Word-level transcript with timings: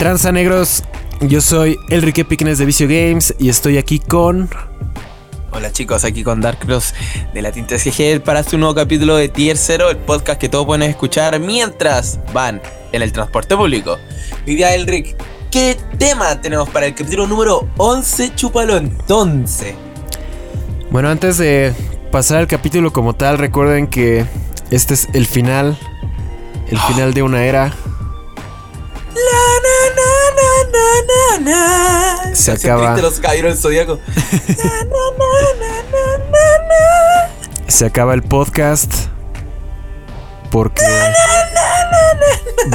tranza 0.00 0.32
negros? 0.32 0.82
Yo 1.20 1.42
soy 1.42 1.76
Enrique 1.90 2.24
Piquenes 2.24 2.56
de 2.56 2.64
Vicio 2.64 2.88
Games 2.88 3.34
y 3.38 3.50
estoy 3.50 3.76
aquí 3.76 3.98
con... 3.98 4.48
Hola 5.50 5.70
chicos, 5.72 6.04
aquí 6.04 6.24
con 6.24 6.40
Dark 6.40 6.58
Cross 6.60 6.94
de 7.34 7.42
la 7.42 7.52
Tinta 7.52 7.78
SG 7.78 8.22
para 8.24 8.40
este 8.40 8.56
nuevo 8.56 8.74
capítulo 8.74 9.16
de 9.16 9.28
Tier 9.28 9.58
0, 9.58 9.90
el 9.90 9.98
podcast 9.98 10.40
que 10.40 10.48
todos 10.48 10.64
pueden 10.64 10.84
escuchar 10.84 11.38
mientras 11.38 12.18
van 12.32 12.62
en 12.92 13.02
el 13.02 13.12
transporte 13.12 13.54
público. 13.54 13.98
Mi 14.46 14.54
día 14.54 14.74
Elric, 14.74 15.14
¿qué 15.50 15.76
tema 15.98 16.40
tenemos 16.40 16.70
para 16.70 16.86
el 16.86 16.94
capítulo 16.94 17.26
número 17.26 17.68
11? 17.76 18.34
Chúpalo 18.36 18.78
entonces. 18.78 19.74
Bueno, 20.90 21.10
antes 21.10 21.36
de 21.36 21.74
pasar 22.10 22.38
al 22.38 22.46
capítulo 22.46 22.90
como 22.90 23.16
tal, 23.16 23.36
recuerden 23.36 23.86
que 23.86 24.24
este 24.70 24.94
es 24.94 25.08
el 25.12 25.26
final, 25.26 25.78
el 26.70 26.78
final 26.78 27.12
de 27.12 27.22
una 27.22 27.44
era. 27.44 27.74
La, 29.14 29.60
na, 31.08 31.38
na. 31.50 32.34
Se 32.34 32.52
acaba. 32.52 32.96
los 32.96 33.18
caballeros 33.20 33.54
del 33.54 33.62
zodiaco. 33.62 33.98
Se 37.68 37.86
acaba 37.86 38.14
el 38.14 38.22
podcast 38.22 38.92
porque 40.50 40.82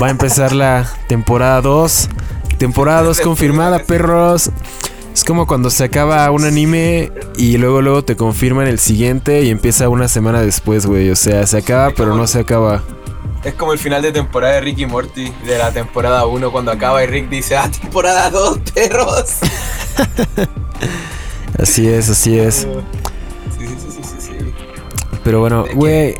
va 0.02 0.08
a 0.08 0.10
empezar 0.10 0.54
la 0.54 0.90
temporada 1.08 1.62
2. 1.62 2.10
Temporada 2.58 3.04
2 3.04 3.20
confirmada, 3.22 3.80
perros. 3.80 4.50
Es 5.14 5.24
como 5.24 5.48
cuando 5.48 5.70
se 5.70 5.84
acaba 5.84 6.30
un 6.32 6.44
anime 6.46 7.12
y 7.38 7.58
luego 7.58 7.82
luego 7.82 8.04
te 8.04 8.16
confirman 8.16 8.68
el 8.68 8.80
siguiente 8.80 9.44
y 9.44 9.50
empieza 9.50 9.88
una 9.90 10.08
semana 10.08 10.42
después, 10.42 10.86
güey. 10.86 11.10
O 11.10 11.16
sea, 11.16 11.46
se 11.48 11.58
acaba, 11.58 11.92
pero 11.96 12.16
no 12.16 12.28
se 12.28 12.40
acaba. 12.40 12.84
Es 13.46 13.54
como 13.54 13.72
el 13.74 13.80
final 13.80 14.02
de 14.02 14.12
temporada 14.12 14.56
de 14.56 14.62
Rick 14.62 14.80
y 14.80 14.86
Morty 14.88 15.32
de 15.46 15.58
la 15.58 15.72
temporada 15.72 16.26
1 16.26 16.52
cuando 16.52 16.72
acaba 16.72 17.02
y 17.04 17.08
Rick 17.08 17.30
dice, 17.30 17.56
ah, 17.56 17.70
temporada 17.70 18.30
2, 18.32 18.60
perros. 18.74 19.36
Así 21.60 21.88
es, 21.88 22.10
así 22.10 22.38
es. 22.38 22.68
Sí, 23.58 23.66
sí, 23.68 23.68
sí, 23.80 23.92
sí, 23.92 24.02
sí, 24.04 24.16
sí. 24.20 24.54
Pero 25.24 25.40
bueno, 25.40 25.64
güey, 25.74 26.16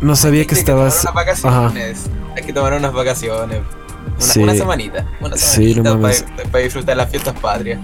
no 0.00 0.16
sabía 0.16 0.44
que 0.44 0.54
estabas. 0.54 1.02
unas 1.02 1.14
vacaciones. 1.14 2.06
Hay 2.36 2.42
que 2.42 2.52
tomar 2.52 2.72
unas 2.72 2.92
vacaciones. 2.92 3.60
Una, 3.60 4.20
Sí. 4.20 4.40
una 4.42 4.54
semanita. 4.54 5.06
Una 5.20 5.36
Sí, 5.36 5.74
no 5.76 5.84
semanita 5.84 5.94
mames. 5.94 6.24
para 6.50 6.64
disfrutar 6.64 6.96
las 6.96 7.10
fiestas 7.10 7.38
patrias. 7.38 7.78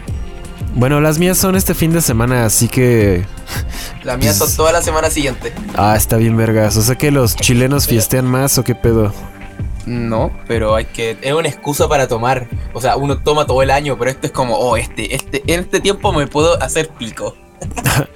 Bueno, 0.78 1.00
las 1.00 1.18
mías 1.18 1.36
son 1.36 1.56
este 1.56 1.74
fin 1.74 1.92
de 1.92 2.00
semana, 2.00 2.44
así 2.44 2.68
que. 2.68 3.26
Las 4.04 4.16
mías 4.16 4.38
son 4.38 4.54
toda 4.54 4.70
la 4.70 4.80
semana 4.80 5.10
siguiente. 5.10 5.52
Ah, 5.76 5.96
está 5.96 6.16
bien, 6.16 6.36
vergas. 6.36 6.76
O 6.76 6.82
sea 6.82 6.94
que 6.94 7.10
los 7.10 7.34
chilenos 7.34 7.88
fiestean 7.88 8.24
más 8.24 8.58
o 8.58 8.64
qué 8.64 8.76
pedo. 8.76 9.12
No, 9.86 10.30
pero 10.46 10.76
hay 10.76 10.84
que. 10.84 11.18
Es 11.20 11.32
una 11.32 11.48
excusa 11.48 11.88
para 11.88 12.06
tomar. 12.06 12.48
O 12.74 12.80
sea, 12.80 12.96
uno 12.96 13.18
toma 13.18 13.44
todo 13.44 13.60
el 13.62 13.72
año, 13.72 13.98
pero 13.98 14.12
esto 14.12 14.28
es 14.28 14.32
como, 14.32 14.56
oh, 14.56 14.76
este, 14.76 15.16
este, 15.16 15.42
en 15.52 15.60
este 15.60 15.80
tiempo 15.80 16.12
me 16.12 16.28
puedo 16.28 16.62
hacer 16.62 16.88
pico. 16.90 17.34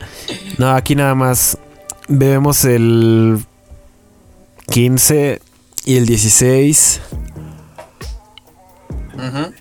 No, 0.59 0.71
aquí 0.71 0.95
nada 0.95 1.15
más 1.15 1.59
bebemos 2.07 2.65
el 2.65 3.45
15 4.71 5.41
y 5.85 5.97
el 5.97 6.07
16. 6.07 7.01
Ujú. 9.15 9.53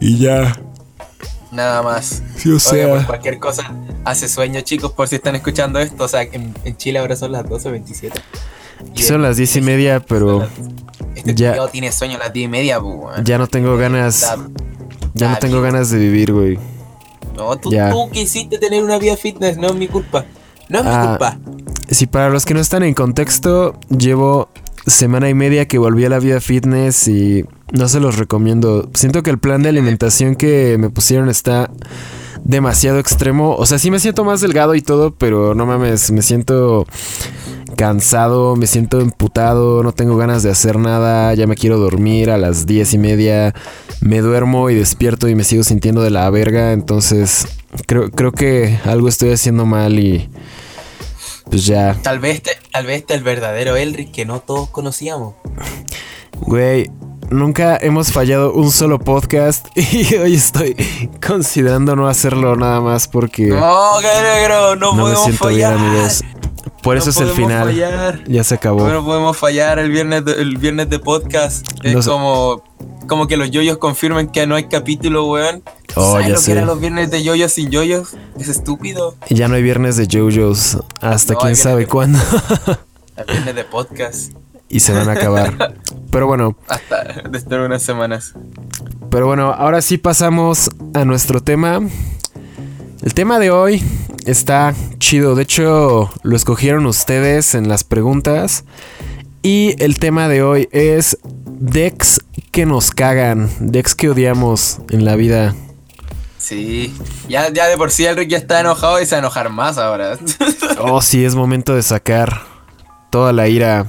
Y 0.00 0.18
ya. 0.18 0.54
Nada 1.50 1.82
más. 1.82 2.22
Sí, 2.36 2.50
o 2.50 2.56
Oiga, 2.56 2.88
pues 2.88 2.98
sea. 2.98 3.06
cualquier 3.06 3.38
cosa 3.38 3.72
hace 4.04 4.28
sueño, 4.28 4.60
chicos, 4.60 4.92
por 4.92 5.08
si 5.08 5.14
están 5.16 5.34
escuchando 5.34 5.78
esto. 5.78 6.04
O 6.04 6.08
sea, 6.08 6.22
en, 6.22 6.54
en 6.64 6.76
Chile 6.76 6.98
ahora 6.98 7.16
son 7.16 7.32
las 7.32 7.44
12.27. 7.44 8.12
Aquí 8.90 9.02
son 9.02 9.22
las 9.22 9.36
10 9.36 9.56
y 9.56 9.60
media, 9.62 10.00
pero 10.00 10.46
Este 11.14 11.34
ya- 11.34 11.56
ya. 11.56 11.68
tiene 11.68 11.90
sueño 11.90 12.16
a 12.16 12.18
las 12.20 12.32
10 12.32 12.44
y 12.44 12.48
media, 12.48 12.80
pues, 12.80 12.94
weón. 12.96 13.24
ya 13.24 13.38
no 13.38 13.46
tengo 13.46 13.76
ganas. 13.76 14.34
Ya 15.14 15.30
no 15.30 15.38
tengo 15.38 15.60
ganas 15.62 15.90
de 15.90 15.98
vivir, 15.98 16.32
güey. 16.32 16.58
No, 17.34 17.56
tú, 17.56 17.70
Ya. 17.72 17.90
tú 17.90 18.10
quisiste 18.10 18.58
tener 18.58 18.84
una 18.84 18.98
vida 18.98 19.16
fitness, 19.16 19.56
no 19.56 19.68
es 19.68 19.74
mi 19.74 19.88
culpa. 19.88 20.24
No 20.68 20.78
es 20.80 20.84
mi 20.84 20.90
Ah, 20.92 21.06
culpa. 21.08 21.38
Si 21.90 22.06
para 22.06 22.28
los 22.30 22.44
que 22.44 22.52
no 22.54 22.60
están 22.60 22.82
en 22.82 22.92
contexto, 22.94 23.78
llevo 23.88 24.50
semana 24.86 25.28
y 25.28 25.34
media 25.34 25.66
que 25.66 25.78
volví 25.78 26.04
a 26.04 26.08
la 26.10 26.18
vida 26.18 26.40
fitness 26.40 27.08
y 27.08 27.44
no 27.72 27.88
se 27.88 28.00
los 28.00 28.16
recomiendo. 28.16 28.88
Siento 28.94 29.22
que 29.22 29.30
el 29.30 29.38
plan 29.38 29.62
de 29.62 29.68
alimentación 29.68 30.36
que 30.36 30.76
me 30.78 30.90
pusieron 30.90 31.28
está 31.28 31.70
demasiado 32.44 32.98
extremo. 32.98 33.54
O 33.56 33.66
sea, 33.66 33.78
sí 33.78 33.90
me 33.90 34.00
siento 34.00 34.24
más 34.24 34.40
delgado 34.40 34.74
y 34.74 34.82
todo, 34.82 35.14
pero 35.14 35.54
no 35.54 35.66
mames, 35.66 36.10
me 36.10 36.22
siento 36.22 36.86
cansado, 37.76 38.56
me 38.56 38.66
siento 38.66 39.00
emputado, 39.00 39.82
no 39.82 39.92
tengo 39.92 40.16
ganas 40.16 40.42
de 40.42 40.50
hacer 40.50 40.78
nada, 40.78 41.32
ya 41.34 41.46
me 41.46 41.54
quiero 41.54 41.78
dormir 41.78 42.30
a 42.30 42.38
las 42.38 42.66
diez 42.66 42.92
y 42.94 42.98
media, 42.98 43.54
me 44.00 44.20
duermo 44.20 44.70
y 44.70 44.74
despierto 44.74 45.28
y 45.28 45.34
me 45.34 45.44
sigo 45.44 45.62
sintiendo 45.62 46.02
de 46.02 46.10
la 46.10 46.28
verga, 46.30 46.72
entonces 46.72 47.46
creo, 47.86 48.10
creo 48.10 48.32
que 48.32 48.78
algo 48.84 49.08
estoy 49.08 49.30
haciendo 49.30 49.64
mal 49.64 49.98
y 50.00 50.28
pues 51.44 51.66
ya, 51.66 51.96
Tal 52.02 52.18
vez, 52.18 52.42
tal 52.72 52.86
vez 52.86 53.00
este 53.00 53.14
es 53.14 53.18
el 53.18 53.24
verdadero 53.24 53.76
Elric 53.76 54.10
que 54.10 54.24
no 54.24 54.40
todos 54.40 54.70
conocíamos. 54.70 55.34
güey. 56.40 56.90
Nunca 57.30 57.76
hemos 57.76 58.10
fallado 58.10 58.52
un 58.54 58.70
solo 58.70 58.98
podcast 58.98 59.66
y 59.76 60.14
hoy 60.16 60.34
estoy 60.34 60.74
considerando 61.24 61.94
no 61.94 62.08
hacerlo 62.08 62.56
nada 62.56 62.80
más 62.80 63.06
porque 63.06 63.48
No, 63.48 64.00
negro, 64.00 64.76
no, 64.76 64.92
no 64.92 64.92
me 64.94 65.02
podemos 65.02 65.24
siento 65.24 65.44
fallar. 65.44 65.74
bien, 65.76 65.88
amigos. 65.90 66.24
Por 66.82 66.94
No 66.96 67.00
eso 67.02 67.10
es 67.10 67.16
el 67.18 67.28
final. 67.30 67.66
fallar. 67.68 68.24
Ya 68.26 68.44
se 68.44 68.54
acabó. 68.54 68.88
No 68.88 69.04
podemos 69.04 69.36
fallar 69.36 69.78
el 69.78 69.90
viernes 69.90 70.24
de, 70.24 70.32
el 70.40 70.56
viernes 70.56 70.88
de 70.88 70.98
podcast. 71.00 71.66
Es 71.82 72.06
como, 72.06 72.62
como 73.06 73.26
que 73.26 73.36
los 73.36 73.50
yoyos 73.50 73.76
confirmen 73.78 74.28
que 74.28 74.46
no 74.46 74.54
hay 74.54 74.64
capítulo, 74.68 75.26
weón. 75.26 75.62
Oh, 75.96 76.12
¿Sabes 76.12 76.26
ya 76.28 76.32
lo 76.32 76.38
sé. 76.38 76.46
que 76.46 76.52
eran 76.52 76.66
los 76.66 76.80
viernes 76.80 77.10
de 77.10 77.22
yoyos 77.22 77.52
sin 77.52 77.70
yoyos? 77.70 78.14
Es 78.38 78.48
estúpido. 78.48 79.16
Ya 79.28 79.48
no 79.48 79.56
hay 79.56 79.62
viernes 79.62 79.96
de 79.96 80.06
JoJo's 80.06 80.78
hasta 81.02 81.34
quién 81.34 81.56
sabe 81.56 81.80
de- 81.82 81.86
cuándo. 81.88 82.18
El 83.16 83.24
viernes 83.32 83.54
de 83.54 83.64
podcast. 83.64 84.32
Y 84.68 84.80
se 84.80 84.92
van 84.92 85.08
a 85.08 85.12
acabar. 85.12 85.74
Pero 86.10 86.26
bueno, 86.26 86.56
Hasta 86.68 87.04
dentro 87.30 87.60
de 87.60 87.66
unas 87.66 87.82
semanas. 87.82 88.34
pero 89.10 89.26
bueno, 89.26 89.52
ahora 89.52 89.82
sí 89.82 89.98
pasamos 89.98 90.70
a 90.94 91.04
nuestro 91.04 91.42
tema. 91.42 91.80
El 93.02 93.14
tema 93.14 93.38
de 93.38 93.50
hoy 93.50 93.82
está 94.24 94.74
chido. 94.98 95.34
De 95.34 95.42
hecho, 95.42 96.10
lo 96.22 96.36
escogieron 96.36 96.86
ustedes 96.86 97.54
en 97.54 97.68
las 97.68 97.84
preguntas. 97.84 98.64
Y 99.42 99.74
el 99.82 99.98
tema 99.98 100.28
de 100.28 100.42
hoy 100.42 100.68
es 100.72 101.18
decks 101.46 102.20
que 102.50 102.64
nos 102.66 102.90
cagan, 102.90 103.50
decks 103.60 103.94
que 103.94 104.08
odiamos 104.10 104.78
en 104.90 105.04
la 105.04 105.14
vida. 105.14 105.54
Sí. 106.38 106.94
Ya, 107.28 107.52
ya 107.52 107.66
de 107.66 107.76
por 107.76 107.90
sí 107.90 108.06
Elric 108.06 108.28
ya 108.30 108.38
está 108.38 108.60
enojado 108.60 109.00
y 109.00 109.04
se 109.06 109.12
va 109.12 109.16
a 109.18 109.20
enojar 109.20 109.50
más 109.50 109.76
ahora. 109.78 110.18
Oh, 110.80 111.00
sí, 111.02 111.24
es 111.24 111.34
momento 111.34 111.74
de 111.74 111.82
sacar 111.82 112.42
toda 113.10 113.32
la 113.32 113.48
ira. 113.48 113.86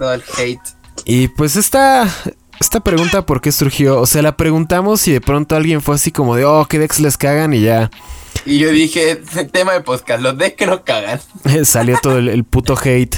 Todo 0.00 0.14
el 0.14 0.22
hate. 0.38 0.60
Y 1.04 1.28
pues 1.28 1.56
esta, 1.56 2.08
esta 2.58 2.80
pregunta, 2.80 3.26
¿por 3.26 3.42
qué 3.42 3.52
surgió? 3.52 4.00
O 4.00 4.06
sea, 4.06 4.22
la 4.22 4.34
preguntamos 4.34 5.06
y 5.06 5.12
de 5.12 5.20
pronto 5.20 5.56
alguien 5.56 5.82
fue 5.82 5.96
así 5.96 6.10
como 6.10 6.36
de, 6.36 6.46
oh, 6.46 6.64
¿qué 6.64 6.78
decks 6.78 7.00
les 7.00 7.18
cagan? 7.18 7.52
Y 7.52 7.60
ya 7.60 7.90
Y 8.46 8.58
yo 8.58 8.70
dije, 8.70 9.16
tema 9.52 9.74
de 9.74 9.82
podcast, 9.82 10.22
los 10.22 10.38
decks 10.38 10.56
que 10.56 10.66
nos 10.66 10.80
cagan. 10.80 11.20
salió 11.64 11.98
todo 12.02 12.16
el, 12.16 12.28
el 12.28 12.44
puto 12.44 12.78
hate. 12.82 13.16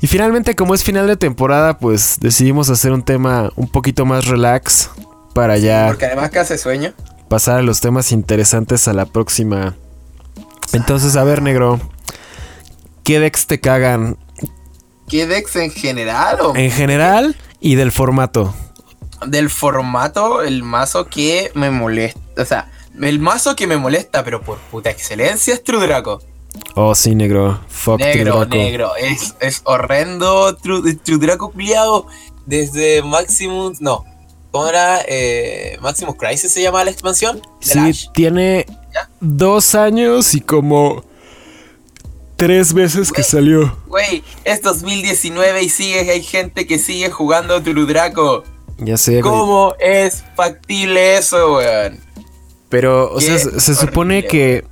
Y 0.00 0.08
finalmente, 0.08 0.56
como 0.56 0.74
es 0.74 0.82
final 0.82 1.06
de 1.06 1.16
temporada, 1.16 1.78
pues 1.78 2.18
decidimos 2.18 2.70
hacer 2.70 2.90
un 2.90 3.04
tema 3.04 3.52
un 3.54 3.68
poquito 3.68 4.04
más 4.04 4.26
relax 4.26 4.90
para 5.32 5.58
ya 5.58 5.86
Porque 5.86 6.06
además 6.06 6.30
que 6.30 6.40
hace 6.40 6.58
sueño. 6.58 6.92
pasar 7.28 7.58
a 7.58 7.62
los 7.62 7.80
temas 7.80 8.10
interesantes 8.10 8.88
a 8.88 8.92
la 8.92 9.06
próxima. 9.06 9.76
Entonces, 10.72 11.14
a 11.14 11.22
ver, 11.22 11.40
negro, 11.40 11.80
¿qué 13.04 13.20
decks 13.20 13.46
te 13.46 13.60
cagan 13.60 14.16
¿Qué 15.08 15.26
decks 15.26 15.56
en 15.56 15.70
general 15.70 16.40
o 16.40 16.56
en 16.56 16.70
general 16.70 17.36
y 17.60 17.74
del 17.76 17.92
formato? 17.92 18.54
del 19.26 19.48
formato? 19.50 20.42
El 20.42 20.62
mazo 20.62 21.06
que 21.06 21.50
me 21.54 21.70
molesta. 21.70 22.20
O 22.36 22.44
sea, 22.44 22.70
el 23.00 23.18
mazo 23.18 23.56
que 23.56 23.66
me 23.66 23.76
molesta, 23.76 24.22
pero 24.24 24.42
por 24.42 24.58
puta 24.70 24.90
excelencia 24.90 25.54
es 25.54 25.64
True 25.64 25.86
Draco. 25.86 26.20
Oh, 26.74 26.94
sí, 26.94 27.14
negro. 27.14 27.60
Fuck 27.68 28.00
negro, 28.00 28.32
True 28.32 28.46
Draco. 28.46 28.56
negro. 28.56 28.96
Es, 28.96 29.34
es 29.40 29.62
horrendo 29.64 30.56
True, 30.56 30.94
True 30.96 31.18
Draco 31.18 31.50
culiado. 31.50 32.06
Desde 32.44 33.02
Maximus. 33.02 33.80
No. 33.80 34.04
¿Cómo 34.50 34.68
era? 34.68 35.00
Eh, 35.08 35.78
Maximus 35.80 36.16
Crisis 36.16 36.52
se 36.52 36.62
llama 36.62 36.84
la 36.84 36.90
expansión. 36.90 37.40
Sí, 37.60 37.78
Lash. 37.78 38.06
tiene 38.12 38.66
¿Ya? 38.94 39.08
dos 39.20 39.74
años 39.74 40.34
y 40.34 40.40
como 40.40 41.04
tres 42.36 42.72
veces 42.72 43.12
que 43.12 43.22
salió. 43.22 43.76
Güey, 43.88 44.22
es 44.44 44.62
2019 44.62 45.62
y 45.62 45.68
sigue, 45.68 46.10
hay 46.10 46.22
gente 46.22 46.66
que 46.66 46.78
sigue 46.78 47.10
jugando 47.10 47.62
True 47.62 47.86
Draco. 47.86 48.44
Ya 48.78 48.96
sé. 48.96 49.20
¿Cómo 49.20 49.74
es 49.80 50.24
factible 50.36 51.16
eso, 51.16 51.56
weón? 51.56 51.98
Pero, 52.68 53.12
o 53.12 53.18
Qué 53.18 53.26
sea, 53.26 53.38
se, 53.38 53.60
se 53.60 53.74
supone 53.74 54.26
que 54.26 54.64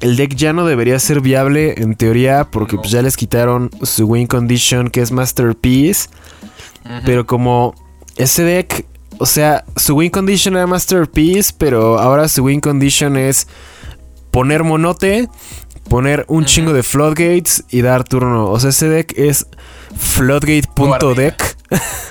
el 0.00 0.16
deck 0.16 0.34
ya 0.34 0.52
no 0.52 0.64
debería 0.64 0.98
ser 1.00 1.20
viable 1.20 1.74
en 1.78 1.96
teoría 1.96 2.44
porque 2.44 2.76
No. 2.76 2.82
pues, 2.82 2.92
ya 2.92 3.02
les 3.02 3.16
quitaron 3.16 3.70
su 3.82 4.06
win 4.06 4.26
condition 4.26 4.90
que 4.90 5.00
es 5.00 5.10
Masterpiece. 5.10 6.08
Pero 7.04 7.26
como 7.26 7.74
ese 8.16 8.44
deck 8.44 8.86
o 9.18 9.26
sea, 9.26 9.64
su 9.76 9.96
win 9.96 10.10
condition 10.10 10.54
era 10.54 10.66
Masterpiece, 10.66 11.52
pero 11.56 11.98
ahora 11.98 12.28
su 12.28 12.44
win 12.44 12.60
condition 12.60 13.16
es 13.16 13.48
poner 14.30 14.62
monote, 14.62 15.28
poner 15.88 16.24
un 16.28 16.44
chingo 16.44 16.72
de 16.72 16.82
floodgates 16.82 17.64
y 17.70 17.82
dar 17.82 18.04
turno. 18.04 18.50
O 18.50 18.60
sea, 18.60 18.70
ese 18.70 18.88
deck 18.88 19.14
es 19.16 19.46
floodgate.deck. 19.96 21.56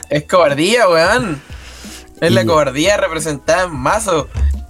Es 0.10 0.24
cobardía, 0.24 0.88
weón. 0.88 1.42
Es 2.22 2.32
la 2.32 2.46
cobardía 2.46 2.98
representada 2.98 3.66
en 3.66 3.76
mazo. 3.76 4.28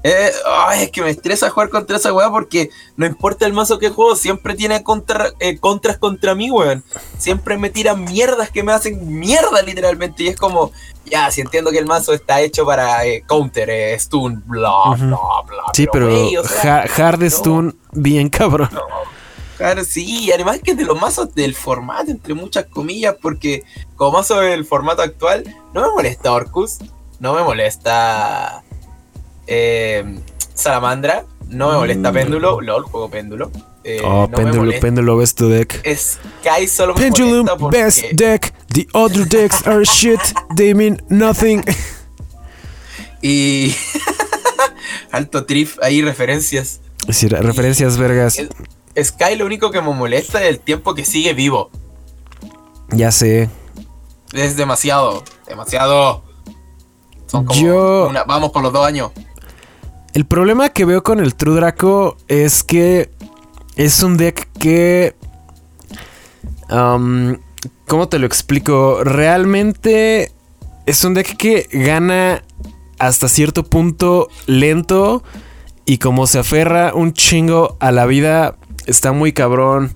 Eh, 0.09 0.31
ay, 0.45 0.83
es 0.83 0.92
que 0.92 1.01
me 1.01 1.09
estresa 1.09 1.50
jugar 1.50 1.69
contra 1.69 1.98
esa 1.98 2.13
weá 2.13 2.30
porque 2.30 2.69
no 2.95 3.06
importa 3.06 3.45
el 3.45 3.51
mazo 3.51 3.77
que 3.77 3.89
juego, 3.89 4.15
siempre 4.15 4.56
tiene 4.56 4.81
contra, 4.81 5.33
eh, 5.42 5.57
contras 5.57 5.98
contra 5.98 6.33
mí, 6.33 6.50
weón. 6.50 6.81
Siempre 7.18 7.57
me 7.57 7.69
tiran 7.69 8.06
mierdas 8.06 8.50
que 8.50 8.63
me 8.63 8.71
hacen 8.71 9.19
mierda, 9.19 9.62
literalmente. 9.62 10.24
Y 10.24 10.30
es 10.30 10.38
como, 10.38 10.71
ya, 11.04 11.30
si 11.30 11.42
entiendo 11.42 11.71
que 11.71 11.80
el 11.80 11.88
mazo 11.88 12.13
está 12.13 12.39
hecho 12.39 12.65
para 12.65 13.06
eh, 13.06 13.25
counter, 13.27 14.00
stun, 14.00 14.42
bla, 14.45 14.95
bla, 14.98 15.18
bla. 15.45 15.63
Sí, 15.74 15.88
pero, 15.92 16.07
hard 16.07 17.30
stun, 17.30 17.77
bien 17.92 18.30
cabrón. 18.30 18.69
Claro, 19.57 19.83
sí, 19.83 20.31
además 20.31 20.59
que 20.63 20.74
de 20.74 20.86
los 20.86 20.98
mazos 21.01 21.36
del 21.36 21.54
formato, 21.54 22.12
entre 22.12 22.33
muchas 22.33 22.68
comillas, 22.68 23.15
porque 23.21 23.65
como 23.98 24.19
mazo 24.19 24.39
del 24.39 24.63
formato 24.63 25.01
actual, 25.01 25.44
no 25.74 25.81
me 25.81 25.89
molesta 25.89 26.31
Orcus, 26.31 26.77
no 27.19 27.33
me 27.33 27.44
molesta 27.44 28.63
eh, 29.47 30.03
Salamandra, 30.53 31.25
no 31.49 31.71
me 31.71 31.77
molesta 31.77 32.11
mm. 32.11 32.13
Péndulo, 32.13 32.61
LOL, 32.61 32.83
juego 32.83 33.09
Péndulo. 33.09 33.51
Eh, 33.83 34.01
oh, 34.03 34.27
no 34.29 34.31
Péndulo, 34.31 34.79
Péndulo, 34.79 35.17
best 35.17 35.39
deck. 35.39 35.81
Sky 35.95 36.67
solo 36.67 36.94
me 36.94 37.01
Pendulum, 37.01 37.47
porque... 37.57 37.77
best 37.77 38.03
deck. 38.11 38.53
The 38.73 38.88
other 38.94 39.25
decks 39.27 39.65
are 39.65 39.85
shit. 39.85 40.19
They 40.55 40.73
mean 40.73 41.01
nothing. 41.09 41.63
Y. 43.21 43.73
Alto 45.11 45.45
trif, 45.45 45.77
ahí 45.81 46.01
referencias. 46.01 46.81
Sí, 47.09 47.27
referencias 47.29 47.97
vergas. 47.97 48.35
Sky 49.01 49.35
lo 49.38 49.45
único 49.45 49.71
que 49.71 49.81
me 49.81 49.94
molesta 49.94 50.44
es 50.44 50.49
el 50.49 50.59
tiempo 50.59 50.94
que 50.94 51.05
sigue 51.05 51.33
vivo. 51.33 51.69
Ya 52.89 53.11
sé. 53.11 53.49
Es 54.33 54.57
demasiado, 54.57 55.23
demasiado. 55.47 56.23
Son 57.27 57.45
como 57.45 57.59
Yo... 57.59 58.11
vamos 58.27 58.51
por 58.51 58.61
los 58.63 58.73
dos 58.73 58.85
años. 58.85 59.11
El 60.18 60.25
problema 60.25 60.69
que 60.69 60.84
veo 60.84 61.04
con 61.04 61.19
el 61.19 61.36
True 61.36 61.58
Draco 61.58 62.18
es 62.28 62.64
que 62.64 63.12
es 63.75 64.02
un 64.02 64.18
deck 64.18 64.50
que... 64.58 65.14
¿Cómo 66.68 68.10
te 68.10 68.18
lo 68.18 68.25
explico? 68.25 69.04
Realmente 69.04 70.31
es 70.88 71.04
un 71.04 71.14
deck 71.14 71.38
que 71.38 71.69
gana 71.72 72.42
hasta 72.98 73.30
cierto 73.30 73.62
punto 73.64 74.28
lento 74.48 75.22
y 75.86 76.00
como 76.00 76.25
se 76.25 76.40
aferra 76.40 76.96
un 76.96 77.14
chingo 77.14 77.78
a 77.80 77.92
la 77.92 78.08
vida, 78.08 78.56
está 78.88 79.12
muy 79.12 79.34
cabrón. 79.34 79.92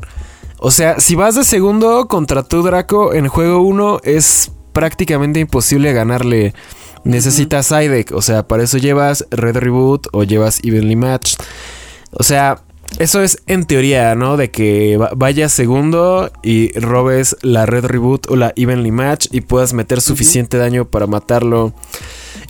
O 0.60 0.70
sea, 0.70 1.00
si 1.00 1.16
vas 1.16 1.34
de 1.34 1.44
segundo 1.44 2.08
contra 2.08 2.44
tu 2.44 2.62
Draco 2.62 3.16
en 3.16 3.28
juego 3.28 3.62
1 3.62 4.02
es 4.04 4.52
prácticamente 4.72 5.40
imposible 5.40 5.94
ganarle. 5.94 6.54
Necesitas 7.03 7.65
side 7.65 7.89
deck, 7.89 8.12
o 8.13 8.21
sea, 8.21 8.48
para 8.48 8.63
eso 8.63 8.77
llevas 8.77 9.25
Red 9.31 9.57
Reboot 9.57 10.07
o 10.12 10.24
llevas 10.24 10.59
Evenly 10.63 10.95
Match. 10.95 11.36
O 12.12 12.24
sea, 12.24 12.62
eso 13.00 13.21
es 13.21 13.42
en 13.48 13.65
teoría, 13.65 14.15
¿no? 14.15 14.38
De 14.38 14.51
que 14.51 15.00
vayas 15.15 15.51
segundo 15.53 16.31
y 16.44 16.77
robes 16.77 17.38
la 17.42 17.65
Red 17.65 17.86
Reboot 17.86 18.30
o 18.30 18.36
la 18.36 18.53
Evenly 18.56 18.92
Match 18.92 19.27
y 19.31 19.42
puedas 19.42 19.74
meter 19.74 20.01
suficiente 20.01 20.57
daño 20.57 20.86
para 20.86 21.07
matarlo. 21.07 21.74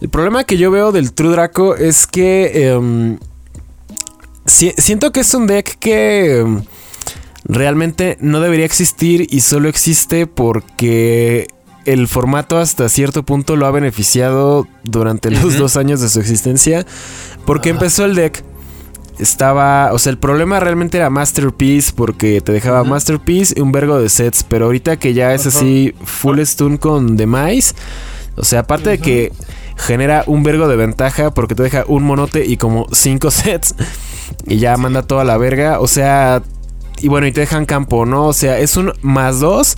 El 0.01 0.09
problema 0.09 0.44
que 0.44 0.57
yo 0.57 0.71
veo 0.71 0.92
del 0.92 1.13
True 1.13 1.31
Draco 1.31 1.75
es 1.75 2.07
que 2.07 2.69
em, 2.69 3.19
siento 4.45 5.12
que 5.12 5.19
es 5.19 5.33
un 5.33 5.45
deck 5.45 5.77
que 5.77 6.39
em, 6.39 6.63
realmente 7.44 8.18
no 8.19 8.39
debería 8.39 8.65
existir 8.65 9.27
y 9.30 9.42
solo 9.42 9.69
existe 9.69 10.25
porque 10.25 11.48
el 11.86 12.07
formato 12.07 12.57
hasta 12.57 12.89
cierto 12.89 13.24
punto 13.24 13.56
lo 13.56 13.66
ha 13.66 13.72
beneficiado 13.72 14.68
durante 14.83 15.31
los 15.31 15.57
dos 15.57 15.78
años 15.78 16.01
de 16.01 16.10
su 16.10 16.19
existencia. 16.19 16.86
Porque 17.45 17.69
empezó 17.69 18.06
el 18.06 18.16
deck. 18.16 18.44
Estaba, 19.19 19.94
o 19.94 20.00
sea, 20.00 20.12
el 20.12 20.18
problema 20.18 20.60
realmente 20.60 20.98
era 20.98 21.10
Masterpiece 21.10 21.92
porque 21.95 22.42
te 22.42 22.51
dejaba 22.51 22.83
Masterpiece 22.83 23.54
y 23.56 23.62
un 23.62 23.72
vergo 23.72 24.00
de 24.00 24.10
sets, 24.10 24.44
pero 24.44 24.66
ahorita 24.66 24.98
que 24.98 25.13
ya 25.13 25.33
es 25.33 25.45
así 25.45 25.94
full 26.04 26.39
stun 26.42 26.78
con 26.78 27.18
Demise, 27.18 27.75
o 28.36 28.44
sea, 28.44 28.62
aparte 28.62 28.89
de 28.89 28.98
que 28.98 29.31
genera 29.75 30.24
un 30.25 30.42
vergo 30.42 30.68
de 30.68 30.75
ventaja 30.75 31.31
porque 31.31 31.54
te 31.54 31.62
deja 31.62 31.84
un 31.88 32.04
monote 32.04 32.45
y 32.45 32.57
como 32.57 32.88
cinco 32.92 33.30
sets 33.31 33.75
y 34.48 34.57
ya 34.57 34.75
manda 34.77 35.04
toda 35.04 35.24
la 35.24 35.38
verga, 35.38 35.80
o 35.80 35.88
sea, 35.88 36.42
y 37.00 37.07
bueno, 37.07 37.27
y 37.27 37.31
te 37.31 37.42
dejan 37.42 37.66
campo, 37.66 38.07
¿no? 38.07 38.25
O 38.25 38.34
sea, 38.34 38.57
es 38.57 38.75
un 38.75 38.94
más 39.01 39.39
dos 39.39 39.75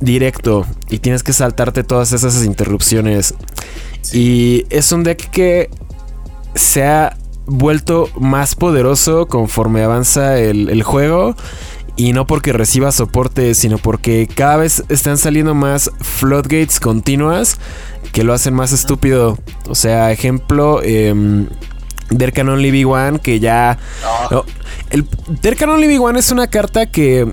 directo 0.00 0.66
y 0.88 0.98
tienes 0.98 1.22
que 1.22 1.32
saltarte 1.32 1.84
todas 1.84 2.12
esas 2.12 2.44
interrupciones. 2.44 3.34
Y 4.12 4.64
es 4.70 4.92
un 4.92 5.02
deck 5.02 5.30
que 5.30 5.70
se 6.54 6.84
ha 6.86 7.16
vuelto 7.46 8.10
más 8.18 8.54
poderoso 8.54 9.26
conforme 9.26 9.82
avanza 9.82 10.38
el, 10.38 10.82
juego. 10.82 11.34
Y 11.96 12.12
no 12.12 12.28
porque 12.28 12.52
reciba 12.52 12.92
soporte, 12.92 13.56
sino 13.56 13.76
porque 13.76 14.28
cada 14.32 14.56
vez 14.56 14.84
están 14.88 15.18
saliendo 15.18 15.56
más 15.56 15.90
floodgates 16.00 16.78
continuas 16.78 17.58
que 18.12 18.22
lo 18.22 18.32
hacen 18.32 18.54
más 18.54 18.72
estúpido. 18.72 19.36
O 19.68 19.74
sea, 19.74 20.12
ejemplo, 20.12 20.80
eh, 20.82 21.08
em, 21.08 21.48
Dercanon 22.10 22.62
Livy 22.62 22.84
One, 22.84 23.18
que 23.18 23.40
ya. 23.40 23.78
Ah. 24.04 24.42
el 24.90 25.08
Dercanon 25.42 25.80
Livy 25.80 25.98
One 25.98 26.20
es 26.20 26.30
una 26.30 26.46
carta 26.46 26.86
que 26.86 27.30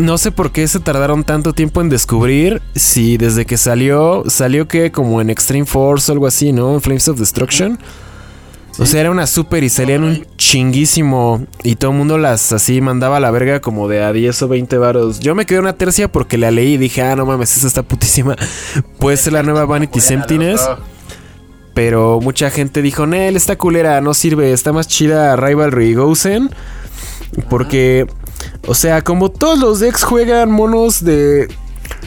no 0.00 0.18
sé 0.18 0.32
por 0.32 0.50
qué 0.50 0.66
se 0.66 0.80
tardaron 0.80 1.24
tanto 1.24 1.52
tiempo 1.52 1.80
en 1.80 1.88
descubrir 1.88 2.62
si 2.74 3.16
desde 3.16 3.46
que 3.46 3.56
salió, 3.56 4.24
salió 4.26 4.66
que 4.66 4.90
como 4.90 5.20
en 5.20 5.30
Extreme 5.30 5.66
Force 5.66 6.10
o 6.10 6.14
algo 6.14 6.26
así, 6.26 6.52
¿no? 6.52 6.74
En 6.74 6.80
Flames 6.80 7.08
of 7.08 7.18
Destruction. 7.18 7.78
O 8.78 8.86
sea, 8.86 9.00
era 9.00 9.10
una 9.10 9.26
super 9.26 9.62
y 9.62 9.68
salían 9.68 10.04
un 10.04 10.26
chinguísimo 10.36 11.44
y 11.62 11.76
todo 11.76 11.90
el 11.90 11.98
mundo 11.98 12.16
las 12.16 12.50
así 12.52 12.80
mandaba 12.80 13.18
a 13.18 13.20
la 13.20 13.30
verga 13.30 13.60
como 13.60 13.88
de 13.88 14.02
a 14.02 14.12
10 14.12 14.42
o 14.42 14.48
20 14.48 14.78
varos. 14.78 15.20
Yo 15.20 15.34
me 15.34 15.44
quedé 15.44 15.58
una 15.58 15.74
tercia 15.74 16.10
porque 16.10 16.38
la 16.38 16.50
leí 16.50 16.74
y 16.74 16.78
dije, 16.78 17.02
ah, 17.02 17.14
no 17.14 17.26
mames, 17.26 17.56
esa 17.56 17.66
está 17.66 17.82
putísima. 17.82 18.36
Puede 18.98 19.18
ser 19.18 19.34
la 19.34 19.42
nueva 19.42 19.66
Vanity 19.66 20.00
Emptiness. 20.08 20.66
Pero 21.74 22.20
mucha 22.20 22.50
gente 22.50 22.80
dijo, 22.80 23.06
Nel, 23.06 23.36
esta 23.36 23.56
culera 23.56 24.00
no 24.00 24.14
sirve, 24.14 24.52
está 24.52 24.72
más 24.72 24.88
chida 24.88 25.36
Rivalry 25.36 25.94
Gozen. 25.94 26.50
Porque 27.48 28.06
o 28.66 28.74
sea, 28.74 29.02
como 29.02 29.30
todos 29.30 29.58
los 29.58 29.80
decks 29.80 30.04
juegan 30.04 30.50
monos 30.50 31.04
de, 31.04 31.48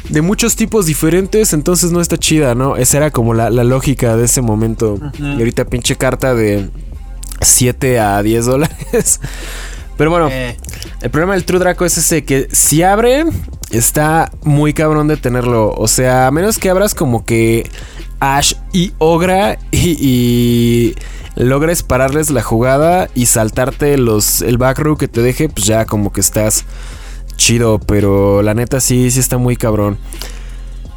de 0.09 0.21
muchos 0.21 0.55
tipos 0.55 0.85
diferentes, 0.85 1.53
entonces 1.53 1.91
no 1.91 2.01
está 2.01 2.17
chida, 2.17 2.55
¿no? 2.55 2.75
Esa 2.75 2.97
era 2.97 3.11
como 3.11 3.33
la, 3.33 3.49
lógica 3.49 4.15
de 4.15 4.25
ese 4.25 4.41
momento. 4.41 4.99
Y 5.19 5.39
ahorita 5.39 5.65
pinche 5.65 5.95
carta 5.95 6.35
de 6.35 6.69
7 7.41 7.99
a 7.99 8.21
10 8.21 8.45
dólares. 8.45 9.19
Pero 9.97 10.09
bueno, 10.09 10.29
eh. 10.31 10.57
el 11.01 11.09
problema 11.11 11.33
del 11.33 11.45
True 11.45 11.59
Draco 11.59 11.85
es 11.85 11.97
ese 11.97 12.25
que 12.25 12.47
si 12.51 12.81
abre, 12.81 13.25
está 13.69 14.31
muy 14.43 14.73
cabrón 14.73 15.07
de 15.07 15.17
tenerlo. 15.17 15.71
O 15.71 15.87
sea, 15.87 16.27
a 16.27 16.31
menos 16.31 16.57
que 16.57 16.69
abras 16.69 16.95
como 16.95 17.25
que 17.25 17.69
Ash 18.19 18.55
y 18.71 18.93
Ogra 18.97 19.59
y 19.71 20.95
logres 21.35 21.83
pararles 21.83 22.29
la 22.29 22.41
jugada 22.41 23.09
y 23.15 23.25
saltarte 23.25 23.97
los 23.97 24.41
el 24.41 24.57
back 24.57 24.79
row 24.79 24.97
que 24.97 25.07
te 25.07 25.21
deje, 25.21 25.49
pues 25.49 25.65
ya 25.65 25.85
como 25.85 26.11
que 26.11 26.21
estás 26.21 26.65
chido, 27.35 27.79
pero 27.79 28.41
la 28.41 28.53
neta 28.53 28.79
sí, 28.79 29.11
sí 29.11 29.19
está 29.19 29.37
muy 29.37 29.55
cabrón. 29.55 29.97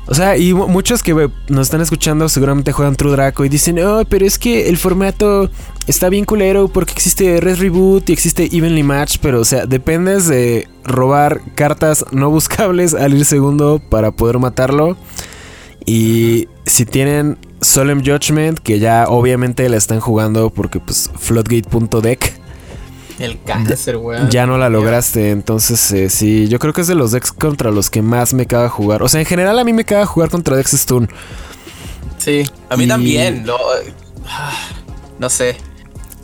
O 0.09 0.14
sea, 0.14 0.37
y 0.37 0.55
muchos 0.55 1.02
que 1.02 1.31
nos 1.49 1.66
están 1.66 1.81
escuchando 1.81 2.28
seguramente 2.28 2.71
juegan 2.71 2.95
True 2.95 3.11
Draco 3.11 3.45
y 3.45 3.49
dicen, 3.49 3.81
oh, 3.81 4.05
pero 4.09 4.25
es 4.25 4.38
que 4.38 4.69
el 4.69 4.76
formato 4.76 5.50
está 5.88 6.09
bien 6.09 6.25
culero 6.25 6.69
porque 6.69 6.93
existe 6.93 7.40
Red 7.40 7.59
Reboot 7.59 8.09
y 8.09 8.12
existe 8.12 8.49
Evenly 8.52 8.85
Match, 8.85 9.16
pero 9.21 9.40
o 9.40 9.45
sea, 9.45 9.66
dependes 9.66 10.28
de 10.28 10.69
robar 10.85 11.40
cartas 11.57 12.05
no 12.12 12.31
buscables 12.31 12.95
al 12.95 13.14
ir 13.14 13.25
segundo 13.25 13.81
para 13.81 14.12
poder 14.12 14.38
matarlo. 14.38 14.97
Y 15.85 16.49
si 16.66 16.85
tienen 16.85 17.37
Solemn 17.66 18.02
Judgment, 18.04 18.61
que 18.61 18.78
ya 18.78 19.06
obviamente 19.08 19.68
la 19.68 19.76
están 19.76 20.00
jugando 20.00 20.50
porque 20.50 20.80
pues 20.80 21.11
floodgate.deck. 21.18 22.32
El 23.18 23.42
cáncer, 23.42 23.96
weón. 23.96 24.30
Ya 24.30 24.46
no 24.46 24.58
la 24.58 24.68
lograste, 24.68 25.30
entonces 25.30 25.90
eh, 25.90 26.11
sí, 26.11 26.49
yo 26.49 26.58
creo 26.58 26.73
que 26.73 26.82
es 26.82 26.87
de 26.87 26.94
los 26.94 27.12
decks 27.12 27.32
contra 27.32 27.70
los 27.70 27.90
que 27.90 28.02
más 28.02 28.35
me 28.35 28.46
caga 28.46 28.68
jugar. 28.68 29.02
O 29.02 29.08
sea, 29.08 29.20
en 29.20 29.26
general 29.26 29.58
a 29.58 29.64
mí 29.64 29.73
me 29.73 29.85
caga 29.85 30.06
jugar 30.06 30.30
contra 30.30 30.56
decks 30.56 30.73
Stun. 30.73 31.08
Sí, 32.18 32.44
a 32.68 32.76
mí 32.76 32.87
también. 32.87 33.44
no 35.18 35.30
sé. 35.30 35.56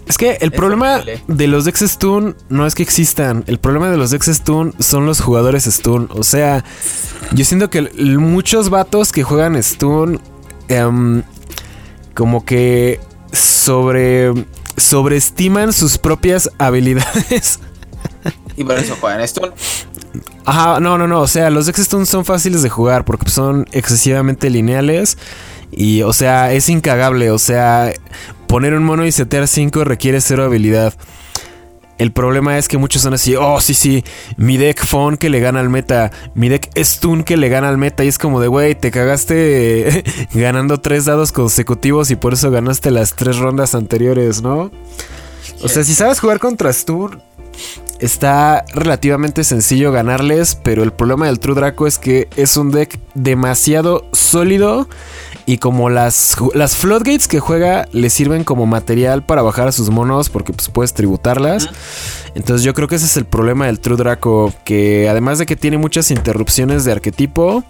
Es 0.06 0.18
que 0.18 0.36
el 0.40 0.52
problema 0.52 1.02
de 1.26 1.46
los 1.46 1.64
decks 1.64 1.80
Stun 1.80 2.36
no 2.50 2.66
es 2.66 2.74
que 2.74 2.82
existan. 2.82 3.44
El 3.46 3.58
problema 3.58 3.90
de 3.90 3.96
los 3.96 4.10
decks 4.10 4.26
Stun 4.26 4.74
son 4.78 5.06
los 5.06 5.20
jugadores 5.20 5.64
Stun. 5.64 6.08
O 6.12 6.22
sea, 6.22 6.64
yo 7.32 7.44
siento 7.44 7.70
que 7.70 7.82
muchos 8.18 8.68
vatos 8.68 9.10
que 9.10 9.22
juegan 9.22 9.60
Stun 9.62 10.20
Em, 10.68 11.22
como 12.14 12.44
que 12.44 13.00
sobre 13.32 14.32
sobreestiman 14.76 15.72
sus 15.72 15.98
propias 15.98 16.50
habilidades. 16.58 17.60
Y 18.54 18.64
por 18.64 18.78
eso 18.78 18.96
juegan 19.00 19.26
Stun. 19.26 19.50
Ajá, 20.44 20.78
no, 20.78 20.98
no, 20.98 21.08
no. 21.08 21.20
O 21.20 21.26
sea, 21.26 21.48
los 21.48 21.66
Stun 21.66 22.04
son 22.04 22.24
fáciles 22.24 22.62
de 22.62 22.68
jugar 22.68 23.04
porque 23.04 23.30
son 23.30 23.66
excesivamente 23.72 24.50
lineales. 24.50 25.16
Y, 25.70 26.02
o 26.02 26.12
sea, 26.12 26.52
es 26.52 26.68
incagable. 26.68 27.30
O 27.30 27.38
sea, 27.38 27.92
poner 28.46 28.74
un 28.74 28.84
mono 28.84 29.06
y 29.06 29.12
setear 29.12 29.48
5 29.48 29.84
requiere 29.84 30.20
cero 30.20 30.44
habilidad. 30.44 30.94
El 32.02 32.10
problema 32.10 32.58
es 32.58 32.66
que 32.66 32.78
muchos 32.78 33.02
son 33.02 33.14
así, 33.14 33.36
oh, 33.36 33.60
sí, 33.60 33.74
sí, 33.74 34.02
mi 34.36 34.56
deck 34.56 34.84
Fon 34.84 35.16
que 35.16 35.30
le 35.30 35.38
gana 35.38 35.60
al 35.60 35.68
meta, 35.68 36.10
mi 36.34 36.48
deck 36.48 36.68
Stun 36.76 37.22
que 37.22 37.36
le 37.36 37.48
gana 37.48 37.68
al 37.68 37.78
meta. 37.78 38.02
Y 38.02 38.08
es 38.08 38.18
como 38.18 38.40
de, 38.40 38.48
güey, 38.48 38.74
te 38.74 38.90
cagaste 38.90 40.02
ganando 40.34 40.78
tres 40.78 41.04
dados 41.04 41.30
consecutivos 41.30 42.10
y 42.10 42.16
por 42.16 42.32
eso 42.32 42.50
ganaste 42.50 42.90
las 42.90 43.14
tres 43.14 43.38
rondas 43.38 43.76
anteriores, 43.76 44.42
¿no? 44.42 44.72
O 45.62 45.68
sea, 45.68 45.84
si 45.84 45.94
sabes 45.94 46.18
jugar 46.18 46.40
contra 46.40 46.72
Stun, 46.72 47.22
está 48.00 48.64
relativamente 48.74 49.44
sencillo 49.44 49.92
ganarles, 49.92 50.56
pero 50.56 50.82
el 50.82 50.92
problema 50.92 51.26
del 51.26 51.38
True 51.38 51.54
Draco 51.54 51.86
es 51.86 51.98
que 51.98 52.28
es 52.34 52.56
un 52.56 52.72
deck 52.72 52.98
demasiado 53.14 54.08
sólido 54.10 54.88
y 55.46 55.58
como 55.58 55.90
las, 55.90 56.36
las 56.54 56.76
floodgates 56.76 57.28
que 57.28 57.40
juega 57.40 57.86
le 57.92 58.10
sirven 58.10 58.44
como 58.44 58.66
material 58.66 59.24
para 59.24 59.42
bajar 59.42 59.68
a 59.68 59.72
sus 59.72 59.90
monos 59.90 60.28
porque 60.28 60.52
pues 60.52 60.68
puedes 60.68 60.94
tributarlas. 60.94 61.68
Entonces 62.34 62.64
yo 62.64 62.74
creo 62.74 62.88
que 62.88 62.96
ese 62.96 63.06
es 63.06 63.16
el 63.16 63.24
problema 63.24 63.66
del 63.66 63.80
True 63.80 63.96
Draco, 63.96 64.52
que 64.64 65.08
además 65.08 65.38
de 65.38 65.46
que 65.46 65.56
tiene 65.56 65.78
muchas 65.78 66.10
interrupciones 66.10 66.84
de 66.84 66.92
arquetipo, 66.92 67.64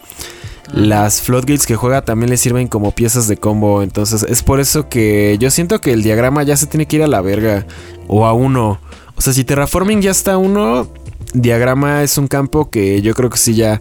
las 0.72 1.20
floodgates 1.20 1.66
que 1.66 1.76
juega 1.76 2.02
también 2.02 2.30
le 2.30 2.36
sirven 2.36 2.68
como 2.68 2.92
piezas 2.92 3.26
de 3.28 3.36
combo. 3.36 3.82
Entonces 3.82 4.22
es 4.22 4.42
por 4.42 4.60
eso 4.60 4.88
que 4.88 5.36
yo 5.40 5.50
siento 5.50 5.80
que 5.80 5.92
el 5.92 6.02
diagrama 6.02 6.42
ya 6.42 6.56
se 6.56 6.66
tiene 6.66 6.86
que 6.86 6.96
ir 6.96 7.02
a 7.02 7.08
la 7.08 7.20
verga 7.20 7.66
o 8.06 8.26
a 8.26 8.32
uno. 8.32 8.80
O 9.16 9.20
sea, 9.20 9.32
si 9.32 9.44
Terraforming 9.44 10.02
ya 10.02 10.10
está 10.10 10.36
uno, 10.38 10.88
diagrama 11.34 12.02
es 12.02 12.18
un 12.18 12.28
campo 12.28 12.70
que 12.70 13.02
yo 13.02 13.14
creo 13.14 13.30
que 13.30 13.38
sí 13.38 13.54
ya 13.54 13.80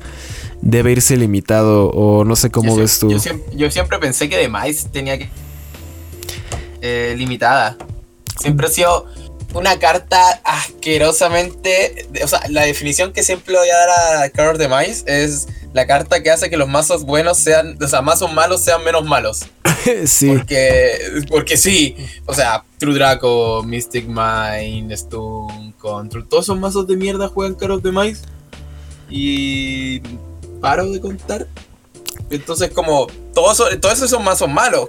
debe 0.61 0.91
irse 0.91 1.17
limitado 1.17 1.89
o 1.89 2.23
no 2.23 2.35
sé 2.35 2.49
cómo 2.49 2.75
ves 2.75 2.99
tú. 2.99 3.11
Yo 3.53 3.71
siempre, 3.71 3.99
pensé 3.99 4.29
que 4.29 4.37
Demise 4.37 4.89
tenía 4.89 5.17
que... 5.17 5.29
Eh, 6.81 7.15
limitada. 7.17 7.77
Siempre 8.39 8.67
ha 8.67 8.69
sido 8.69 9.05
una 9.53 9.77
carta 9.79 10.41
asquerosamente... 10.43 12.07
O 12.23 12.27
sea, 12.27 12.41
la 12.49 12.63
definición 12.63 13.11
que 13.11 13.23
siempre 13.23 13.55
voy 13.55 13.69
a 13.69 13.75
dar 13.75 14.23
a 14.23 14.29
Card 14.29 14.51
of 14.51 14.57
Demise 14.57 15.03
es 15.05 15.47
la 15.73 15.85
carta 15.87 16.21
que 16.21 16.31
hace 16.31 16.49
que 16.49 16.57
los 16.57 16.69
mazos 16.69 17.03
buenos 17.05 17.37
sean... 17.37 17.77
O 17.81 17.87
sea, 17.87 18.01
mazos 18.01 18.31
malos 18.31 18.63
sean 18.63 18.83
menos 18.83 19.03
malos. 19.05 19.45
sí. 20.05 20.27
Porque, 20.27 21.23
porque 21.27 21.57
sí. 21.57 21.95
O 22.25 22.33
sea, 22.33 22.63
True 22.77 22.93
Draco, 22.93 23.63
Mystic 23.63 24.07
Mind, 24.07 24.91
Stone, 24.91 25.73
Control. 25.77 26.27
Todos 26.27 26.45
esos 26.45 26.59
mazos 26.59 26.87
de 26.87 26.95
mierda 26.97 27.27
juegan 27.27 27.55
Card 27.55 27.71
of 27.71 27.83
Demise. 27.83 28.21
Y 29.09 30.01
paro 30.61 30.89
de 30.89 31.01
contar. 31.01 31.47
Entonces, 32.29 32.71
como 32.71 33.07
todos, 33.33 33.79
todos 33.81 34.01
esos 34.01 34.23
mazos 34.23 34.49
malos. 34.49 34.87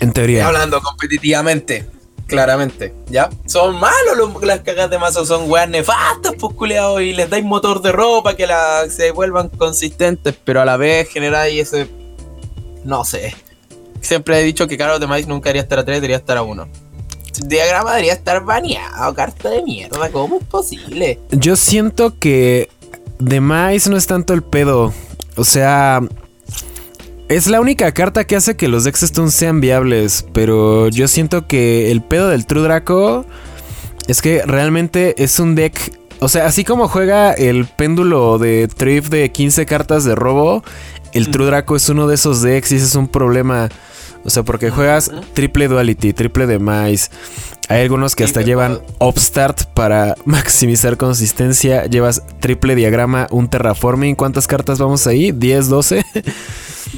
en 0.00 0.12
teoría. 0.12 0.46
Hablando 0.46 0.80
competitivamente, 0.80 1.86
claramente, 2.26 2.94
¿ya? 3.08 3.28
Son 3.46 3.78
malos 3.78 4.42
las 4.42 4.60
cagas 4.60 4.90
de 4.90 4.98
mazos, 4.98 5.28
son 5.28 5.50
weas 5.50 5.68
nefastas, 5.68 6.34
pues 6.38 6.54
y 7.02 7.12
les 7.12 7.28
dais 7.28 7.44
motor 7.44 7.82
de 7.82 7.92
ropa 7.92 8.34
que 8.36 8.46
la, 8.46 8.88
se 8.88 9.10
vuelvan 9.10 9.50
consistentes, 9.50 10.34
pero 10.44 10.60
a 10.60 10.64
la 10.64 10.76
vez 10.76 11.08
generáis 11.08 11.60
ese. 11.60 11.88
No 12.84 13.04
sé. 13.04 13.34
Siempre 14.00 14.38
he 14.38 14.44
dicho 14.44 14.68
que 14.68 14.76
Carlos 14.76 15.00
de 15.00 15.06
Maíz 15.06 15.26
nunca 15.26 15.48
debería 15.48 15.62
estar 15.62 15.78
a 15.78 15.84
3, 15.84 15.96
debería 15.96 16.18
estar 16.18 16.36
a 16.36 16.42
1. 16.42 16.68
diagrama 17.46 17.90
debería 17.92 18.12
estar 18.12 18.44
baneado, 18.44 19.14
carta 19.14 19.48
de 19.48 19.62
mierda, 19.62 20.10
¿cómo 20.10 20.36
es 20.36 20.44
posible? 20.44 21.18
Yo 21.30 21.56
siento 21.56 22.18
que 22.18 22.68
de 23.18 23.40
Mais 23.40 23.88
no 23.88 23.96
es 23.96 24.06
tanto 24.06 24.34
el 24.34 24.42
pedo. 24.42 24.92
O 25.36 25.44
sea, 25.44 26.00
es 27.28 27.46
la 27.46 27.60
única 27.60 27.90
carta 27.92 28.24
que 28.24 28.36
hace 28.36 28.56
que 28.56 28.68
los 28.68 28.84
Dexstone 28.84 29.30
sean 29.30 29.60
viables. 29.60 30.26
Pero 30.32 30.88
yo 30.88 31.08
siento 31.08 31.46
que 31.46 31.90
el 31.90 32.02
pedo 32.02 32.28
del 32.28 32.46
True 32.46 32.62
Draco 32.62 33.24
es 34.06 34.20
que 34.20 34.42
realmente 34.44 35.22
es 35.22 35.38
un 35.38 35.54
deck. 35.54 35.98
O 36.20 36.28
sea, 36.28 36.46
así 36.46 36.64
como 36.64 36.88
juega 36.88 37.32
el 37.32 37.66
péndulo 37.66 38.38
de 38.38 38.68
Trif 38.68 39.08
de 39.08 39.30
15 39.30 39.66
cartas 39.66 40.04
de 40.04 40.14
robo, 40.14 40.62
el 41.12 41.30
True 41.30 41.46
Draco 41.46 41.76
es 41.76 41.88
uno 41.88 42.06
de 42.06 42.14
esos 42.14 42.42
decks 42.42 42.72
y 42.72 42.76
ese 42.76 42.86
es 42.86 42.94
un 42.94 43.08
problema. 43.08 43.68
O 44.24 44.30
sea, 44.30 44.42
porque 44.42 44.70
juegas 44.70 45.10
triple 45.34 45.68
duality, 45.68 46.12
triple 46.12 46.46
de 46.46 46.58
mais. 46.58 47.10
Hay 47.68 47.82
algunos 47.82 48.14
que 48.14 48.24
hasta 48.24 48.42
llevan 48.42 48.80
upstart 48.98 49.64
para 49.74 50.16
maximizar 50.24 50.96
consistencia. 50.96 51.86
Llevas 51.86 52.22
triple 52.40 52.74
diagrama, 52.74 53.26
un 53.30 53.48
terraforming. 53.48 54.14
¿Cuántas 54.14 54.46
cartas 54.46 54.78
vamos 54.78 55.06
ahí? 55.06 55.30
¿10, 55.30 55.64
12? 55.64 56.04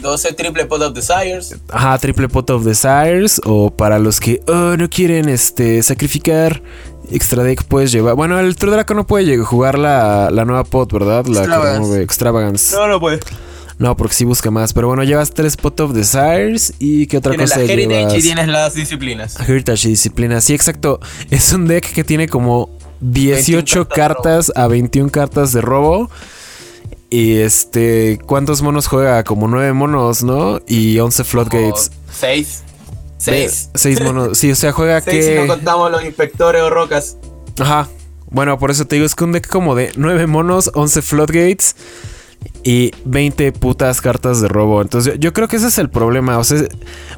12 0.01 0.33
triple 0.35 0.67
pot 0.67 0.83
of 0.83 0.95
desires. 0.95 1.57
Ajá, 1.71 1.99
triple 1.99 2.29
pot 2.29 2.51
of 2.51 2.65
desires. 2.65 3.41
O 3.45 3.71
para 3.71 3.99
los 3.99 4.21
que 4.21 4.41
oh, 4.47 4.77
no 4.77 4.89
quieren 4.89 5.29
este 5.29 5.83
sacrificar 5.83 6.63
extra 7.11 7.43
deck, 7.43 7.65
puedes 7.65 7.93
llevar. 7.93 8.15
Bueno, 8.15 8.39
el 8.39 8.57
True 8.57 8.73
Draco 8.73 8.95
no 8.95 9.07
puede 9.07 9.39
jugar 9.39 9.79
la, 9.79 10.31
la 10.31 10.45
nueva 10.45 10.65
pot, 10.65 10.93
¿verdad? 10.93 11.27
La 11.27 11.41
Extravagance. 11.41 12.03
Extravagance. 12.03 12.77
No, 12.77 12.89
no 12.89 13.01
puede. 13.01 13.21
No, 13.79 13.97
porque 13.97 14.15
sí 14.15 14.25
busca 14.25 14.51
más. 14.51 14.73
Pero 14.73 14.89
bueno, 14.89 15.05
llevas 15.05 15.33
tres 15.33 15.57
Pot 15.57 15.81
of 15.81 15.93
Desires. 15.93 16.75
¿Y 16.79 17.07
qué 17.07 17.19
otra 17.19 17.33
tienes 17.33 17.51
cosa 17.51 17.63
la 17.63 17.73
Heritage 17.73 18.19
y 18.19 18.23
tienes 18.23 18.49
las 18.49 18.75
disciplinas. 18.75 19.39
Heritage 19.39 19.89
y 19.89 19.91
disciplinas. 19.91 20.45
Sí, 20.45 20.55
exacto. 20.55 21.01
Es 21.31 21.53
un 21.53 21.67
deck 21.67 21.93
que 21.93 22.05
tiene 22.05 22.29
como 22.29 22.71
18 23.01 23.89
cartas, 23.89 24.51
a 24.57 24.67
21 24.67 25.11
cartas 25.11 25.53
de 25.53 25.61
robo. 25.61 26.11
Y 27.11 27.37
este, 27.37 28.19
¿cuántos 28.27 28.63
monos 28.63 28.87
juega? 28.87 29.23
Como 29.25 29.47
9 29.47 29.73
monos, 29.75 30.23
¿no? 30.23 30.61
Y 30.67 30.99
11 30.99 31.25
floodgates. 31.25 31.93
6. 32.13 32.63
6. 33.19 33.71
6 33.75 34.01
monos. 34.03 34.39
Sí, 34.39 34.51
o 34.51 34.57
sea, 34.57 34.73
juega 34.73 35.01
que. 35.03 35.23
Si 35.23 35.35
no 35.35 35.47
contamos 35.47 35.91
los 35.91 36.03
inspectores 36.05 36.63
o 36.63 36.71
rocas. 36.71 37.19
Ajá. 37.59 37.89
Bueno, 38.29 38.59
por 38.59 38.71
eso 38.71 38.87
te 38.87 38.97
digo, 38.97 39.07
es 39.07 39.15
que 39.15 39.23
un 39.23 39.33
deck 39.33 39.47
como 39.47 39.75
de 39.75 39.93
9 39.97 40.27
monos, 40.27 40.71
11 40.75 41.03
floodgates 41.03 41.77
y 42.63 42.93
20 43.05 43.53
putas 43.53 44.01
cartas 44.01 44.41
de 44.41 44.49
robo. 44.49 44.83
Entonces 44.83 45.17
yo 45.19 45.33
creo 45.33 45.49
que 45.49 45.57
ese 45.57 45.69
es 45.69 45.79
el 45.79 45.91
problema. 45.91 46.39
O 46.39 46.45
sea, 46.45 46.63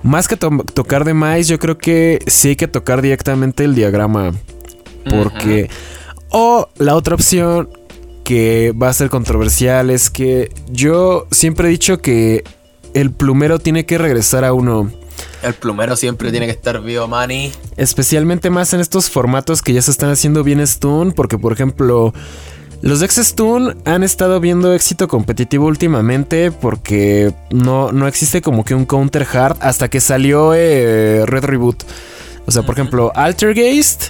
más 0.02 0.28
que 0.28 0.37
tocar 0.37 1.04
de 1.04 1.14
más, 1.14 1.49
yo 1.49 1.58
creo 1.58 1.78
que 1.78 2.18
sí 2.26 2.49
hay 2.49 2.56
que 2.56 2.68
tocar 2.68 3.02
directamente 3.02 3.64
el 3.64 3.75
diagrama. 3.75 4.32
Porque... 5.08 5.68
O 6.30 6.68
la 6.76 6.94
otra 6.94 7.14
opción 7.14 7.70
que 8.23 8.73
va 8.73 8.90
a 8.90 8.92
ser 8.92 9.08
controversial 9.08 9.88
es 9.88 10.11
que 10.11 10.52
yo 10.70 11.26
siempre 11.30 11.68
he 11.68 11.70
dicho 11.70 12.02
que 12.02 12.44
el 12.92 13.11
plumero 13.11 13.58
tiene 13.58 13.87
que 13.87 13.97
regresar 13.97 14.44
a 14.44 14.52
uno. 14.52 14.90
El 15.42 15.54
plumero 15.54 15.97
siempre 15.97 16.30
tiene 16.30 16.47
que 16.47 16.52
estar 16.52 16.82
vivo, 16.82 17.08
Manny. 17.08 17.52
Especialmente 17.76 18.50
más 18.50 18.75
en 18.75 18.80
estos 18.80 19.08
formatos 19.08 19.62
que 19.62 19.73
ya 19.73 19.80
se 19.80 19.90
están 19.90 20.11
haciendo 20.11 20.44
bien 20.44 20.64
stun. 20.66 21.12
Porque, 21.12 21.38
por 21.38 21.52
ejemplo, 21.52 22.12
los 22.80 23.00
Dex 23.00 23.16
Stun 23.16 23.76
han 23.85 24.02
estado 24.02 24.38
viendo 24.40 24.73
éxito 24.73 25.08
competitivo 25.08 25.66
últimamente 25.66 26.52
porque 26.52 27.32
no, 27.50 27.90
no 27.92 28.06
existe 28.06 28.40
como 28.40 28.64
que 28.64 28.75
un 28.75 28.85
counter 28.85 29.26
hard 29.32 29.56
hasta 29.61 29.88
que 29.88 30.00
salió 30.00 30.54
eh, 30.54 31.25
Red 31.26 31.44
Reboot. 31.44 31.82
O 32.47 32.52
sea, 32.52 32.62
por 32.62 32.75
ejemplo, 32.76 33.12
Altergeist, 33.14 34.06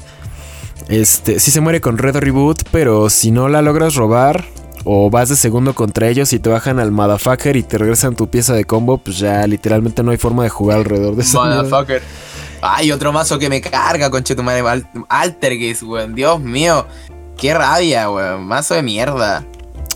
este, 0.89 1.41
sí 1.41 1.51
se 1.51 1.61
muere 1.61 1.81
con 1.81 1.99
Red 1.99 2.17
Reboot, 2.17 2.65
pero 2.71 3.11
si 3.11 3.31
no 3.31 3.49
la 3.49 3.63
logras 3.63 3.95
robar 3.95 4.45
o 4.85 5.11
vas 5.11 5.29
de 5.29 5.37
segundo 5.37 5.75
contra 5.75 6.09
ellos 6.09 6.33
y 6.33 6.39
te 6.39 6.49
bajan 6.49 6.79
al 6.79 6.93
motherfucker 6.93 7.57
y 7.57 7.63
te 7.63 7.79
regresan 7.79 8.17
tu 8.17 8.29
pieza 8.29 8.55
de 8.55 8.65
combo, 8.65 8.99
pues 8.99 9.19
ya 9.19 9.47
literalmente 9.47 10.03
no 10.03 10.13
hay 10.13 10.19
forma 10.19 10.43
de 10.43 10.51
jugar 10.51 10.79
alrededor 10.79 11.17
de 11.17 11.23
eso. 11.23 11.43
Motherfucker. 11.43 12.03
Ay, 12.61 12.93
otro 12.93 13.13
mazo 13.13 13.39
que 13.39 13.49
me 13.49 13.61
carga, 13.61 14.11
con 14.11 14.25
madre. 14.45 14.85
Altergeist, 15.09 15.83
weón. 15.83 16.15
Dios 16.15 16.41
mío. 16.41 16.87
Qué 17.39 17.55
rabia, 17.55 18.11
weón. 18.11 18.47
Mazo 18.47 18.75
de 18.75 18.83
mierda. 18.83 19.45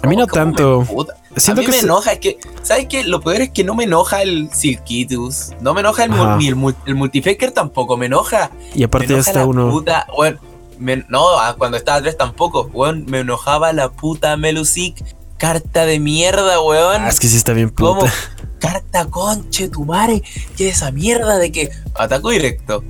A 0.02 0.06
mí 0.06 0.16
no 0.16 0.26
tanto. 0.26 0.82
a 0.82 1.54
mí 1.54 1.66
me 1.66 1.78
enoja, 1.80 2.12
es 2.12 2.18
que, 2.18 2.38
¿sabes 2.62 2.86
qué? 2.88 3.04
Lo 3.04 3.20
peor 3.20 3.42
es 3.42 3.50
que 3.50 3.62
no 3.64 3.74
me 3.74 3.84
enoja 3.84 4.22
el 4.22 4.48
Silkitus, 4.52 5.52
no 5.60 5.74
me 5.74 5.80
enoja 5.80 6.04
el, 6.04 6.12
ni 6.38 6.48
el, 6.48 6.56
Multifaker 6.56 7.52
tampoco, 7.52 7.96
me 7.96 8.06
enoja. 8.06 8.50
Y 8.74 8.82
aparte 8.84 9.08
ya 9.08 9.18
está 9.18 9.44
uno. 9.44 9.70
Puta, 9.70 10.06
bueno, 10.16 10.38
no, 11.08 11.38
ah, 11.38 11.54
cuando 11.58 11.76
estaba 11.76 12.00
tres 12.00 12.16
tampoco, 12.16 12.68
weón, 12.72 13.06
me 13.06 13.20
enojaba 13.20 13.72
la 13.72 13.90
puta 13.90 14.36
Melusic, 14.36 15.04
carta 15.36 15.84
de 15.84 16.00
mierda, 16.00 16.60
weón. 16.60 17.02
Ah, 17.02 17.08
es 17.08 17.20
que 17.20 17.28
sí 17.28 17.36
está 17.36 17.52
bien 17.52 17.70
puta. 17.70 18.12
Carta 18.58 19.06
conche, 19.06 19.68
tu 19.68 19.84
madre, 19.84 20.22
¿qué 20.56 20.68
es 20.68 20.76
esa 20.76 20.90
mierda 20.92 21.38
de 21.38 21.50
que 21.50 21.70
ataco 21.94 22.30
directo? 22.30 22.84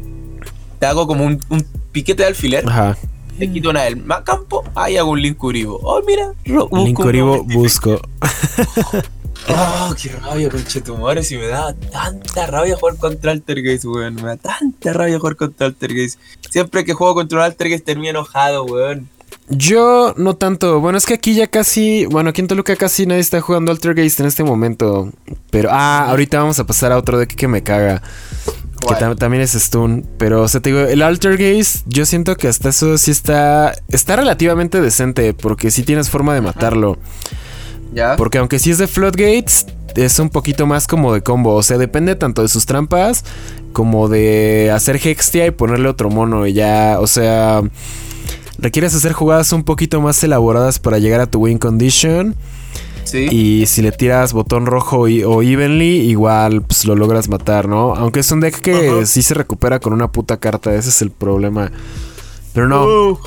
Te 0.79 0.87
hago 0.87 1.07
como 1.07 1.25
un, 1.25 1.43
un 1.49 1.67
piquete 1.93 2.23
de 2.23 2.29
alfiler. 2.29 2.67
Ajá 2.67 2.97
te 3.43 3.51
quito 3.51 3.71
una 3.71 3.83
del 3.83 4.05
campo, 4.25 4.63
ahí 4.77 4.97
hago 4.97 5.11
un 5.11 5.21
Linkuribo. 5.21 5.81
Oh, 5.83 6.01
mira, 6.07 6.33
Linkuribo 6.45 7.43
busco. 7.43 8.01
Oh, 9.49 9.93
qué 10.01 10.09
rabia, 10.11 10.49
conchetumores. 10.49 11.33
Y 11.33 11.37
me 11.37 11.49
da 11.49 11.75
tanta 11.75 12.47
rabia 12.47 12.77
jugar 12.77 12.97
contra 12.97 13.33
Altergeist, 13.33 13.85
weón. 13.87 14.15
Me 14.15 14.23
da 14.23 14.37
tanta 14.37 14.93
rabia 14.93 15.19
jugar 15.19 15.35
contra 15.35 15.67
Altergeist. 15.67 16.21
Siempre 16.49 16.85
que 16.85 16.93
juego 16.93 17.17
contra 17.17 17.45
Altergeist 17.45 17.85
termino 17.85 18.11
enojado, 18.11 18.65
weón. 18.65 19.09
Yo 19.49 20.15
no 20.17 20.37
tanto. 20.37 20.79
Bueno, 20.79 20.97
es 20.97 21.07
que 21.07 21.15
aquí 21.15 21.35
ya 21.35 21.49
casi. 21.49 22.07
Bueno, 22.07 22.31
aquí 22.31 22.41
en 22.41 22.47
Toluca 22.47 22.77
casi 22.77 23.05
nadie 23.05 23.21
está 23.21 23.41
jugando 23.41 23.73
Altergeist 23.73 24.21
en 24.21 24.27
este 24.27 24.45
momento. 24.45 25.11
Pero. 25.51 25.71
Ah, 25.73 26.09
ahorita 26.11 26.39
vamos 26.39 26.61
a 26.61 26.65
pasar 26.65 26.93
a 26.93 26.99
otro 26.99 27.19
deck 27.19 27.35
que 27.35 27.49
me 27.49 27.65
caga. 27.65 28.01
Que 28.89 29.15
también 29.17 29.43
es 29.43 29.53
Stun. 29.53 30.07
Pero, 30.19 30.43
o 30.43 30.49
sea, 30.49 30.61
te 30.61 30.71
digo, 30.71 30.81
el 30.81 31.03
Altergeist, 31.03 31.87
yo 31.87 32.05
siento 32.07 32.37
que 32.37 32.49
hasta 32.49 32.71
eso 32.71 32.99
sí 32.99 33.11
está. 33.11 33.75
Está 33.89 34.17
relativamente 34.17 34.81
decente. 34.81 35.35
Porque 35.35 35.71
sí 35.71 35.83
tienes 35.83 36.11
forma 36.11 36.35
de 36.35 36.41
matarlo. 36.41 36.99
¿Ya? 37.95 38.17
Porque 38.17 38.39
aunque 38.39 38.59
sí 38.59 38.71
es 38.71 38.79
de 38.79 38.87
Floodgates, 38.87 39.67
es 39.95 40.19
un 40.19 40.31
poquito 40.31 40.67
más 40.67 40.87
como 40.87 41.13
de 41.15 41.23
combo. 41.23 41.55
O 41.55 41.63
sea, 41.63 41.79
depende 41.79 42.15
tanto 42.17 42.43
de 42.43 42.49
sus 42.49 42.67
trampas 42.67 43.25
como 43.73 44.09
de 44.09 44.71
hacer 44.71 44.97
Hextia 44.97 45.47
y 45.47 45.51
ponerle 45.51 45.89
otro 45.89 46.11
mono. 46.11 46.47
Y 46.47 46.53
ya, 46.53 46.97
o 47.01 47.07
sea, 47.07 47.63
requieres 48.59 48.95
hacer 48.95 49.13
jugadas 49.13 49.53
un 49.53 49.65
poquito 49.65 50.01
más 50.01 50.23
elaboradas 50.23 50.79
para 50.79 50.99
llegar 50.99 51.21
a 51.21 51.27
tu 51.27 51.41
win 51.41 51.59
condition. 51.59 52.37
Sí. 53.05 53.27
Y 53.31 53.67
si 53.67 53.83
le 53.83 53.93
tiras 53.93 54.33
botón 54.33 54.67
rojo 54.67 55.01
o 55.01 55.43
evenly, 55.43 56.01
igual 56.09 56.63
pues, 56.63 56.85
lo 56.85 56.95
logras 56.95 57.29
matar, 57.29 57.69
¿no? 57.69 57.95
Aunque 57.95 58.21
es 58.21 58.31
un 58.31 58.41
deck 58.41 58.61
que 58.61 59.07
sí 59.07 59.23
se 59.23 59.35
recupera 59.35 59.81
con 59.81 59.93
una 59.93 60.11
puta 60.11 60.39
carta, 60.39 60.75
ese 60.75 60.91
es 60.91 61.03
el 61.03 61.11
problema. 61.11 61.71
Pero 62.53 62.69
no. 62.69 62.83
Oh, 62.83 63.21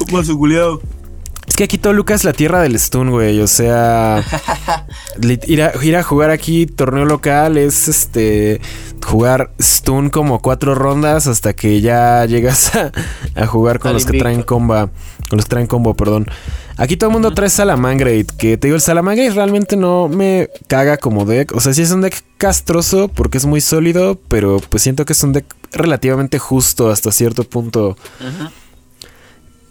Es 1.47 1.55
que 1.55 1.63
aquí 1.63 1.77
Toluca 1.77 2.13
es 2.13 2.23
la 2.23 2.33
tierra 2.33 2.61
del 2.61 2.77
stun, 2.79 3.11
güey. 3.11 3.39
O 3.39 3.47
sea, 3.47 4.23
ir 5.47 5.63
a, 5.63 5.73
ir 5.83 5.95
a 5.95 6.03
jugar 6.03 6.31
aquí 6.31 6.65
torneo 6.65 7.05
local 7.05 7.57
es 7.57 7.87
este 7.87 8.61
jugar 9.05 9.51
stun 9.61 10.09
como 10.09 10.39
cuatro 10.39 10.73
rondas 10.73 11.27
hasta 11.27 11.53
que 11.53 11.81
ya 11.81 12.25
llegas 12.25 12.71
a, 13.35 13.45
jugar 13.45 13.79
con 13.79 13.89
Al 13.89 13.95
los 13.95 14.05
que 14.05 14.17
traen 14.17 14.43
comba. 14.43 14.89
Con 15.29 15.37
los 15.37 15.45
que 15.45 15.49
traen 15.49 15.67
combo, 15.67 15.93
perdón. 15.93 16.27
Aquí 16.77 16.97
todo 16.97 17.09
el 17.09 17.13
mundo 17.13 17.33
trae 17.33 17.49
Salamangreat. 17.49 18.31
Que 18.31 18.57
te 18.57 18.67
digo, 18.67 18.75
el 18.75 18.81
Salamangreat 18.81 19.33
realmente 19.33 19.77
no 19.77 20.09
me 20.09 20.49
caga 20.67 20.97
como 20.97 21.25
deck. 21.25 21.55
O 21.55 21.59
sea, 21.59 21.73
sí 21.73 21.81
es 21.81 21.91
un 21.91 22.01
deck 22.01 22.21
castroso 22.37 23.07
porque 23.07 23.37
es 23.37 23.45
muy 23.45 23.61
sólido. 23.61 24.19
Pero 24.27 24.59
pues 24.69 24.83
siento 24.83 25.05
que 25.05 25.13
es 25.13 25.23
un 25.23 25.33
deck 25.33 25.45
relativamente 25.71 26.39
justo 26.39 26.89
hasta 26.89 27.11
cierto 27.11 27.43
punto. 27.43 27.97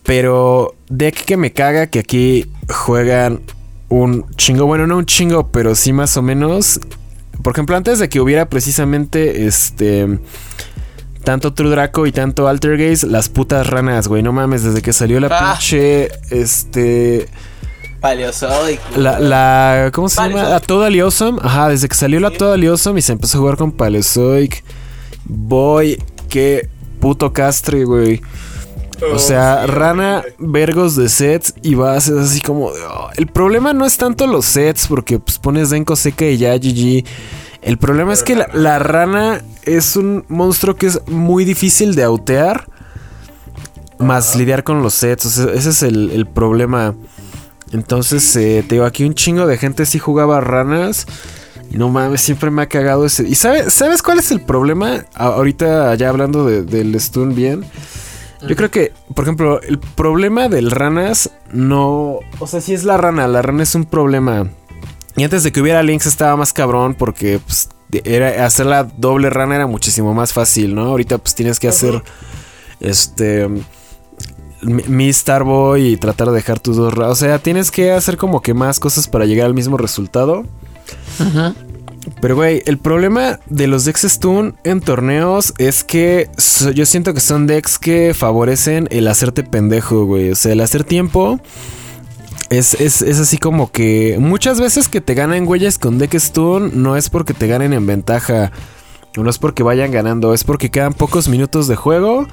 Pero 0.03 0.75
deck 0.89 1.25
que 1.25 1.37
me 1.37 1.53
caga 1.53 1.87
que 1.89 1.99
aquí 1.99 2.47
juegan 2.69 3.43
un 3.89 4.27
chingo, 4.37 4.67
bueno, 4.67 4.87
no 4.87 4.97
un 4.97 5.07
chingo, 5.07 5.49
pero 5.49 5.75
sí 5.75 5.93
más 5.93 6.17
o 6.17 6.23
menos. 6.23 6.81
Por 7.43 7.53
ejemplo, 7.53 7.77
antes 7.77 7.99
de 7.99 8.09
que 8.09 8.21
hubiera 8.21 8.49
precisamente 8.49 9.47
este 9.47 10.19
tanto 11.25 11.53
True 11.53 11.71
Draco 11.71 12.07
y 12.07 12.13
tanto 12.13 12.47
Altergaze, 12.49 13.07
las 13.07 13.29
putas 13.29 13.67
ranas, 13.67 14.07
güey, 14.09 14.23
no 14.23 14.33
mames, 14.33 14.63
desde 14.63 14.83
que 14.83 14.93
salió 14.93 15.19
la 15.21 15.29
Ah. 15.31 15.53
pinche 15.55 16.11
este 16.31 17.29
Paleozoic. 18.01 18.81
la, 18.97 19.19
la 19.19 19.91
¿cómo 19.93 20.09
se 20.09 20.21
llama? 20.21 20.43
La 20.45 20.61
Total 20.61 20.95
Awesome. 21.01 21.39
Ajá, 21.43 21.69
desde 21.71 21.89
que 21.89 21.95
salió 21.95 22.21
la 22.21 22.31
Total 22.31 22.63
Awesome 22.63 22.99
y 22.99 23.03
se 23.03 23.13
empezó 23.13 23.39
a 23.39 23.41
jugar 23.41 23.57
con 23.57 23.73
Paleozoic. 23.73 24.63
Boy, 25.25 26.03
qué 26.29 26.69
puto 27.01 27.33
castre, 27.33 27.85
güey. 27.85 28.21
O 29.13 29.19
sea, 29.19 29.67
rana, 29.67 30.23
vergos 30.39 30.97
de 30.97 31.09
sets 31.09 31.55
y 31.63 31.75
bases 31.75 32.17
así 32.17 32.41
como... 32.41 32.67
oh. 32.67 33.09
El 33.17 33.27
problema 33.27 33.73
no 33.73 33.85
es 33.85 33.97
tanto 33.97 34.27
los 34.27 34.45
sets, 34.47 34.87
porque 34.87 35.19
pues 35.19 35.39
pones 35.39 35.71
Denko 35.71 35.97
seca 35.97 36.25
y 36.27 36.37
ya 36.39 36.55
GG. 36.57 37.05
El 37.65 37.79
problema 37.79 38.13
es 38.13 38.23
que 38.23 38.37
la, 38.37 38.49
la 38.53 38.79
rana 38.79 39.43
es 39.63 39.97
un 39.97 40.25
monstruo 40.29 40.77
que 40.77 40.87
es 40.87 41.01
muy 41.09 41.45
difícil 41.45 41.95
de 41.95 42.03
autear. 42.05 42.67
Más 43.99 44.37
lidiar 44.37 44.65
con 44.65 44.83
los 44.83 44.95
sets. 44.95 45.25
O 45.27 45.31
sea, 45.31 45.53
ese 45.55 45.71
es 45.71 45.83
el, 45.83 46.11
el 46.11 46.27
problema. 46.27 46.95
Entonces, 47.73 48.37
eh, 48.37 48.65
te 48.69 48.75
digo, 48.75 48.85
aquí 48.85 49.05
un 49.05 49.15
chingo 49.15 49.47
de 49.47 49.57
gente 49.57 49.87
sí 49.87 49.99
jugaba 49.99 50.41
ranas. 50.41 51.07
Y 51.71 51.79
no 51.79 51.89
mames, 51.89 52.21
siempre 52.21 52.51
me 52.51 52.63
ha 52.63 52.67
cagado 52.67 53.07
ese. 53.07 53.27
¿Y 53.27 53.35
sabe- 53.35 53.71
sabes 53.71 54.03
cuál 54.03 54.19
es 54.19 54.31
el 54.31 54.41
problema? 54.41 55.07
A- 55.15 55.27
ahorita 55.27 55.95
ya 55.95 56.09
hablando 56.11 56.45
de- 56.45 56.63
del 56.63 56.99
stun 57.01 57.35
bien. 57.35 57.65
Yo 58.47 58.57
creo 58.57 58.71
que, 58.71 58.93
por 59.15 59.25
ejemplo, 59.25 59.63
el 59.63 59.79
problema 59.79 60.51
del 60.51 60.71
ranas 60.71 61.31
no... 61.51 62.19
O 62.41 62.47
sea, 62.47 62.61
si 62.61 62.75
es 62.75 62.85
la 62.85 62.99
rana, 62.99 63.27
la 63.27 63.41
rana 63.41 63.63
es 63.63 63.75
un 63.75 63.87
problema. 63.87 64.51
Y 65.17 65.23
antes 65.25 65.43
de 65.43 65.53
que 65.53 65.61
hubiera 65.61 65.83
links 65.83 66.07
estaba 66.07 66.37
más 66.37 66.53
cabrón 66.53 66.95
porque 66.95 67.39
pues, 67.45 67.69
era, 68.05 68.45
hacer 68.47 68.67
la 68.67 68.83
doble 68.85 69.31
rana 69.31 69.55
era 69.55 69.67
muchísimo 69.67 70.13
más 70.15 70.33
fácil, 70.33 70.75
¿no? 70.75 70.87
Ahorita 70.87 71.19
pues 71.19 71.35
tienes 71.35 71.61
que 71.61 71.69
hacer 71.69 72.03
este... 72.81 73.49
Mi 74.63 75.13
Starboy 75.13 75.89
y 75.93 75.97
tratar 75.99 76.29
de 76.29 76.35
dejar 76.37 76.59
tus 76.59 76.77
dos... 76.77 76.95
ra- 76.95 77.11
O 77.11 77.15
sea, 77.15 77.39
tienes 77.39 77.71
que 77.71 77.93
hacer 77.93 78.17
como 78.17 78.41
que 78.41 78.55
más 78.55 78.81
cosas 78.81 79.09
para 79.09 79.27
llegar 79.27 79.45
al 79.47 79.53
mismo 79.55 79.77
resultado. 79.77 80.45
Pero, 82.21 82.35
güey, 82.37 82.63
el 82.67 82.79
problema 82.79 83.41
de 83.47 83.67
los 83.67 83.85
decks 83.85 84.03
Stun 84.09 84.57
en 84.65 84.81
torneos 84.81 85.53
es 85.59 85.85
que 85.85 86.31
so- 86.39 86.71
yo 86.71 86.87
siento 86.87 87.13
que 87.15 87.21
son 87.21 87.47
decks 87.47 87.79
que 87.79 88.15
favorecen 88.15 88.89
el 88.91 89.07
hacerte 89.09 89.43
pendejo, 89.43 90.07
güey. 90.07 90.31
O 90.31 90.35
sea, 90.35 90.53
el 90.53 90.61
hacer 90.63 90.85
tiempo 90.85 91.41
es, 92.59 92.75
es- 92.75 93.03
es 93.03 93.19
así 93.21 93.39
como 93.39 93.71
que 93.71 94.17
muchas 94.21 94.61
veces 94.61 94.89
que 94.89 95.01
te 95.01 95.15
ganan 95.15 95.45
güeyes 95.45 95.79
con 95.79 95.99
deck 95.99 96.15
Stun 96.19 96.83
no 96.83 96.97
es 96.97 97.11
porque 97.11 97.35
te 97.35 97.47
ganen 97.47 97.73
en 97.73 97.87
ventaja. 97.87 98.53
No 99.17 99.31
es 99.31 99.39
porque 99.39 99.63
vayan 99.63 99.93
ganando, 99.93 100.35
es 100.35 100.43
porque 100.43 100.71
quedan 100.71 100.93
pocos 100.93 101.29
minutos 101.29 101.69
de 101.69 101.77
juego. 101.77 102.27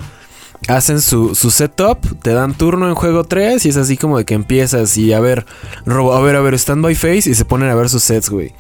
Hacen 0.68 1.02
su, 1.02 1.34
su 1.36 1.50
setup, 1.52 2.00
te 2.22 2.34
dan 2.34 2.54
turno 2.56 2.88
en 2.88 2.94
juego 2.96 3.24
3 3.24 3.66
y 3.66 3.70
es 3.70 3.78
así 3.78 3.98
como 3.98 4.18
de 4.20 4.26
que 4.26 4.36
empiezas 4.36 4.96
y 4.98 5.12
a 5.14 5.20
ver, 5.20 5.46
robo, 5.86 6.14
a 6.14 6.22
ver, 6.22 6.36
a 6.36 6.42
ver, 6.42 6.54
stand 6.56 6.84
by 6.84 6.94
face 6.96 7.30
y 7.30 7.34
se 7.36 7.46
ponen 7.46 7.70
a 7.70 7.76
ver 7.76 7.90
sus 7.90 8.04
sets, 8.04 8.30
güey. 8.30 8.54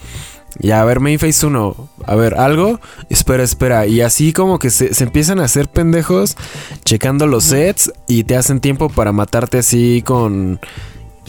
Ya, 0.59 0.81
a 0.81 0.85
ver, 0.85 0.99
main 0.99 1.17
phase 1.17 1.45
1. 1.45 1.89
A 2.05 2.15
ver, 2.15 2.37
algo. 2.39 2.79
Espera, 3.09 3.41
espera. 3.43 3.85
Y 3.87 4.01
así 4.01 4.33
como 4.33 4.59
que 4.59 4.69
se, 4.69 4.93
se 4.93 5.03
empiezan 5.05 5.39
a 5.39 5.45
hacer 5.45 5.67
pendejos 5.69 6.35
checando 6.83 7.25
los 7.25 7.45
sets 7.45 7.91
y 8.07 8.23
te 8.25 8.35
hacen 8.35 8.59
tiempo 8.59 8.89
para 8.89 9.11
matarte 9.13 9.59
así 9.59 10.03
con 10.05 10.59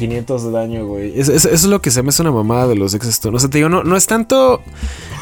500 0.08 0.44
de 0.44 0.50
daño, 0.50 0.86
güey. 0.86 1.18
Es- 1.18 1.28
es- 1.28 1.44
Eso, 1.44 1.48
es 1.50 1.64
lo 1.64 1.80
que 1.80 1.90
se 1.90 2.02
me 2.02 2.08
hace 2.10 2.22
una 2.22 2.32
mamada 2.32 2.66
de 2.68 2.74
los 2.76 2.92
decks 2.92 3.06
Stone. 3.08 3.36
O 3.36 3.40
sea, 3.40 3.48
te 3.50 3.58
digo, 3.58 3.68
no, 3.68 3.84
no 3.84 3.96
es 3.96 4.06
tanto 4.06 4.60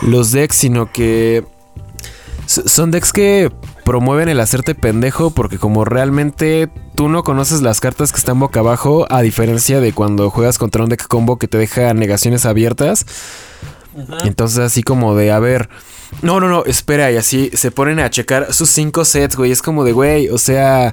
los 0.03 0.33
decks, 0.33 0.57
sino 0.57 0.90
que 0.90 1.45
son 2.47 2.90
decks 2.90 3.12
que 3.12 3.53
promueven 3.85 4.29
el 4.29 4.40
hacerte 4.40 4.75
pendejo 4.75 5.31
porque 5.31 5.59
como 5.59 5.85
realmente 5.85 6.69
tú 6.97 7.09
no 7.09 7.23
conoces 7.23 7.61
las 7.62 7.81
cartas 7.81 8.11
que 8.12 8.19
están 8.19 8.40
boca 8.40 8.61
abajo, 8.61 9.07
a 9.11 9.23
diferencia 9.23 9.81
de 9.81 9.93
cuando 9.93 10.31
juegas 10.31 10.59
contra 10.59 10.83
un 10.83 10.88
deck 10.88 11.07
combo 11.07 11.38
que 11.38 11.47
te 11.49 11.59
deja 11.59 11.93
negaciones 11.95 12.47
abiertas. 12.47 13.07
Entonces 14.25 14.59
así 14.61 14.83
como 14.83 15.14
de, 15.16 15.31
a 15.33 15.38
ver, 15.40 15.69
no, 16.23 16.40
no, 16.40 16.49
no, 16.49 16.64
espera, 16.64 17.11
y 17.12 17.16
así 17.16 17.51
se 17.55 17.71
ponen 17.71 17.99
a 18.01 18.11
checar 18.11 18.53
sus 18.53 18.71
cinco 18.71 19.05
sets, 19.05 19.37
güey. 19.37 19.51
Es 19.53 19.62
como 19.62 19.85
de, 19.85 19.93
güey, 19.93 20.29
o 20.29 20.38
sea, 20.38 20.93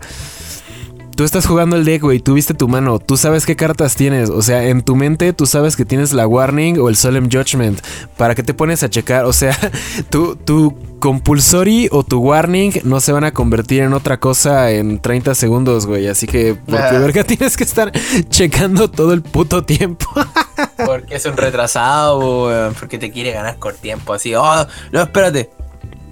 tú 1.18 1.24
estás 1.24 1.48
jugando 1.48 1.76
el 1.76 1.84
deck, 1.84 2.04
güey, 2.04 2.20
tú 2.20 2.36
viste 2.36 2.54
tu 2.54 2.68
mano, 2.68 3.00
tú 3.00 3.18
sabes 3.18 3.48
qué 3.48 3.56
cartas 3.56 3.96
tienes, 3.96 4.30
o 4.30 4.44
sea, 4.44 4.66
en 4.68 4.84
tu 4.84 4.96
mente 4.96 5.34
tú 5.34 5.48
sabes 5.48 5.76
que 5.76 5.84
tienes 5.84 6.14
la 6.14 6.28
Warning 6.28 6.80
o 6.80 6.90
el 6.90 6.96
Solemn 6.96 7.28
Judgment. 7.32 7.82
¿Para 8.18 8.36
qué 8.36 8.44
te 8.44 8.54
pones 8.54 8.84
a 8.84 8.90
checar? 8.90 9.26
O 9.26 9.34
sea, 9.34 9.58
tu, 10.12 10.36
tu 10.36 10.78
Compulsory 11.00 11.90
o 11.92 12.04
tu 12.04 12.20
Warning 12.20 12.82
no 12.84 13.00
se 13.00 13.12
van 13.12 13.24
a 13.24 13.32
convertir 13.32 13.82
en 13.82 13.94
otra 13.94 14.20
cosa 14.20 14.70
en 14.72 15.00
30 15.00 15.34
segundos, 15.34 15.88
güey. 15.88 16.08
Así 16.08 16.28
que, 16.28 16.54
¿por 16.54 16.76
qué 16.76 16.96
Ah. 16.96 17.00
verga 17.00 17.24
tienes 17.26 17.58
que 17.58 17.64
estar 17.64 17.92
checando 18.30 18.88
todo 18.90 19.14
el 19.14 19.24
puto 19.24 19.64
tiempo? 19.66 20.06
Porque 20.86 21.16
es 21.16 21.26
un 21.26 21.36
retrasado, 21.36 22.46
weón, 22.46 22.76
porque 22.76 23.00
te 23.00 23.12
quiere 23.12 23.32
ganar 23.32 23.58
con 23.58 23.76
tiempo. 23.76 24.14
Así, 24.14 24.36
oh, 24.36 24.68
no, 24.92 25.02
espérate. 25.02 25.50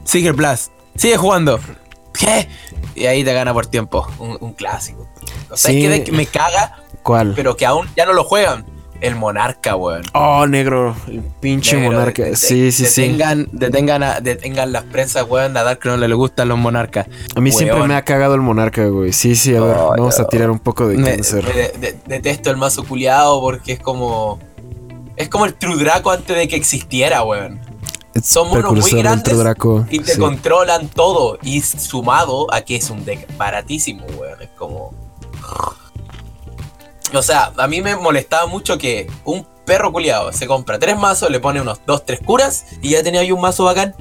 Sigue 0.03 0.29
el 0.29 0.33
Blast. 0.33 0.71
Sigue 0.95 1.17
jugando. 1.17 1.59
¿Qué? 2.19 2.47
Y 2.95 3.05
ahí 3.07 3.23
te 3.23 3.33
gana 3.33 3.53
por 3.53 3.65
tiempo. 3.67 4.07
Un, 4.19 4.37
un 4.39 4.53
clásico. 4.53 5.07
O 5.49 5.57
sea, 5.57 5.71
Sí. 5.71 5.85
es 5.85 6.01
que 6.01 6.11
me 6.11 6.25
caga, 6.25 6.77
¿Cuál? 7.03 7.33
pero 7.35 7.55
que 7.57 7.65
aún 7.65 7.87
ya 7.95 8.05
no 8.05 8.13
lo 8.13 8.23
juegan. 8.23 8.65
El 9.01 9.15
Monarca, 9.15 9.75
weón. 9.75 10.03
Oh, 10.13 10.47
negro, 10.47 10.95
el 11.07 11.21
pinche 11.41 11.75
Negro, 11.75 11.91
monarca. 11.91 12.23
de- 12.23 12.29
de- 12.31 12.35
sí, 12.37 12.71
sí, 12.71 12.85
sí. 12.85 13.01
detengan, 13.01 13.49
Detengan, 13.51 14.03
a- 14.03 14.19
detengan 14.21 14.71
las 14.71 14.83
prensas, 14.85 15.25
weón, 15.27 15.55
a 15.57 15.63
Dark 15.63 15.79
que 15.79 15.89
no 15.89 15.97
le 15.97 16.13
gustan 16.15 16.47
los 16.47 16.57
monarcas. 16.57 17.05
A 17.35 17.41
mí 17.41 17.51
siempre 17.51 17.83
me 17.85 17.95
ha 17.95 18.03
cagado 18.05 18.35
el 18.35 18.41
monarca, 18.41 18.85
güey. 18.85 19.11
Sí, 19.11 19.35
sí, 19.35 19.53
a 19.53 19.59
ver, 19.59 19.75
Oh, 19.77 19.89
vamos 19.97 20.17
a 20.19 20.27
tirar 20.27 20.49
un 20.49 20.59
poco 20.59 20.87
de 20.87 20.95
cáncer. 21.03 21.43
de- 21.43 21.97
detesto 22.07 22.49
el 22.49 22.57
mazo 22.57 22.85
culiado 22.85 23.41
porque 23.41 23.73
es 23.73 23.79
como. 23.81 24.39
Es 25.17 25.27
como 25.29 25.45
el 25.45 25.53
True 25.55 25.75
Draco 25.77 26.11
antes 26.11 26.35
de 26.35 26.47
que 26.47 26.55
existiera, 26.55 27.21
weón. 27.23 27.59
Son 28.23 28.49
monos 28.49 28.73
muy 28.73 29.01
grandes 29.01 29.37
Draco. 29.37 29.85
Y 29.89 29.99
te 29.99 30.13
sí. 30.13 30.19
controlan 30.19 30.87
todo. 30.87 31.37
Y 31.43 31.61
sumado 31.61 32.53
a 32.53 32.61
que 32.61 32.77
es 32.77 32.89
un 32.89 33.03
deck 33.03 33.35
baratísimo, 33.37 34.05
weón. 34.17 34.41
Es 34.41 34.49
como. 34.57 34.93
O 37.13 37.21
sea, 37.21 37.51
a 37.57 37.67
mí 37.67 37.81
me 37.81 37.95
molestaba 37.95 38.47
mucho 38.47 38.77
que 38.77 39.09
un 39.25 39.45
perro 39.65 39.91
culiado. 39.91 40.31
Se 40.31 40.47
compra 40.47 40.79
tres 40.79 40.97
mazos, 40.97 41.29
le 41.29 41.39
pone 41.39 41.61
unos 41.61 41.81
dos, 41.85 42.05
tres 42.05 42.19
curas 42.25 42.65
y 42.81 42.91
ya 42.91 43.03
tenía 43.03 43.21
ahí 43.21 43.31
un 43.31 43.41
mazo 43.41 43.65
bacán. 43.65 43.95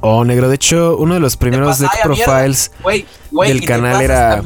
Oh, 0.00 0.24
negro. 0.24 0.48
De 0.48 0.56
hecho, 0.56 0.96
uno 0.98 1.14
de 1.14 1.20
los 1.20 1.36
primeros 1.36 1.78
deck 1.78 2.02
profiles 2.02 2.72
wey, 2.82 3.06
wey, 3.30 3.52
del 3.52 3.64
canal 3.64 4.02
era 4.02 4.42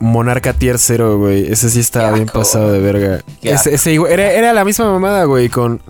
Monarca 0.00 0.52
Tier 0.52 0.78
0, 0.78 1.16
güey. 1.18 1.50
Ese 1.50 1.70
sí 1.70 1.80
estaba 1.80 2.12
bien 2.12 2.26
pasado 2.26 2.70
de 2.70 2.78
verga. 2.78 3.24
Ese, 3.40 3.74
ese, 3.74 3.94
era, 3.94 4.32
era 4.32 4.52
la 4.52 4.66
misma 4.66 4.90
mamada, 4.90 5.24
güey, 5.24 5.48
con 5.48 5.80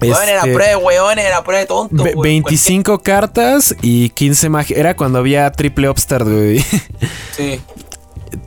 Weón, 0.00 0.28
era 0.28 0.38
este, 0.38 0.52
prueba 0.52 0.70
de 0.70 0.76
weón, 0.76 1.18
era 1.18 1.44
prueba 1.44 1.60
de 1.60 1.66
tonto. 1.66 2.04
25 2.22 2.98
cartas 3.00 3.74
y 3.82 4.10
15 4.10 4.48
magia. 4.48 4.76
Era 4.76 4.96
cuando 4.96 5.18
había 5.18 5.50
triple 5.52 5.88
Upstart, 5.88 6.26
güey. 6.26 6.64
Sí. 7.36 7.60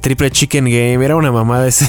Triple 0.01 0.31
Chicken 0.31 0.65
Game, 0.65 1.03
era 1.03 1.15
una 1.15 1.31
mamada 1.31 1.67
ese. 1.67 1.87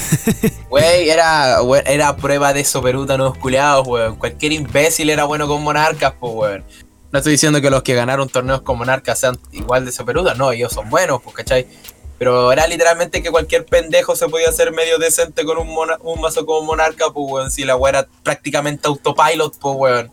Güey, 0.69 1.09
era, 1.09 1.59
era 1.85 2.15
prueba 2.17 2.51
de 2.53 2.65
soperuta, 2.65 3.17
no 3.17 3.33
culiados, 3.33 3.87
weón. 3.87 4.15
Cualquier 4.17 4.51
imbécil 4.51 5.09
era 5.09 5.23
bueno 5.25 5.47
con 5.47 5.63
monarcas, 5.63 6.13
pues, 6.19 6.33
weón. 6.33 6.65
No 7.11 7.19
estoy 7.19 7.33
diciendo 7.33 7.61
que 7.61 7.69
los 7.69 7.83
que 7.83 7.93
ganaron 7.93 8.27
torneos 8.27 8.61
con 8.61 8.77
monarcas 8.77 9.19
sean 9.19 9.39
igual 9.53 9.85
de 9.85 9.91
soperuta, 9.93 10.33
no, 10.33 10.51
ellos 10.51 10.73
son 10.73 10.89
buenos, 10.89 11.21
pues, 11.21 11.35
¿cachai? 11.35 11.67
Pero 12.17 12.51
era 12.51 12.65
literalmente 12.67 13.21
que 13.21 13.29
cualquier 13.29 13.65
pendejo 13.65 14.15
se 14.15 14.29
podía 14.29 14.49
hacer 14.49 14.71
medio 14.71 14.97
decente 14.97 15.43
con 15.43 15.57
un, 15.57 15.67
un 16.01 16.21
mazo 16.21 16.45
como 16.45 16.65
monarca, 16.65 17.11
pues, 17.11 17.25
weón. 17.29 17.51
Si 17.51 17.65
la 17.65 17.75
weá 17.75 17.89
era 17.89 18.07
prácticamente 18.23 18.87
autopilot, 18.87 19.57
pues, 19.59 19.75
weón. 19.77 20.11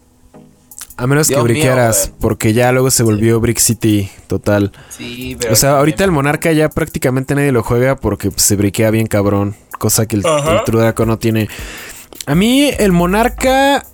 A 0.97 1.07
menos 1.07 1.29
que 1.29 1.37
briquearas, 1.37 2.13
porque 2.21 2.53
ya 2.53 2.71
luego 2.71 2.91
se 2.91 3.03
volvió 3.03 3.41
Brick 3.41 3.59
City 3.59 4.11
total. 4.27 4.73
Sí, 4.91 5.37
pero. 5.41 5.55
O 5.55 5.57
sea, 5.57 5.79
ahorita 5.79 6.05
el 6.05 6.13
Monarca 6.13 6.53
ya 6.53 6.69
prácticamente 6.69 7.35
nadie 7.35 7.51
lo 7.51 7.63
juega 7.63 7.97
porque 7.97 8.31
se 8.37 8.57
briquea 8.57 8.91
bien 8.91 9.07
cabrón. 9.07 9.57
Cosa 9.79 10.07
que 10.07 10.17
el, 10.17 10.23
Trudaco 10.65 11.07
no 11.07 11.19
tiene. 11.19 11.49
A 12.27 12.35
mí 12.35 12.71
el 12.79 12.93
Monarca 12.93 13.85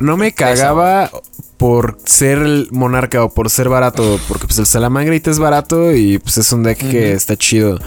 no 0.00 0.16
me 0.16 0.32
cagaba 0.32 1.10
por 1.56 1.98
ser 2.04 2.38
el 2.38 2.68
monarca 2.70 3.24
o 3.24 3.30
por 3.32 3.50
ser 3.50 3.68
barato, 3.68 4.18
porque 4.28 4.46
pues 4.46 4.58
el 4.58 4.66
Salamangreat 4.66 5.26
es 5.28 5.38
barato 5.38 5.94
y 5.94 6.18
pues 6.18 6.38
es 6.38 6.52
un 6.52 6.62
deck 6.62 6.78
que 6.78 7.12
está 7.12 7.36
chido. 7.36 7.78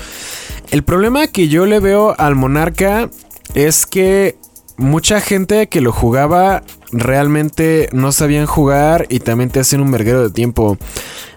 El 0.72 0.84
problema 0.84 1.28
que 1.28 1.48
yo 1.48 1.66
le 1.66 1.80
veo 1.80 2.16
al 2.18 2.36
monarca 2.36 3.10
es 3.54 3.86
que 3.86 4.38
mucha 4.78 5.22
gente 5.22 5.68
que 5.68 5.82
lo 5.82 5.92
jugaba 5.92 6.64
realmente 6.92 7.90
no 7.92 8.12
sabían 8.12 8.46
jugar 8.46 9.06
y 9.10 9.20
también 9.20 9.50
te 9.50 9.60
hacen 9.60 9.82
un 9.82 9.92
verguero 9.92 10.24
de 10.24 10.30
tiempo. 10.30 10.78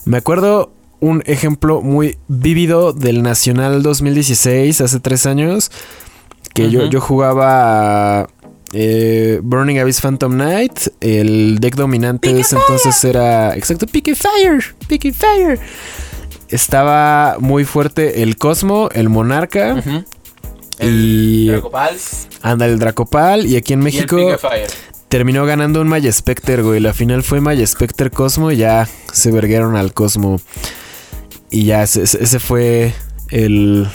Me 0.04 0.18
acuerdo 0.18 0.72
un 1.00 1.22
ejemplo 1.26 1.82
muy 1.82 2.16
vívido 2.28 2.92
del 2.92 3.22
Nacional 3.22 3.82
2016, 3.82 4.80
hace 4.80 5.00
tres 5.00 5.26
años, 5.26 5.70
que 6.54 6.70
yo, 6.70 6.86
yo 6.86 7.00
jugaba 7.00 8.28
eh, 8.72 9.40
Burning 9.42 9.78
Abyss 9.78 10.00
Phantom 10.00 10.32
Knight. 10.32 10.88
El 11.00 11.58
deck 11.58 11.76
dominante 11.76 12.32
de 12.32 12.40
ese 12.40 12.56
entonces 12.56 13.02
era. 13.04 13.54
Exacto, 13.56 13.86
Picky 13.86 14.14
Fire. 14.14 14.64
Picky 14.88 15.12
Fire. 15.12 15.58
Estaba 16.48 17.36
muy 17.38 17.64
fuerte 17.64 18.22
el 18.22 18.36
Cosmo, 18.36 18.88
el 18.92 19.08
Monarca. 19.08 19.82
El 20.78 21.46
Dracopal. 21.48 21.96
Anda, 22.42 22.66
el 22.66 22.78
Dracopal. 22.78 23.46
Y 23.46 23.56
aquí 23.56 23.72
en 23.72 23.80
México. 23.80 24.18
Terminó 25.08 25.44
ganando 25.44 25.82
un 25.82 25.88
Maya 25.88 26.10
Specter, 26.10 26.62
güey. 26.62 26.80
La 26.80 26.94
final 26.94 27.22
fue 27.22 27.40
Maya 27.40 27.66
Specter 27.66 28.10
Cosmo 28.10 28.50
y 28.50 28.56
ya 28.56 28.88
se 29.12 29.30
vergueron 29.30 29.76
al 29.76 29.92
Cosmo. 29.92 30.40
Y 31.50 31.66
ya, 31.66 31.82
ese, 31.82 32.02
ese 32.02 32.38
fue 32.40 32.94
el. 33.28 33.86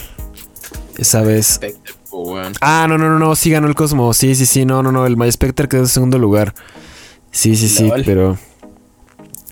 Esa 0.96 1.22
vez. 1.22 1.60
Ah, 2.60 2.86
no, 2.88 2.98
no, 2.98 3.08
no, 3.08 3.18
no, 3.18 3.36
sí 3.36 3.50
ganó 3.50 3.68
el 3.68 3.74
Cosmo. 3.74 4.12
Sí, 4.14 4.34
sí, 4.34 4.46
sí, 4.46 4.64
no, 4.64 4.82
no, 4.82 4.92
no. 4.92 5.06
El 5.06 5.16
My 5.16 5.30
Spectre 5.30 5.68
quedó 5.68 5.82
en 5.82 5.88
segundo 5.88 6.18
lugar. 6.18 6.54
Sí, 7.30 7.56
sí, 7.56 7.68
sí, 7.68 7.90
pero. 8.04 8.38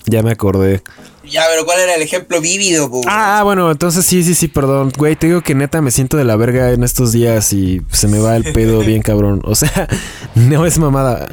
Ya 0.07 0.23
me 0.23 0.31
acordé. 0.31 0.83
Ya, 1.29 1.45
pero 1.51 1.65
¿cuál 1.65 1.81
era 1.81 1.95
el 1.95 2.03
ejemplo 2.03 2.41
vívido, 2.41 2.89
Ah, 3.09 3.41
bueno, 3.43 3.71
entonces 3.71 4.05
sí, 4.05 4.23
sí, 4.23 4.35
sí, 4.35 4.47
perdón. 4.47 4.93
Güey, 4.97 5.17
te 5.17 5.27
digo 5.27 5.41
que 5.41 5.55
neta 5.57 5.81
me 5.83 5.91
siento 5.91 6.17
de 6.17 6.25
la 6.25 6.37
verga 6.37 6.71
en 6.71 6.85
estos 6.85 7.11
días 7.13 7.53
y 7.53 7.83
se 7.91 8.07
me 8.07 8.21
va 8.21 8.37
el 8.37 8.45
pedo 8.53 8.79
bien 8.87 9.03
cabrón. 9.03 9.43
O 9.45 9.57
sea, 9.57 9.89
no 10.37 10.65
es 10.65 10.79
mamada. 10.79 11.27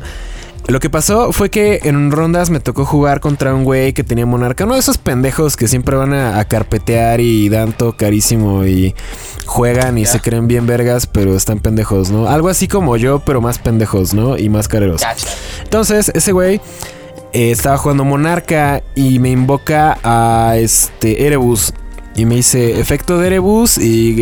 Lo 0.67 0.79
que 0.79 0.89
pasó 0.89 1.33
fue 1.33 1.49
que 1.49 1.81
en 1.83 2.09
rondas 2.09 2.49
me 2.49 2.61
tocó 2.61 2.85
jugar 2.85 3.19
contra 3.19 3.53
un 3.53 3.65
güey 3.65 3.91
que 3.93 4.03
tenía 4.03 4.25
monarca. 4.25 4.63
Uno 4.63 4.75
de 4.75 4.79
esos 4.79 4.97
pendejos 4.97 5.57
que 5.57 5.67
siempre 5.67 5.97
van 5.97 6.13
a, 6.13 6.43
carpetear 6.45 7.19
y 7.19 7.49
dan 7.49 7.73
todo 7.73 7.97
carísimo 7.97 8.65
y 8.65 8.95
juegan 9.45 9.97
y 9.97 10.05
se 10.05 10.21
creen 10.21 10.47
bien 10.47 10.65
vergas, 10.65 11.05
pero 11.05 11.35
están 11.35 11.59
pendejos, 11.59 12.11
¿no? 12.11 12.27
Algo 12.27 12.47
así 12.47 12.67
como 12.67 12.95
yo, 12.95 13.19
pero 13.19 13.41
más 13.41 13.59
pendejos, 13.59 14.13
¿no? 14.13 14.37
Y 14.37 14.49
más 14.49 14.67
careros. 14.67 15.01
Entonces, 15.63 16.11
ese 16.13 16.31
güey 16.31 16.61
eh, 17.33 17.51
estaba 17.51 17.77
jugando 17.77 18.05
monarca 18.05 18.83
y 18.95 19.19
me 19.19 19.31
invoca 19.31 19.97
a 20.03 20.55
este 20.57 21.25
Erebus. 21.25 21.73
Y 22.15 22.25
me 22.25 22.35
dice 22.35 22.79
efecto 22.79 23.17
de 23.17 23.27
Erebus 23.27 23.77
y 23.77 24.15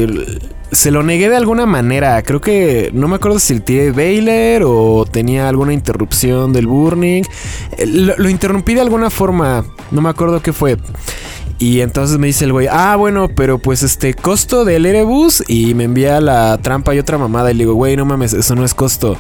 se 0.72 0.92
lo 0.92 1.04
negué 1.04 1.30
de 1.30 1.36
alguna 1.36 1.66
manera. 1.66 2.22
Creo 2.24 2.40
que 2.40 2.92
no 2.94 3.08
me 3.08 3.16
acuerdo 3.16 3.40
si 3.40 3.54
el 3.54 3.62
tiré 3.62 3.92
Baylor 3.92 4.64
o 4.66 5.06
tenía 5.06 5.50
alguna 5.50 5.74
interrupción 5.74 6.54
del 6.54 6.68
burning. 6.68 7.24
Eh, 7.78 7.86
lo, 7.86 8.30
interrumpí 8.30 8.74
de 8.74 8.82
alguna 8.82 9.10
forma. 9.10 9.66
No 9.92 10.02
me 10.02 10.10
acuerdo 10.10 10.42
qué 10.42 10.54
fue. 10.54 10.78
Y 11.60 11.82
entonces 11.82 12.18
me 12.18 12.28
dice 12.28 12.46
el 12.46 12.54
güey, 12.54 12.68
ah, 12.72 12.96
bueno, 12.96 13.28
pero 13.36 13.60
pues 13.60 13.84
este 13.84 14.16
costo 14.16 14.66
del 14.66 14.86
Erebus 14.86 15.44
y 15.48 15.76
me 15.76 15.84
envía 15.84 16.20
la 16.20 16.58
trampa 16.58 16.96
y 16.96 17.00
otra 17.00 17.18
mamada. 17.18 17.52
Y 17.52 17.54
le 17.54 17.66
digo, 17.66 17.76
güey, 17.76 17.96
no 17.96 18.06
mames, 18.06 18.34
eso 18.34 18.56
no 18.56 18.66
es 18.66 18.74
costo. 18.74 19.18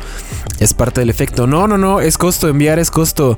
Es 0.60 0.74
parte 0.74 1.02
del 1.02 1.10
efecto. 1.10 1.46
No, 1.48 1.68
no, 1.68 1.78
no, 1.78 2.02
es 2.02 2.18
costo, 2.18 2.48
enviar 2.48 2.80
es 2.80 2.90
costo. 2.90 3.38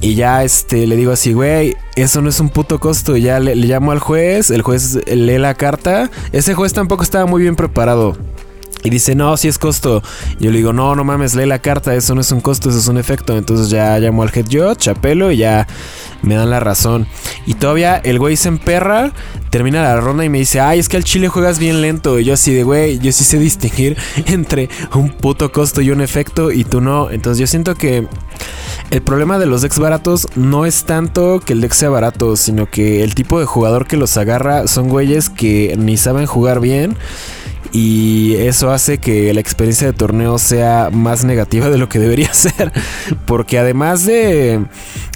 Y 0.00 0.14
ya 0.14 0.44
este 0.44 0.86
le 0.86 0.96
digo 0.96 1.12
así, 1.12 1.32
güey, 1.32 1.76
eso 1.96 2.20
no 2.20 2.28
es 2.28 2.40
un 2.40 2.50
puto 2.50 2.78
costo. 2.78 3.16
Y 3.16 3.22
ya 3.22 3.40
le, 3.40 3.54
llamo 3.54 3.92
al 3.92 3.98
juez, 3.98 4.50
el 4.50 4.62
juez 4.62 4.98
lee 5.06 5.38
la 5.38 5.54
carta. 5.54 6.10
Ese 6.32 6.54
juez 6.54 6.72
tampoco 6.72 7.02
estaba 7.02 7.26
muy 7.26 7.42
bien 7.42 7.56
preparado. 7.56 8.16
Y 8.84 8.90
dice, 8.90 9.14
no, 9.14 9.34
si 9.38 9.48
es 9.48 9.56
costo. 9.56 10.02
Yo 10.38 10.50
le 10.50 10.58
digo, 10.58 10.74
no, 10.74 10.94
no 10.94 11.04
mames, 11.04 11.34
lee 11.34 11.46
la 11.46 11.58
carta, 11.58 11.94
eso 11.94 12.14
no 12.14 12.20
es 12.20 12.30
un 12.32 12.42
costo, 12.42 12.68
eso 12.68 12.78
es 12.78 12.86
un 12.86 12.98
efecto. 12.98 13.38
Entonces 13.38 13.70
ya 13.70 13.98
llamo 13.98 14.22
al 14.22 14.30
head 14.34 14.44
judge, 14.44 14.76
chapelo 14.76 15.32
y 15.32 15.38
ya 15.38 15.66
me 16.20 16.34
dan 16.34 16.50
la 16.50 16.60
razón. 16.60 17.06
Y 17.46 17.54
todavía 17.54 17.96
el 17.96 18.18
güey 18.18 18.36
se 18.36 18.48
emperra, 18.48 19.12
termina 19.48 19.82
la 19.82 19.98
ronda 20.00 20.22
y 20.26 20.28
me 20.28 20.36
dice, 20.36 20.60
ay, 20.60 20.80
es 20.80 20.90
que 20.90 20.98
al 20.98 21.04
chile 21.04 21.28
juegas 21.28 21.58
bien 21.58 21.80
lento. 21.80 22.18
Y 22.18 22.24
yo 22.24 22.34
así 22.34 22.52
de, 22.52 22.62
güey, 22.62 22.98
yo 22.98 23.10
sí 23.10 23.24
sé 23.24 23.38
distinguir 23.38 23.96
entre 24.26 24.68
un 24.94 25.08
puto 25.08 25.50
costo 25.50 25.80
y 25.80 25.90
un 25.90 26.02
efecto 26.02 26.52
y 26.52 26.64
tú 26.64 26.82
no. 26.82 27.10
Entonces 27.10 27.38
yo 27.38 27.46
siento 27.46 27.76
que 27.76 28.06
el 28.90 29.00
problema 29.00 29.38
de 29.38 29.46
los 29.46 29.62
decks 29.62 29.78
baratos 29.78 30.28
no 30.36 30.66
es 30.66 30.84
tanto 30.84 31.40
que 31.40 31.54
el 31.54 31.62
deck 31.62 31.72
sea 31.72 31.88
barato, 31.88 32.36
sino 32.36 32.70
que 32.70 33.02
el 33.02 33.14
tipo 33.14 33.40
de 33.40 33.46
jugador 33.46 33.86
que 33.86 33.96
los 33.96 34.18
agarra 34.18 34.66
son 34.66 34.90
güeyes 34.90 35.30
que 35.30 35.74
ni 35.78 35.96
saben 35.96 36.26
jugar 36.26 36.60
bien 36.60 36.98
y 37.74 38.36
eso 38.36 38.70
hace 38.70 38.98
que 38.98 39.34
la 39.34 39.40
experiencia 39.40 39.88
de 39.88 39.92
torneo 39.92 40.38
sea 40.38 40.90
más 40.92 41.24
negativa 41.24 41.68
de 41.70 41.76
lo 41.76 41.88
que 41.88 41.98
debería 41.98 42.32
ser. 42.34 42.72
Porque 43.26 43.58
además 43.58 44.06
de 44.06 44.64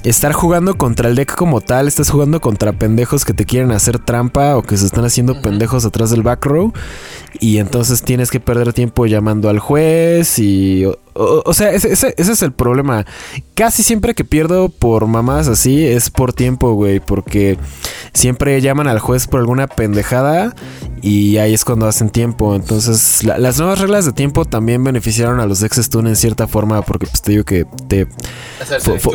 estar 0.03 0.33
jugando 0.33 0.77
contra 0.77 1.09
el 1.09 1.15
deck 1.15 1.37
como 1.37 1.61
tal, 1.61 1.87
estás 1.87 2.11
jugando 2.11 2.41
contra 2.41 2.73
pendejos 2.73 3.25
que 3.25 3.33
te 3.33 3.45
quieren 3.45 3.71
hacer 3.71 4.01
trampa 4.01 4.57
o 4.57 4.63
que 4.63 4.77
se 4.77 4.87
están 4.87 5.05
haciendo 5.05 5.41
pendejos 5.41 5.85
atrás 5.85 6.11
del 6.11 6.25
back 6.25 6.47
row. 6.47 6.73
Y 7.41 7.59
entonces 7.59 8.03
tienes 8.03 8.31
que 8.31 8.41
perder 8.41 8.73
tiempo 8.73 9.07
llamando 9.07 9.49
al 9.49 9.59
juez 9.59 10.39
y... 10.39 10.85
O, 11.21 11.53
sea, 11.53 11.73
ese, 11.73 11.93
ese, 11.93 12.15
es 12.17 12.43
el 12.43 12.53
problema. 12.53 13.05
Casi 13.55 13.83
siempre 13.83 14.15
que 14.15 14.25
pierdo 14.25 14.69
por 14.69 15.07
mamás 15.09 15.49
así 15.49 15.85
es 15.85 16.11
por 16.11 16.33
tiempo, 16.33 16.75
güey. 16.75 17.01
Porque 17.01 17.59
siempre 18.13 18.61
llaman 18.61 18.87
al 18.87 19.01
juez 19.01 19.27
por 19.27 19.41
alguna 19.41 19.67
pendejada 19.67 20.55
y 21.03 21.39
ahí 21.39 21.55
es 21.55 21.65
cuando 21.65 21.87
hacen 21.89 22.11
tiempo. 22.11 22.55
Entonces, 22.55 23.25
las 23.25 23.59
nuevas 23.59 23.81
reglas 23.81 24.05
de 24.05 24.13
tiempo 24.13 24.45
también 24.45 24.85
beneficiaron 24.85 25.41
a 25.41 25.47
los 25.47 25.63
ex 25.65 25.79
stun 25.79 26.07
en 26.07 26.15
cierta 26.15 26.47
forma 26.47 26.83
porque 26.83 27.07
pues 27.07 27.21
te 27.21 27.33
digo 27.33 27.45
que 27.45 27.67
te 27.89 28.07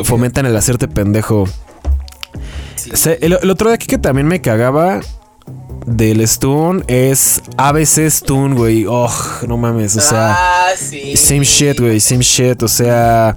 fomentan 0.04 0.44
el 0.44 0.56
hacerte 0.56 0.88
pendejo. 0.88 1.44
el, 3.20 3.50
otro 3.50 3.70
de 3.70 3.76
aquí 3.76 3.86
que 3.86 3.98
también 3.98 4.26
me 4.26 4.42
cagaba 4.42 5.00
del 5.86 6.26
stun 6.26 6.84
es 6.86 7.42
ABC 7.56 8.10
stun, 8.10 8.54
güey. 8.54 8.86
Oh, 8.88 9.12
no 9.46 9.56
mames, 9.56 9.96
o 9.96 10.00
sea, 10.00 10.32
ah, 10.32 10.70
same 10.76 11.44
shit, 11.44 11.78
güey, 11.78 12.00
same 12.00 12.22
shit, 12.22 12.62
o 12.62 12.68
sea, 12.68 13.36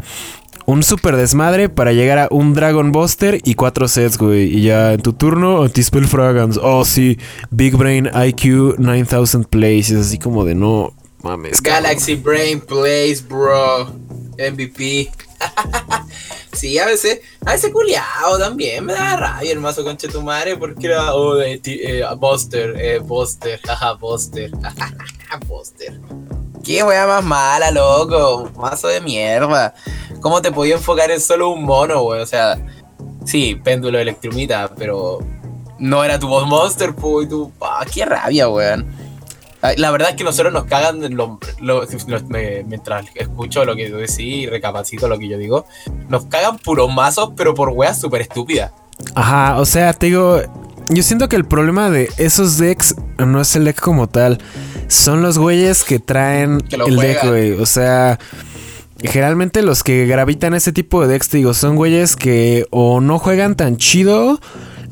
un 0.68 0.84
super 0.84 1.16
desmadre 1.16 1.70
para 1.70 1.94
llegar 1.94 2.18
a 2.20 2.28
un 2.30 2.54
Dragon 2.54 2.92
Buster 2.92 3.40
y 3.44 3.54
cuatro 3.56 3.88
sets, 3.88 4.18
güey. 4.18 4.58
Y 4.58 4.64
ya 4.64 4.94
en 4.94 5.02
tu 5.02 5.14
turno, 5.14 5.64
Anti-Spell 5.64 6.08
Fragance. 6.08 6.60
Oh, 6.62 6.84
sí. 6.84 7.18
Big 7.52 7.78
Brain 7.78 8.10
IQ 8.14 8.78
9000 8.78 9.46
Plays. 9.46 9.90
Es 9.92 10.08
así 10.08 10.20
como 10.20 10.44
de 10.44 10.56
no 10.56 10.94
mames. 11.24 11.62
Galaxy 11.62 12.16
Brain 12.16 12.60
Plays, 12.60 13.26
bro. 13.26 13.94
MVP. 14.38 15.10
sí, 16.58 16.80
a 16.80 16.86
veces, 16.86 17.22
a 17.46 17.52
veces 17.52 17.72
culiao 17.72 18.38
también 18.40 18.86
me 18.86 18.94
da 18.94 19.16
rabia 19.16 19.52
el 19.52 19.60
mazo 19.60 19.84
conche 19.84 20.08
tu 20.08 20.22
madre 20.22 20.58
porque 20.58 20.88
era 20.88 21.14
oh, 21.14 21.40
eh, 21.40 21.62
eh, 21.64 22.04
Buster, 22.18 22.76
eh, 22.78 23.00
Buster, 23.00 23.60
jaja, 23.64 23.94
Buster, 23.94 24.52
Buster. 25.48 26.00
qué 26.64 26.84
wea 26.84 27.06
más 27.08 27.24
mala, 27.24 27.72
loco. 27.72 28.50
Mazo 28.58 28.88
de 28.88 29.02
mierda. 29.02 29.74
¿Cómo 30.20 30.42
te 30.42 30.52
podía 30.52 30.76
enfocar 30.76 31.12
en 31.12 31.22
solo 31.22 31.50
un 31.50 31.64
mono, 31.64 32.02
weón? 32.02 32.22
O 32.22 32.26
sea, 32.26 32.58
sí, 33.26 33.56
péndulo 33.56 34.00
electrumita, 34.00 34.74
pero 34.76 35.20
no 35.80 36.04
era 36.04 36.20
tu 36.20 36.28
boss 36.28 36.48
monster, 36.48 36.94
pues, 36.94 37.28
y 37.28 37.30
tú, 37.30 37.52
ah, 37.62 37.86
qué 37.94 38.06
rabia, 38.06 38.50
weón. 38.50 38.88
La 39.78 39.92
verdad 39.92 40.12
es 40.12 40.16
que 40.16 40.24
nosotros 40.24 40.54
nos 40.54 40.66
cagan 40.66 41.02
mientras 41.60 43.06
escucho 43.16 43.66
lo 43.66 43.76
que 43.76 43.90
tú 43.90 43.98
decís 43.98 44.20
y 44.20 44.48
recapacito 44.48 45.08
lo 45.08 45.18
que 45.18 45.28
yo 45.28 45.38
digo. 45.38 45.66
Nos 46.10 46.26
cagan 46.26 46.58
puros 46.58 46.94
mazos, 46.94 47.32
pero 47.36 47.54
por 47.54 47.70
weas 47.70 48.00
súper 48.00 48.22
estúpidas. 48.22 48.72
Ajá, 49.16 49.60
o 49.60 49.66
sea, 49.66 49.94
te 49.94 50.08
digo, 50.08 50.42
yo 50.90 51.04
siento 51.04 51.30
que 51.30 51.36
el 51.36 51.46
problema 51.46 51.90
de 51.90 52.10
esos 52.18 52.58
decks 52.58 52.96
no 53.18 53.42
es 53.42 53.56
el 53.56 53.66
deck 53.66 53.80
como 53.80 54.08
tal, 54.08 54.40
son 54.88 55.22
los 55.22 55.38
güeyes 55.38 55.84
que 55.84 56.00
traen 56.00 56.64
el 56.72 56.96
deck, 56.96 57.26
güey. 57.26 57.52
O 57.54 57.66
sea, 57.66 58.20
generalmente 59.04 59.62
los 59.62 59.84
que 59.84 60.06
gravitan 60.06 60.54
ese 60.54 60.72
tipo 60.72 61.02
de 61.02 61.08
decks, 61.14 61.30
te 61.30 61.38
digo, 61.38 61.54
son 61.54 61.76
güeyes 61.76 62.16
que 62.16 62.66
o 62.72 63.02
no 63.02 63.20
juegan 63.20 63.56
tan 63.56 63.78
chido 63.78 64.40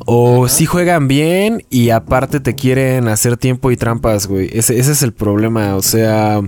o 0.05 0.47
si 0.47 0.57
sí 0.57 0.65
juegan 0.65 1.07
bien 1.07 1.63
y 1.69 1.89
aparte 1.89 2.39
te 2.39 2.55
quieren 2.55 3.07
hacer 3.07 3.37
tiempo 3.37 3.71
y 3.71 3.77
trampas, 3.77 4.27
güey. 4.27 4.49
Ese, 4.53 4.79
ese 4.79 4.91
es 4.91 5.01
el 5.01 5.13
problema, 5.13 5.75
o 5.75 5.81
sea... 5.81 6.41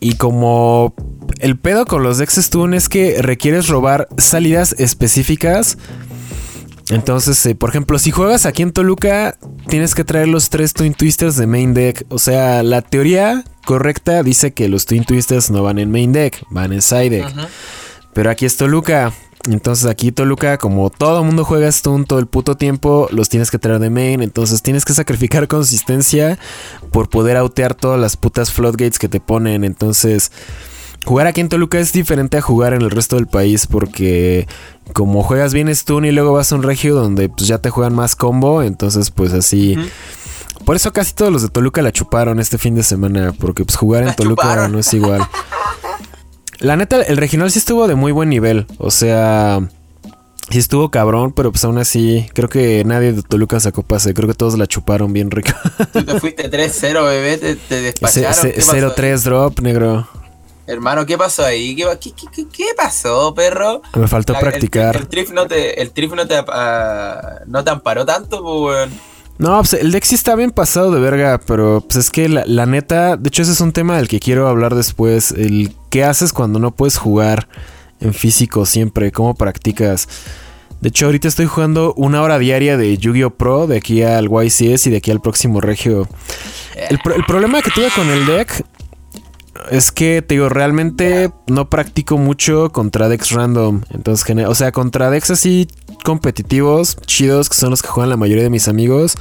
Y 0.00 0.16
como 0.16 0.94
el 1.40 1.58
pedo 1.58 1.86
con 1.86 2.02
los 2.02 2.18
decks 2.18 2.34
Stun 2.34 2.74
es 2.74 2.90
que 2.90 3.22
requieres 3.22 3.68
robar 3.68 4.06
salidas 4.18 4.74
específicas. 4.78 5.78
Entonces, 6.90 7.44
eh, 7.46 7.54
por 7.54 7.70
ejemplo, 7.70 7.98
si 7.98 8.10
juegas 8.10 8.44
aquí 8.44 8.62
en 8.62 8.72
Toluca, 8.72 9.38
tienes 9.68 9.94
que 9.94 10.04
traer 10.04 10.28
los 10.28 10.50
tres 10.50 10.74
Twin 10.74 10.92
Twisters 10.92 11.36
de 11.36 11.46
main 11.46 11.72
deck. 11.72 12.04
O 12.10 12.18
sea, 12.18 12.62
la 12.62 12.82
teoría 12.82 13.44
correcta 13.64 14.22
dice 14.22 14.52
que 14.52 14.68
los 14.68 14.84
Twin 14.84 15.04
Twisters 15.04 15.50
no 15.50 15.62
van 15.62 15.78
en 15.78 15.90
main 15.90 16.12
deck, 16.12 16.44
van 16.50 16.74
en 16.74 16.82
side 16.82 17.08
deck. 17.08 17.26
Pero 18.12 18.30
aquí 18.30 18.44
es 18.44 18.58
Toluca. 18.58 19.12
Entonces 19.50 19.86
aquí 19.86 20.10
Toluca, 20.10 20.58
como 20.58 20.90
todo 20.90 21.22
mundo 21.22 21.44
juega 21.44 21.70
Stun 21.70 22.04
todo 22.04 22.18
el 22.18 22.26
puto 22.26 22.56
tiempo, 22.56 23.08
los 23.10 23.28
tienes 23.28 23.50
que 23.50 23.58
traer 23.58 23.78
de 23.78 23.90
main. 23.90 24.22
Entonces 24.22 24.62
tienes 24.62 24.84
que 24.84 24.94
sacrificar 24.94 25.48
consistencia 25.48 26.38
por 26.90 27.08
poder 27.08 27.36
autear 27.36 27.74
todas 27.74 28.00
las 28.00 28.16
putas 28.16 28.52
floodgates 28.52 28.98
que 28.98 29.08
te 29.08 29.20
ponen. 29.20 29.64
Entonces, 29.64 30.32
jugar 31.04 31.26
aquí 31.26 31.40
en 31.40 31.48
Toluca 31.48 31.78
es 31.78 31.92
diferente 31.92 32.38
a 32.38 32.42
jugar 32.42 32.72
en 32.72 32.82
el 32.82 32.90
resto 32.90 33.16
del 33.16 33.26
país 33.26 33.66
porque 33.66 34.46
como 34.92 35.22
juegas 35.22 35.52
bien 35.52 35.74
Stun 35.74 36.04
y 36.04 36.12
luego 36.12 36.32
vas 36.32 36.52
a 36.52 36.56
un 36.56 36.62
regio 36.62 36.94
donde 36.94 37.28
pues, 37.28 37.46
ya 37.46 37.58
te 37.58 37.70
juegan 37.70 37.94
más 37.94 38.16
combo, 38.16 38.62
entonces 38.62 39.10
pues 39.10 39.32
así... 39.32 39.76
Por 40.64 40.76
eso 40.76 40.94
casi 40.94 41.12
todos 41.12 41.30
los 41.30 41.42
de 41.42 41.48
Toluca 41.48 41.82
la 41.82 41.92
chuparon 41.92 42.40
este 42.40 42.56
fin 42.56 42.74
de 42.74 42.82
semana, 42.82 43.34
porque 43.38 43.66
pues 43.66 43.76
jugar 43.76 44.04
en 44.04 44.14
Toluca 44.14 44.66
no 44.68 44.78
es 44.78 44.94
igual. 44.94 45.20
La 46.64 46.76
neta, 46.76 47.02
el 47.02 47.18
regional 47.18 47.50
sí 47.50 47.58
estuvo 47.58 47.86
de 47.86 47.94
muy 47.94 48.10
buen 48.10 48.30
nivel. 48.30 48.66
O 48.78 48.90
sea, 48.90 49.60
sí 50.48 50.58
estuvo 50.58 50.90
cabrón, 50.90 51.32
pero 51.32 51.52
pues 51.52 51.62
aún 51.66 51.76
así, 51.76 52.26
creo 52.32 52.48
que 52.48 52.82
nadie 52.86 53.12
de 53.12 53.22
Toluca 53.22 53.60
sacó 53.60 53.82
pase. 53.82 54.14
Creo 54.14 54.26
que 54.28 54.34
todos 54.34 54.56
la 54.56 54.66
chuparon 54.66 55.12
bien 55.12 55.30
rico. 55.30 55.50
Tú 55.92 56.02
te 56.02 56.18
fuiste 56.18 56.50
3-0, 56.50 57.04
bebé, 57.04 57.36
te, 57.36 57.56
te 57.56 57.80
despacharon. 57.82 58.52
0-3 58.52 59.22
drop, 59.24 59.60
negro. 59.60 60.08
Hermano, 60.66 61.04
¿qué 61.04 61.18
pasó 61.18 61.44
ahí? 61.44 61.76
¿Qué, 61.76 61.86
qué, 62.50 62.66
pasó, 62.74 63.34
perro? 63.34 63.82
Me 63.94 64.08
faltó 64.08 64.32
practicar. 64.32 64.96
El, 64.96 65.02
el, 65.02 65.08
trif 65.08 65.32
no 65.32 65.46
te, 65.46 65.82
el 65.82 65.90
trif 65.90 66.14
no 66.14 66.26
te, 66.26 66.40
uh, 66.40 67.44
no 67.46 67.62
te 67.62 67.70
amparó 67.70 68.06
tanto, 68.06 68.42
pues, 68.42 68.88
no, 69.38 69.58
pues 69.58 69.74
el 69.74 69.90
deck 69.90 70.04
sí 70.04 70.14
está 70.14 70.36
bien 70.36 70.52
pasado 70.52 70.92
de 70.92 71.00
verga, 71.00 71.40
pero 71.44 71.80
pues 71.80 71.96
es 71.96 72.10
que 72.10 72.28
la, 72.28 72.66
neta, 72.66 73.16
de 73.16 73.28
hecho 73.28 73.42
ese 73.42 73.52
es 73.52 73.60
un 73.60 73.72
tema 73.72 73.96
del 73.96 74.06
que 74.06 74.20
quiero 74.20 74.48
hablar 74.48 74.74
después, 74.74 75.32
el 75.32 75.74
qué 75.90 76.04
haces 76.04 76.32
cuando 76.32 76.58
no 76.58 76.70
puedes 76.70 76.98
jugar 76.98 77.48
en 78.00 78.14
físico 78.14 78.64
siempre, 78.64 79.10
cómo 79.10 79.34
practicas. 79.34 80.08
De 80.80 80.90
hecho 80.90 81.06
ahorita 81.06 81.28
estoy 81.28 81.46
jugando 81.46 81.94
una 81.94 82.22
hora 82.22 82.38
diaria 82.38 82.76
de 82.76 82.96
Yu-Gi-Oh! 82.96 83.30
Pro 83.30 83.66
de 83.66 83.78
aquí 83.78 84.02
al 84.02 84.28
YCS 84.28 84.86
y 84.86 84.90
de 84.90 84.98
aquí 84.98 85.10
al 85.10 85.20
próximo 85.20 85.60
regio. 85.60 86.06
El, 86.90 87.00
el 87.16 87.24
problema 87.24 87.62
que 87.62 87.70
tuve 87.70 87.88
con 87.94 88.08
el 88.10 88.26
deck 88.26 88.64
es 89.70 89.90
que 89.90 90.22
te 90.22 90.34
digo, 90.34 90.48
realmente 90.48 91.32
no 91.46 91.70
practico 91.70 92.18
mucho 92.18 92.70
contra 92.70 93.08
decks 93.08 93.30
random. 93.30 93.82
Entonces, 93.90 94.36
o 94.46 94.54
sea, 94.54 94.72
contra 94.72 95.10
decks 95.10 95.30
así 95.30 95.66
competitivos, 96.02 96.96
chidos, 97.06 97.48
que 97.48 97.56
son 97.56 97.70
los 97.70 97.82
que 97.82 97.88
juegan 97.88 98.10
la 98.10 98.16
mayoría 98.16 98.42
de 98.44 98.50
mis 98.50 98.68
amigos, 98.68 99.14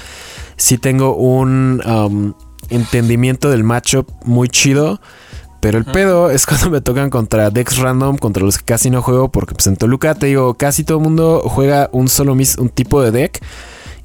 sí 0.58 0.78
tengo 0.78 1.16
un 1.16 1.82
um, 1.86 2.34
entendimiento 2.70 3.50
del 3.50 3.64
matchup 3.64 4.10
muy 4.26 4.50
chido. 4.50 5.00
Pero 5.60 5.78
el 5.78 5.86
pedo 5.86 6.30
es 6.32 6.46
cuando 6.46 6.70
me 6.70 6.82
tocan 6.82 7.10
contra 7.10 7.50
decks 7.50 7.78
random, 7.78 8.18
contra 8.18 8.44
los 8.44 8.58
que 8.58 8.66
casi 8.66 8.90
no 8.90 9.02
juego, 9.02 9.32
porque 9.32 9.56
pues 9.56 9.68
en 9.68 9.78
Toluca 9.78 10.16
te 10.16 10.26
digo, 10.26 10.56
casi 10.56 10.84
todo 10.84 10.98
el 10.98 11.04
mundo 11.04 11.42
juega 11.46 11.90
un 11.94 12.10
solo 12.10 12.36
mis, 12.36 12.58
un 12.58 12.70
tipo 12.70 13.02
de 13.02 13.12
deck. 13.12 13.44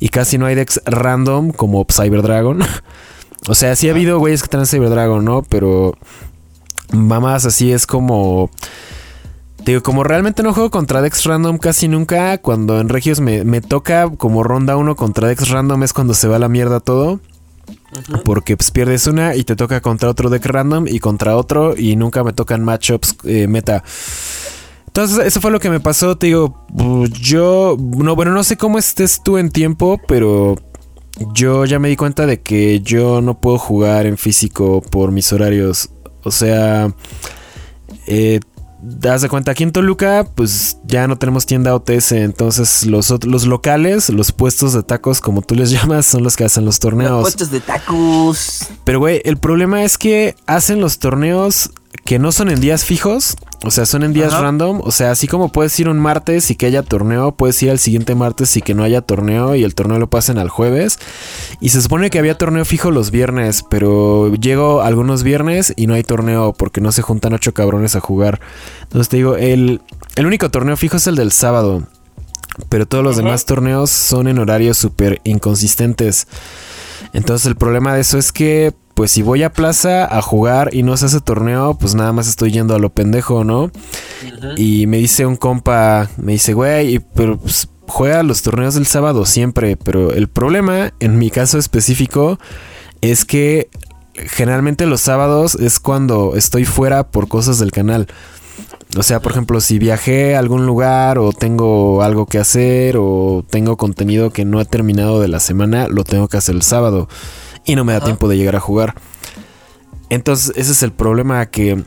Y 0.00 0.10
casi 0.10 0.38
no 0.38 0.46
hay 0.46 0.54
decks 0.54 0.80
random 0.84 1.50
como 1.50 1.84
Cyber 1.90 2.22
Dragon. 2.22 2.60
o 3.48 3.54
sea, 3.54 3.74
sí 3.74 3.88
ha 3.88 3.90
habido 3.90 4.20
güeyes 4.20 4.42
que 4.42 4.48
traen 4.48 4.66
Cyber 4.66 4.90
Dragon, 4.90 5.24
¿no? 5.24 5.42
Pero 5.42 5.94
mamás 6.92 7.44
así 7.44 7.72
es 7.72 7.86
como 7.86 8.50
Digo, 9.64 9.82
como 9.82 10.04
realmente 10.04 10.42
no 10.42 10.54
juego 10.54 10.70
contra 10.70 11.02
Dex 11.02 11.24
Random 11.24 11.58
casi 11.58 11.88
nunca, 11.88 12.38
cuando 12.38 12.80
en 12.80 12.88
Regios 12.88 13.20
me, 13.20 13.60
toca 13.60 14.08
como 14.10 14.42
ronda 14.42 14.76
uno 14.76 14.96
contra 14.96 15.28
Dex 15.28 15.48
Random 15.50 15.82
es 15.82 15.92
cuando 15.92 16.14
se 16.14 16.28
va 16.28 16.38
la 16.38 16.48
mierda 16.48 16.80
todo. 16.80 17.20
Porque 18.24 18.56
pues, 18.56 18.70
pierdes 18.70 19.06
una 19.06 19.34
y 19.34 19.44
te 19.44 19.56
toca 19.56 19.80
contra 19.80 20.08
otro 20.08 20.30
deck 20.30 20.44
random 20.44 20.86
y 20.88 21.00
contra 21.00 21.36
otro 21.36 21.74
y 21.76 21.96
nunca 21.96 22.22
me 22.22 22.32
tocan 22.32 22.62
matchups 22.64 23.16
eh, 23.24 23.46
meta. 23.46 23.82
Entonces, 24.86 25.26
eso 25.26 25.40
fue 25.40 25.50
lo 25.50 25.60
que 25.60 25.70
me 25.70 25.80
pasó. 25.80 26.16
Te 26.16 26.26
digo, 26.26 26.66
yo, 27.20 27.76
no, 27.78 28.16
bueno, 28.16 28.32
no 28.32 28.44
sé 28.44 28.56
cómo 28.56 28.78
estés 28.78 29.22
tú 29.22 29.38
en 29.38 29.50
tiempo, 29.50 30.00
pero 30.08 30.56
yo 31.34 31.64
ya 31.64 31.78
me 31.78 31.88
di 31.88 31.96
cuenta 31.96 32.26
de 32.26 32.40
que 32.40 32.80
yo 32.80 33.20
no 33.20 33.38
puedo 33.38 33.58
jugar 33.58 34.06
en 34.06 34.16
físico 34.16 34.80
por 34.82 35.12
mis 35.12 35.32
horarios. 35.32 35.90
O 36.24 36.30
sea, 36.30 36.92
eh, 38.06 38.40
das 38.80 39.22
de 39.22 39.28
cuenta, 39.28 39.52
aquí 39.52 39.64
en 39.64 39.72
Toluca, 39.72 40.26
pues 40.34 40.78
ya 40.84 41.06
no 41.08 41.18
tenemos 41.18 41.46
tienda 41.46 41.74
OTS, 41.74 42.12
entonces 42.12 42.86
los, 42.86 43.12
los 43.24 43.46
locales, 43.46 44.08
los 44.10 44.32
puestos 44.32 44.72
de 44.72 44.82
tacos, 44.82 45.20
como 45.20 45.42
tú 45.42 45.54
les 45.54 45.70
llamas, 45.72 46.06
son 46.06 46.22
los 46.22 46.36
que 46.36 46.44
hacen 46.44 46.64
los 46.64 46.78
torneos. 46.78 47.10
Los 47.10 47.22
puestos 47.22 47.50
de 47.50 47.60
tacos. 47.60 48.66
Pero, 48.84 49.00
güey, 49.00 49.20
el 49.24 49.36
problema 49.36 49.82
es 49.82 49.98
que 49.98 50.36
hacen 50.46 50.80
los 50.80 50.98
torneos 50.98 51.70
que 52.04 52.18
no 52.18 52.32
son 52.32 52.50
en 52.50 52.60
días 52.60 52.84
fijos, 52.84 53.36
o 53.64 53.72
sea, 53.72 53.86
son 53.86 54.04
en 54.04 54.12
días 54.12 54.32
random. 54.32 54.80
O 54.84 54.92
sea, 54.92 55.10
así 55.10 55.26
como 55.26 55.50
puedes 55.50 55.78
ir 55.80 55.88
un 55.88 55.98
martes 55.98 56.50
y 56.50 56.54
que 56.54 56.66
haya 56.66 56.82
torneo, 56.82 57.32
puedes 57.32 57.60
ir 57.62 57.70
al 57.70 57.80
siguiente 57.80 58.14
martes 58.14 58.56
y 58.56 58.62
que 58.62 58.74
no 58.74 58.84
haya 58.84 59.00
torneo 59.00 59.56
y 59.56 59.64
el 59.64 59.74
torneo 59.74 59.98
lo 59.98 60.08
pasen 60.08 60.38
al 60.38 60.48
jueves. 60.48 60.98
Y 61.60 61.70
se 61.70 61.82
supone 61.82 62.10
que 62.10 62.20
había 62.20 62.38
torneo 62.38 62.64
fijo 62.64 62.92
los 62.92 63.10
viernes, 63.10 63.64
pero 63.68 64.32
llego 64.34 64.82
algunos 64.82 65.24
viernes 65.24 65.72
y 65.76 65.88
no 65.88 65.94
hay 65.94 66.04
torneo 66.04 66.52
porque 66.52 66.80
no 66.80 66.92
se 66.92 67.02
juntan 67.02 67.34
ocho 67.34 67.52
cabrones 67.52 67.96
a 67.96 68.00
jugar. 68.00 68.40
Entonces 68.82 69.08
te 69.08 69.16
digo, 69.16 69.36
el, 69.36 69.80
el 70.14 70.26
único 70.26 70.50
torneo 70.50 70.76
fijo 70.76 70.96
es 70.96 71.06
el 71.08 71.16
del 71.16 71.32
sábado. 71.32 71.82
Pero 72.68 72.86
todos 72.86 73.04
los 73.04 73.16
demás 73.16 73.44
torneos 73.44 73.90
son 73.90 74.26
en 74.28 74.38
horarios 74.38 74.78
súper 74.78 75.20
inconsistentes. 75.24 76.26
Entonces 77.12 77.46
el 77.46 77.56
problema 77.56 77.94
de 77.94 78.00
eso 78.00 78.18
es 78.18 78.32
que 78.32 78.74
pues 78.98 79.12
si 79.12 79.22
voy 79.22 79.44
a 79.44 79.52
plaza 79.52 80.04
a 80.06 80.20
jugar 80.20 80.70
y 80.72 80.82
no 80.82 80.96
se 80.96 81.06
hace 81.06 81.20
torneo, 81.20 81.74
pues 81.74 81.94
nada 81.94 82.12
más 82.12 82.26
estoy 82.26 82.50
yendo 82.50 82.74
a 82.74 82.80
lo 82.80 82.90
pendejo, 82.90 83.44
¿no? 83.44 83.70
Y 84.56 84.88
me 84.88 84.96
dice 84.96 85.24
un 85.24 85.36
compa, 85.36 86.10
me 86.16 86.32
dice, 86.32 86.52
güey, 86.52 86.98
pero 87.14 87.38
pues, 87.38 87.68
juega 87.86 88.24
los 88.24 88.42
torneos 88.42 88.74
del 88.74 88.88
sábado 88.88 89.24
siempre, 89.24 89.76
pero 89.76 90.10
el 90.10 90.26
problema, 90.26 90.94
en 90.98 91.16
mi 91.16 91.30
caso 91.30 91.58
específico, 91.58 92.40
es 93.00 93.24
que 93.24 93.70
generalmente 94.14 94.84
los 94.84 95.02
sábados 95.02 95.54
es 95.54 95.78
cuando 95.78 96.34
estoy 96.34 96.64
fuera 96.64 97.08
por 97.08 97.28
cosas 97.28 97.60
del 97.60 97.70
canal. 97.70 98.08
O 98.96 99.04
sea, 99.04 99.20
por 99.20 99.30
ejemplo, 99.30 99.60
si 99.60 99.78
viajé 99.78 100.34
a 100.34 100.40
algún 100.40 100.66
lugar 100.66 101.18
o 101.20 101.30
tengo 101.32 102.02
algo 102.02 102.26
que 102.26 102.38
hacer 102.38 102.96
o 102.98 103.44
tengo 103.48 103.76
contenido 103.76 104.30
que 104.30 104.44
no 104.44 104.60
he 104.60 104.64
terminado 104.64 105.20
de 105.20 105.28
la 105.28 105.38
semana, 105.38 105.86
lo 105.86 106.02
tengo 106.02 106.26
que 106.26 106.38
hacer 106.38 106.56
el 106.56 106.62
sábado 106.62 107.08
y 107.68 107.76
no 107.76 107.84
me 107.84 107.92
da 107.92 108.00
tiempo 108.00 108.28
de 108.28 108.36
llegar 108.36 108.56
a 108.56 108.60
jugar. 108.60 108.94
Entonces, 110.08 110.52
ese 110.56 110.72
es 110.72 110.82
el 110.82 110.90
problema 110.90 111.44
que 111.46 111.84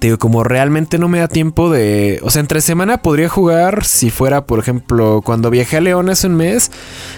te 0.00 0.08
digo, 0.08 0.18
como 0.18 0.42
realmente 0.42 0.98
no 0.98 1.08
me 1.08 1.20
da 1.20 1.28
tiempo 1.28 1.70
de. 1.70 2.18
O 2.22 2.30
sea, 2.30 2.40
entre 2.40 2.60
semana 2.60 3.02
podría 3.02 3.28
jugar 3.28 3.84
si 3.84 4.10
fuera, 4.10 4.46
por 4.46 4.58
ejemplo, 4.58 5.22
cuando 5.24 5.48
viajé 5.48 5.76
a 5.76 5.80
León 5.80 6.08
hace 6.10 6.26
un 6.26 6.34
mes, 6.34 6.72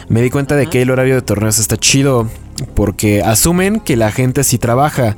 me 0.09 0.21
di 0.21 0.31
cuenta 0.31 0.55
de 0.55 0.67
que 0.67 0.83
el 0.83 0.91
horario 0.91 1.15
de 1.15 1.23
torneos 1.23 1.59
está 1.59 1.77
chido. 1.77 2.29
Porque 2.75 3.23
asumen 3.23 3.81
que 3.81 3.97
la 3.97 4.13
gente 4.13 4.45
sí 4.45 4.59
trabaja. 4.59 5.17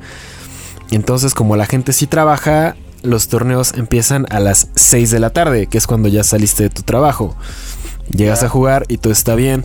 Entonces, 0.91 1.33
como 1.33 1.57
la 1.57 1.65
gente 1.65 1.91
sí 1.91 2.07
trabaja, 2.07 2.75
los 3.03 3.27
torneos 3.27 3.73
empiezan 3.73 4.25
a 4.29 4.39
las 4.39 4.69
6 4.75 5.11
de 5.11 5.19
la 5.19 5.31
tarde, 5.31 5.67
que 5.67 5.77
es 5.77 5.87
cuando 5.87 6.07
ya 6.07 6.23
saliste 6.23 6.63
de 6.63 6.69
tu 6.69 6.83
trabajo. 6.83 7.35
Llegas 8.09 8.43
a 8.43 8.49
jugar 8.49 8.85
y 8.87 8.97
todo 8.97 9.11
está 9.11 9.35
bien. 9.35 9.63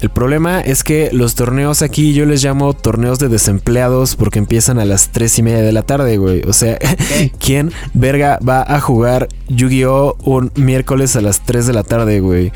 El 0.00 0.10
problema 0.10 0.60
es 0.60 0.84
que 0.84 1.10
los 1.12 1.34
torneos 1.34 1.82
aquí 1.82 2.14
yo 2.14 2.24
les 2.24 2.42
llamo 2.42 2.72
torneos 2.72 3.18
de 3.18 3.28
desempleados 3.28 4.16
porque 4.16 4.38
empiezan 4.38 4.78
a 4.78 4.84
las 4.84 5.10
3 5.10 5.38
y 5.40 5.42
media 5.42 5.62
de 5.62 5.72
la 5.72 5.82
tarde, 5.82 6.16
güey. 6.16 6.42
O 6.46 6.52
sea, 6.52 6.78
¿quién 7.38 7.72
verga 7.92 8.38
va 8.46 8.62
a 8.62 8.80
jugar 8.80 9.28
Yu-Gi-Oh 9.48 10.16
un 10.24 10.52
miércoles 10.54 11.16
a 11.16 11.20
las 11.20 11.44
3 11.44 11.66
de 11.66 11.72
la 11.72 11.82
tarde, 11.82 12.20
güey? 12.20 12.52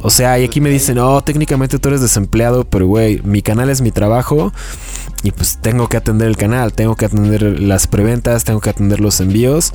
O 0.00 0.10
sea, 0.10 0.38
y 0.38 0.44
aquí 0.44 0.60
me 0.60 0.70
dicen, 0.70 0.98
oh, 0.98 1.22
técnicamente 1.22 1.78
tú 1.78 1.88
eres 1.88 2.00
desempleado, 2.00 2.64
pero 2.64 2.86
güey, 2.86 3.20
mi 3.24 3.42
canal 3.42 3.70
es 3.70 3.80
mi 3.80 3.90
trabajo 3.90 4.52
y 5.22 5.32
pues 5.32 5.58
tengo 5.60 5.88
que 5.88 5.96
atender 5.96 6.28
el 6.28 6.36
canal, 6.36 6.72
tengo 6.72 6.94
que 6.94 7.06
atender 7.06 7.60
las 7.60 7.86
preventas, 7.86 8.44
tengo 8.44 8.60
que 8.60 8.70
atender 8.70 9.00
los 9.00 9.20
envíos. 9.20 9.72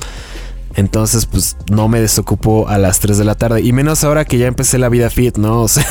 Entonces, 0.76 1.26
pues 1.26 1.56
no 1.70 1.86
me 1.88 2.00
desocupo 2.00 2.68
a 2.68 2.78
las 2.78 2.98
3 2.98 3.18
de 3.18 3.24
la 3.24 3.36
tarde. 3.36 3.62
Y 3.62 3.72
menos 3.72 4.02
ahora 4.02 4.24
que 4.24 4.38
ya 4.38 4.46
empecé 4.46 4.78
la 4.78 4.88
vida 4.88 5.10
fit, 5.10 5.36
¿no? 5.36 5.62
O 5.64 5.68
sea, 5.68 5.86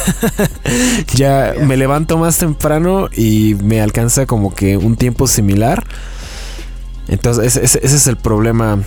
ya 1.16 1.54
me 1.60 1.78
levanto 1.78 2.18
más 2.18 2.38
temprano 2.38 3.08
y 3.16 3.56
me 3.64 3.82
alcanza 3.82 4.26
como 4.26 4.54
que 4.54 4.78
un 4.78 4.98
tiempo 4.98 5.28
similar. 5.28 5.86
Entonces, 7.08 7.56
ese, 7.56 7.80
es 7.84 8.08
el 8.08 8.18
problema. 8.18 8.84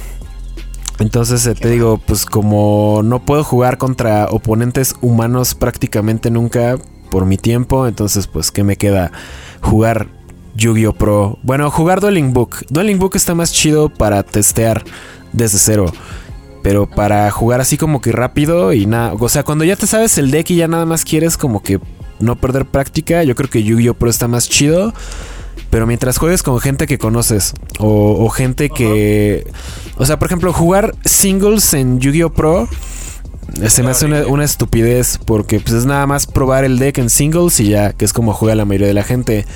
Entonces, 0.98 1.46
eh, 1.46 1.54
te 1.54 1.70
digo, 1.70 1.98
pues 1.98 2.24
como 2.24 3.02
no 3.04 3.24
puedo 3.24 3.44
jugar 3.44 3.78
contra 3.78 4.26
oponentes 4.26 4.94
humanos 5.00 5.54
prácticamente 5.54 6.30
nunca 6.30 6.78
por 7.11 7.26
mi 7.26 7.37
tiempo, 7.37 7.87
entonces, 7.87 8.26
pues, 8.26 8.50
¿qué 8.50 8.64
me 8.64 8.76
queda? 8.76 9.12
Jugar 9.61 10.09
Yu-Gi-Oh! 10.54 10.94
Pro. 10.94 11.38
Bueno, 11.42 11.70
jugar 11.70 12.00
Dueling 12.00 12.32
Book. 12.32 12.64
Dueling 12.70 12.98
Book 12.98 13.16
está 13.16 13.35
más 13.35 13.52
chido 13.52 13.88
para 13.90 14.22
testear 14.22 14.85
desde 15.37 15.59
cero. 15.59 15.87
Pero 16.62 16.87
para 16.90 17.31
jugar 17.31 17.61
así 17.61 17.77
como 17.77 18.01
que 18.01 18.11
rápido 18.11 18.72
y 18.72 18.87
nada. 18.87 19.14
O 19.14 19.29
sea, 19.29 19.44
cuando 19.44 19.64
ya 19.64 19.77
te 19.77 19.87
sabes 19.87 20.18
el 20.18 20.33
deck 20.33 20.51
y 20.51 20.57
ya 20.57 20.66
nada 20.66 20.85
más 20.85 21.05
quieres 21.05 21.37
como 21.37 21.62
que 21.62 21.79
no 22.18 22.35
perder 22.37 22.66
práctica, 22.66 23.22
yo 23.22 23.37
creo 23.37 23.49
que 23.49 23.62
Yu-Gi-Oh! 23.62 23.94
Pro 23.94 24.11
está 24.11 24.27
más 24.27 24.49
chido. 24.49 24.92
Pero 25.70 25.87
mientras 25.87 26.18
juegues 26.18 26.42
con 26.42 26.59
gente 26.61 26.87
que 26.87 26.99
conoces 26.99 27.55
o, 27.79 28.29
gente 28.31 28.70
que... 28.70 29.46
O 29.96 30.07
sea, 30.07 30.18
por 30.18 30.27
ejemplo, 30.27 30.53
jugar 30.53 30.94
singles 31.05 31.72
en 31.75 32.01
Yu-Gi-Oh! 32.01 32.31
Pro 32.31 32.68
se 33.68 33.83
me 33.83 33.90
hace 33.90 34.07
una, 34.07 34.44
estupidez 34.44 35.18
porque 35.25 35.61
pues 35.61 35.72
es 35.72 35.87
nada 35.87 36.07
más 36.07 36.27
probar 36.27 36.64
el 36.64 36.79
deck 36.79 36.99
en 36.99 37.11
singles 37.11 37.61
y 37.61 37.68
ya, 37.68 37.92
que 37.92 38.05
es 38.05 38.12
como 38.12 38.33
juega 38.33 38.55
la 38.55 38.64
mayoría 38.64 38.88
de 38.88 38.94
la 38.94 39.05
gente. 39.05 39.46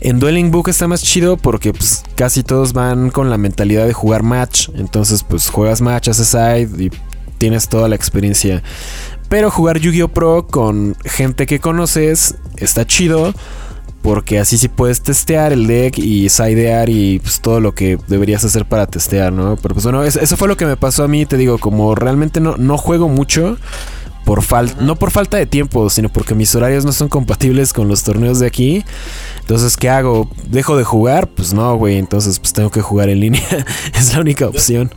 En 0.00 0.20
Dueling 0.20 0.50
Book 0.50 0.68
está 0.68 0.86
más 0.86 1.02
chido 1.02 1.36
porque 1.36 1.72
pues 1.72 2.04
casi 2.14 2.42
todos 2.42 2.72
van 2.72 3.10
con 3.10 3.30
la 3.30 3.38
mentalidad 3.38 3.86
de 3.86 3.92
jugar 3.92 4.22
match, 4.22 4.68
entonces 4.74 5.24
pues 5.24 5.48
juegas 5.48 5.80
match, 5.80 6.08
haces 6.08 6.28
side 6.28 6.70
y 6.78 6.90
tienes 7.38 7.68
toda 7.68 7.88
la 7.88 7.96
experiencia. 7.96 8.62
Pero 9.28 9.50
jugar 9.50 9.78
Yu-Gi-Oh 9.78 10.08
Pro 10.08 10.46
con 10.46 10.96
gente 11.04 11.46
que 11.46 11.58
conoces 11.60 12.36
está 12.56 12.86
chido 12.86 13.34
porque 14.02 14.38
así 14.38 14.56
sí 14.56 14.68
puedes 14.68 15.02
testear 15.02 15.52
el 15.52 15.66
deck 15.66 15.98
y 15.98 16.28
sidear 16.28 16.88
y 16.88 17.18
pues 17.18 17.40
todo 17.40 17.60
lo 17.60 17.74
que 17.74 17.98
deberías 18.06 18.44
hacer 18.44 18.64
para 18.64 18.86
testear, 18.86 19.32
¿no? 19.32 19.56
Pero 19.56 19.74
pues 19.74 19.84
bueno, 19.84 20.04
eso, 20.04 20.36
fue 20.36 20.48
lo 20.48 20.56
que 20.56 20.66
me 20.66 20.76
pasó 20.76 21.04
a 21.04 21.08
mí, 21.08 21.26
te 21.26 21.36
digo, 21.36 21.58
como 21.58 21.94
realmente 21.94 22.40
no, 22.40 22.56
no 22.56 22.78
juego 22.78 23.08
mucho. 23.08 23.58
Por 24.28 24.42
falta, 24.42 24.82
no 24.82 24.94
por 24.94 25.10
falta 25.10 25.38
de 25.38 25.46
tiempo, 25.46 25.88
sino 25.88 26.10
porque 26.10 26.34
mis 26.34 26.54
horarios 26.54 26.84
no 26.84 26.92
son 26.92 27.08
compatibles 27.08 27.72
con 27.72 27.88
los 27.88 28.02
torneos 28.02 28.40
de 28.40 28.46
aquí. 28.46 28.84
Entonces, 29.40 29.78
¿qué 29.78 29.88
hago? 29.88 30.28
¿Dejo 30.50 30.76
de 30.76 30.84
jugar? 30.84 31.28
Pues 31.28 31.54
no, 31.54 31.74
güey. 31.78 31.96
Entonces, 31.96 32.38
pues 32.38 32.52
tengo 32.52 32.70
que 32.70 32.82
jugar 32.82 33.08
en 33.08 33.20
línea. 33.20 33.42
es 33.94 34.12
la 34.12 34.20
única 34.20 34.46
opción. 34.46 34.92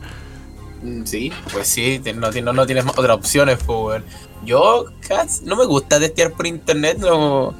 Mm, 0.82 1.04
sí, 1.06 1.32
pues 1.50 1.66
sí, 1.66 2.02
no, 2.14 2.30
no, 2.30 2.52
no 2.52 2.66
tienes 2.66 2.84
otras 2.84 3.16
opciones, 3.16 3.56
pues, 3.64 4.02
Yo 4.44 4.84
casi, 5.08 5.46
no 5.46 5.56
me 5.56 5.64
gusta 5.64 5.98
testear 5.98 6.32
por 6.32 6.46
internet, 6.46 6.98
no 6.98 7.54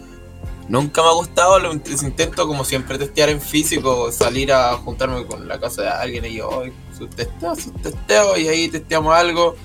Nunca 0.69 1.01
me 1.03 1.09
ha 1.09 1.13
gustado, 1.13 1.59
lo 1.59 1.73
intento 1.73 2.47
como 2.47 2.65
siempre 2.67 2.99
testear 2.99 3.31
en 3.31 3.41
físico, 3.41 4.13
salir 4.13 4.53
a 4.53 4.77
juntarme 4.77 5.25
con 5.25 5.49
la 5.49 5.59
casa 5.59 5.81
de 5.81 5.89
alguien 5.89 6.27
y 6.27 6.35
yo, 6.35 6.65
su 6.97 7.07
testeo, 7.07 7.57
su 7.57 7.71
testeo, 7.71 8.37
y 8.37 8.49
ahí 8.49 8.69
testeamos 8.69 9.15
algo. 9.15 9.57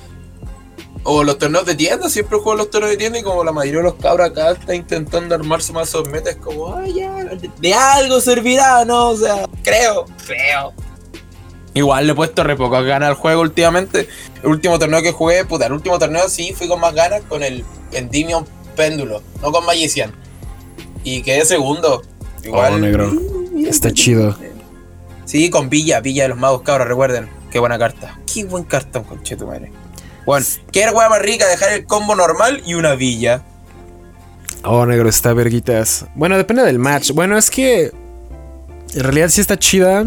O 1.04 1.24
los 1.24 1.38
torneos 1.38 1.66
de 1.66 1.76
tienda, 1.76 2.10
siempre 2.10 2.38
juego 2.38 2.56
los 2.56 2.70
torneos 2.70 2.92
de 2.92 2.98
tienda 2.98 3.20
y 3.20 3.24
como 3.24 3.44
la 3.44 3.52
mayoría 3.52 3.80
de 3.80 3.86
los 3.86 3.96
cabros 3.96 4.30
acá 4.30 4.52
está 4.52 4.76
intentando 4.76 5.36
armar 5.36 5.62
su 5.62 5.74
mazo 5.74 6.02
de 6.04 6.12
metas, 6.12 6.36
como, 6.36 6.76
ay, 6.76 6.96
ya, 6.96 7.14
de 7.60 7.74
algo 7.74 8.20
servirá, 8.20 8.84
¿no? 8.84 9.10
O 9.10 9.18
sea, 9.18 9.46
creo, 9.64 10.06
creo. 10.26 10.74
Igual 11.74 12.08
le 12.08 12.14
he 12.14 12.16
puesto 12.16 12.44
re 12.44 12.56
poco 12.56 12.82
ganas 12.82 13.10
al 13.10 13.16
juego 13.16 13.42
últimamente. 13.42 14.08
El 14.42 14.50
último 14.50 14.80
torneo 14.80 15.02
que 15.02 15.12
jugué, 15.12 15.46
puta, 15.46 15.68
el 15.68 15.74
último 15.74 16.00
torneo 16.00 16.28
sí 16.28 16.54
fui 16.54 16.68
con 16.68 16.80
más 16.80 16.94
ganas 16.94 17.22
con 17.30 17.44
el 17.44 17.64
Endymion 17.92 18.46
Péndulo, 18.76 19.22
no 19.42 19.52
con 19.52 19.66
Magician. 19.66 20.12
Y 21.04 21.22
quedé 21.22 21.46
segundo. 21.46 22.02
Igual. 22.44 22.74
Oh, 22.74 22.78
negro. 22.80 23.12
Está 23.66 23.92
chido. 23.92 24.36
Sí, 25.26 25.50
con 25.50 25.70
Villa, 25.70 26.00
Villa 26.00 26.24
de 26.24 26.30
los 26.30 26.38
Magos, 26.38 26.64
cabros, 26.64 26.88
recuerden. 26.88 27.30
Qué 27.52 27.60
buena 27.60 27.78
carta. 27.78 28.20
Qué 28.32 28.44
buen 28.46 28.64
cartón, 28.64 29.06
madre. 29.46 29.72
Bueno, 30.28 30.46
¿qué 30.74 30.82
era 30.82 30.92
hueá 30.92 31.08
más 31.08 31.22
rica? 31.22 31.48
Dejar 31.48 31.72
el 31.72 31.86
combo 31.86 32.14
normal 32.14 32.62
y 32.66 32.74
una 32.74 32.96
Villa. 32.96 33.44
Oh, 34.66 34.86
negro, 34.86 35.08
está 35.08 35.32
verguitas. 35.32 36.06
Bueno, 36.16 36.36
depende 36.36 36.64
del 36.64 36.80
match. 36.80 37.12
Bueno, 37.12 37.38
es 37.38 37.50
que. 37.50 37.94
En 38.94 39.04
realidad 39.04 39.30
sí 39.30 39.40
está 39.40 39.58
chida. 39.58 40.06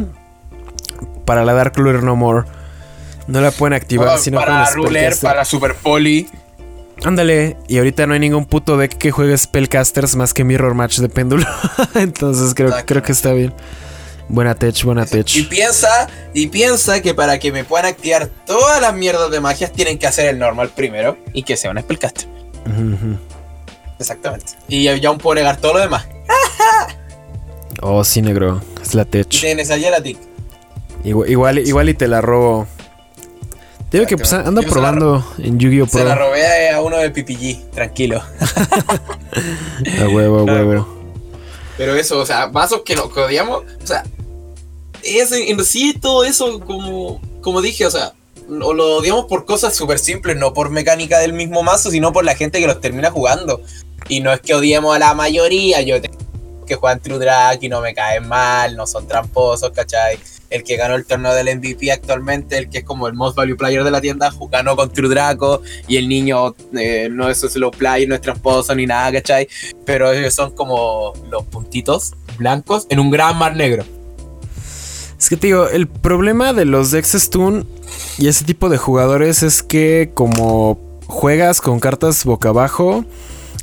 Para 1.25 1.43
la 1.47 1.55
Dark 1.55 1.73
Ruler 1.75 2.03
No 2.03 2.17
More. 2.17 2.47
No 3.29 3.41
la 3.41 3.51
pueden 3.51 3.73
activar. 3.73 4.19
sino 4.19 4.39
para 4.39 4.69
Ruler, 4.71 5.17
para 5.23 5.47
Super 5.47 5.75
Poli. 5.75 6.29
Ándale, 7.03 7.57
y 7.67 7.79
ahorita 7.79 8.07
no 8.07 8.13
hay 8.13 8.21
ningún 8.21 8.45
puto 8.45 8.77
deck 8.77 8.99
que 8.99 9.11
juegue 9.13 9.39
Spellcasters 9.39 10.17
más 10.17 10.35
que 10.35 10.45
Mirror 10.45 10.75
Match 10.75 10.99
de 10.99 11.09
péndulo. 11.09 11.47
Entonces 11.95 12.53
creo, 12.53 12.75
creo 12.85 13.03
que 13.03 13.13
está 13.13 13.33
bien. 13.33 13.55
Buena 14.31 14.55
tech, 14.55 14.85
buena 14.85 15.05
tech. 15.05 15.27
Y 15.35 15.43
piensa, 15.43 16.09
y 16.33 16.47
piensa 16.47 17.03
que 17.03 17.15
para 17.15 17.41
que 17.41 17.51
me 17.51 17.65
puedan 17.65 17.87
activar 17.87 18.29
todas 18.47 18.81
las 18.81 18.95
mierdas 18.95 19.29
de 19.31 19.41
magias 19.41 19.73
tienen 19.73 19.99
que 19.99 20.07
hacer 20.07 20.27
el 20.27 20.39
normal 20.39 20.71
primero 20.71 21.19
y 21.33 21.43
que 21.43 21.57
sea 21.57 21.73
un 21.73 21.81
Spellcaster. 21.81 22.29
Exactamente. 23.99 24.53
Y 24.69 24.85
ya 24.85 25.09
aún 25.09 25.19
puedo 25.19 25.35
negar 25.35 25.57
todo 25.57 25.75
lo 25.75 25.81
demás. 25.81 26.07
oh, 27.83 28.05
sí, 28.05 28.23
negro. 28.23 28.63
Es 28.81 28.95
la 28.95 29.05
tech. 29.05 29.29
tienes 29.29 29.71
allá 29.73 29.91
la 29.91 30.01
tic. 30.01 30.19
Igual, 31.03 31.29
igual, 31.29 31.59
igual 31.59 31.89
y 31.89 31.95
te 31.95 32.07
la 32.07 32.21
robo 32.21 32.69
Digo 33.91 34.07
que 34.07 34.17
pues, 34.17 34.33
ando 34.33 34.63
probando 34.63 35.27
en 35.39 35.59
Yu-Gi-Oh! 35.59 35.89
Se 35.89 36.05
la 36.05 36.15
robé 36.15 36.71
a 36.71 36.81
uno 36.81 36.99
de 36.99 37.11
PPG, 37.11 37.71
tranquilo. 37.73 38.23
a 40.01 40.09
huevo, 40.09 40.39
a 40.39 40.45
huevo. 40.45 41.01
Pero 41.77 41.97
eso, 41.97 42.21
o 42.21 42.27
sea, 42.27 42.47
vasos 42.47 42.83
que, 42.85 42.95
que 42.95 43.21
odiamos, 43.21 43.65
o 43.83 43.87
sea, 43.87 44.05
en 45.03 45.65
sí 45.65 45.95
todo 45.95 46.25
eso, 46.25 46.61
como, 46.61 47.21
como 47.41 47.61
dije, 47.61 47.87
o 47.87 47.91
sea, 47.91 48.13
lo, 48.49 48.97
odiamos 48.97 49.27
por 49.27 49.45
cosas 49.45 49.75
súper 49.75 49.99
simples, 49.99 50.37
no 50.37 50.53
por 50.53 50.71
mecánica 50.71 51.19
del 51.19 51.33
mismo 51.33 51.63
mazo, 51.63 51.91
sino 51.91 52.13
por 52.13 52.25
la 52.25 52.35
gente 52.35 52.61
que 52.61 52.67
los 52.67 52.81
termina 52.81 53.11
jugando. 53.11 53.63
Y 54.09 54.21
no 54.21 54.33
es 54.33 54.41
que 54.41 54.55
odiemos 54.55 54.95
a 54.95 54.99
la 54.99 55.15
mayoría, 55.15 55.81
yo 55.83 55.97
que 56.67 56.75
juegan 56.77 57.01
True 57.01 57.19
Drag 57.19 57.63
y 57.63 57.69
no 57.69 57.81
me 57.81 57.95
caen 57.95 58.29
mal, 58.29 58.77
no 58.77 58.87
son 58.87 59.07
tramposos, 59.07 59.71
¿cachai? 59.71 60.19
el 60.51 60.65
que 60.65 60.77
ganó 60.77 60.97
el 60.97 61.07
torneo 61.07 61.33
del 61.33 61.57
MVP 61.57 61.91
actualmente, 61.91 62.59
el 62.59 62.69
que 62.69 62.79
es 62.79 62.85
como 62.85 63.07
el 63.07 63.15
most 63.15 63.37
value 63.37 63.57
player 63.57 63.85
de 63.85 63.91
la 63.91 64.01
tienda, 64.01 64.33
ganó 64.51 64.77
con 64.77 64.93
True 64.93 65.09
Draco 65.09 65.63
y 65.89 65.97
el 65.97 66.09
niño 66.09 66.55
eh, 66.77 67.09
no 67.11 67.31
es 67.31 67.39
slow 67.39 67.71
player, 67.71 68.09
no 68.09 68.17
es 68.17 68.21
tramposo 68.21 68.75
ni 68.75 68.87
nada, 68.87 69.13
¿cachai? 69.13 69.49
Pero 69.87 70.13
ellos 70.13 70.35
son 70.35 70.53
como 70.55 71.13
los 71.31 71.45
puntitos 71.45 72.15
blancos 72.37 72.87
en 72.91 72.99
un 72.99 73.11
gran 73.11 73.39
mar 73.39 73.57
negro. 73.57 73.85
Es 75.21 75.29
que 75.29 75.37
te 75.37 75.49
digo, 75.49 75.69
el 75.69 75.87
problema 75.87 76.55
de 76.55 76.65
los 76.65 76.91
Dex 76.91 77.13
Stun 77.13 77.67
y 78.17 78.29
ese 78.29 78.47
tipo 78.47 78.71
de 78.71 78.79
jugadores 78.79 79.43
es 79.43 79.63
que 79.63 80.13
como 80.15 80.81
juegas 81.07 81.61
con 81.61 81.79
cartas 81.79 82.25
boca 82.25 82.49
abajo 82.49 83.05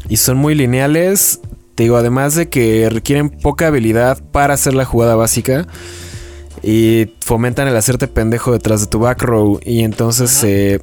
y 0.08 0.18
son 0.18 0.38
muy 0.38 0.54
lineales, 0.54 1.42
te 1.74 1.84
digo, 1.84 1.98
además 1.98 2.36
de 2.36 2.48
que 2.48 2.90
requieren 2.92 3.32
poca 3.32 3.68
habilidad 3.68 4.24
para 4.32 4.54
hacer 4.54 4.76
la 4.76 4.86
jugada 4.86 5.16
básica, 5.16 5.68
y 6.64 7.14
fomentan 7.22 7.68
el 7.68 7.76
hacerte 7.76 8.08
pendejo 8.08 8.52
detrás 8.52 8.82
de 8.82 8.88
tu 8.88 9.00
back 9.00 9.22
row. 9.22 9.60
Y 9.64 9.84
entonces, 9.84 10.44
eh, 10.44 10.82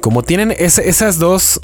como 0.00 0.22
tienen 0.22 0.54
esas 0.56 1.18
dos, 1.18 1.60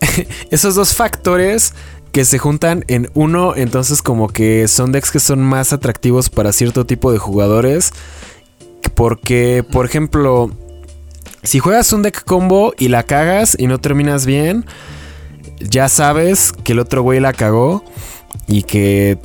esos 0.50 0.74
dos 0.74 0.94
factores 0.94 1.74
que 2.12 2.24
se 2.26 2.38
juntan 2.38 2.84
en 2.88 3.10
uno, 3.14 3.54
entonces 3.56 4.02
como 4.02 4.28
que 4.28 4.68
son 4.68 4.92
decks 4.92 5.10
que 5.10 5.20
son 5.20 5.40
más 5.40 5.72
atractivos 5.72 6.28
para 6.28 6.52
cierto 6.52 6.84
tipo 6.84 7.10
de 7.10 7.18
jugadores. 7.18 7.92
Porque, 8.94 9.64
por 9.70 9.86
ejemplo, 9.86 10.50
si 11.42 11.58
juegas 11.58 11.92
un 11.92 12.02
deck 12.02 12.24
combo 12.24 12.74
y 12.78 12.88
la 12.88 13.04
cagas 13.04 13.56
y 13.58 13.66
no 13.66 13.80
terminas 13.80 14.26
bien, 14.26 14.66
ya 15.60 15.88
sabes 15.88 16.52
que 16.52 16.72
el 16.72 16.80
otro 16.80 17.02
güey 17.02 17.18
la 17.18 17.32
cagó 17.32 17.82
y 18.46 18.64
que 18.64 19.18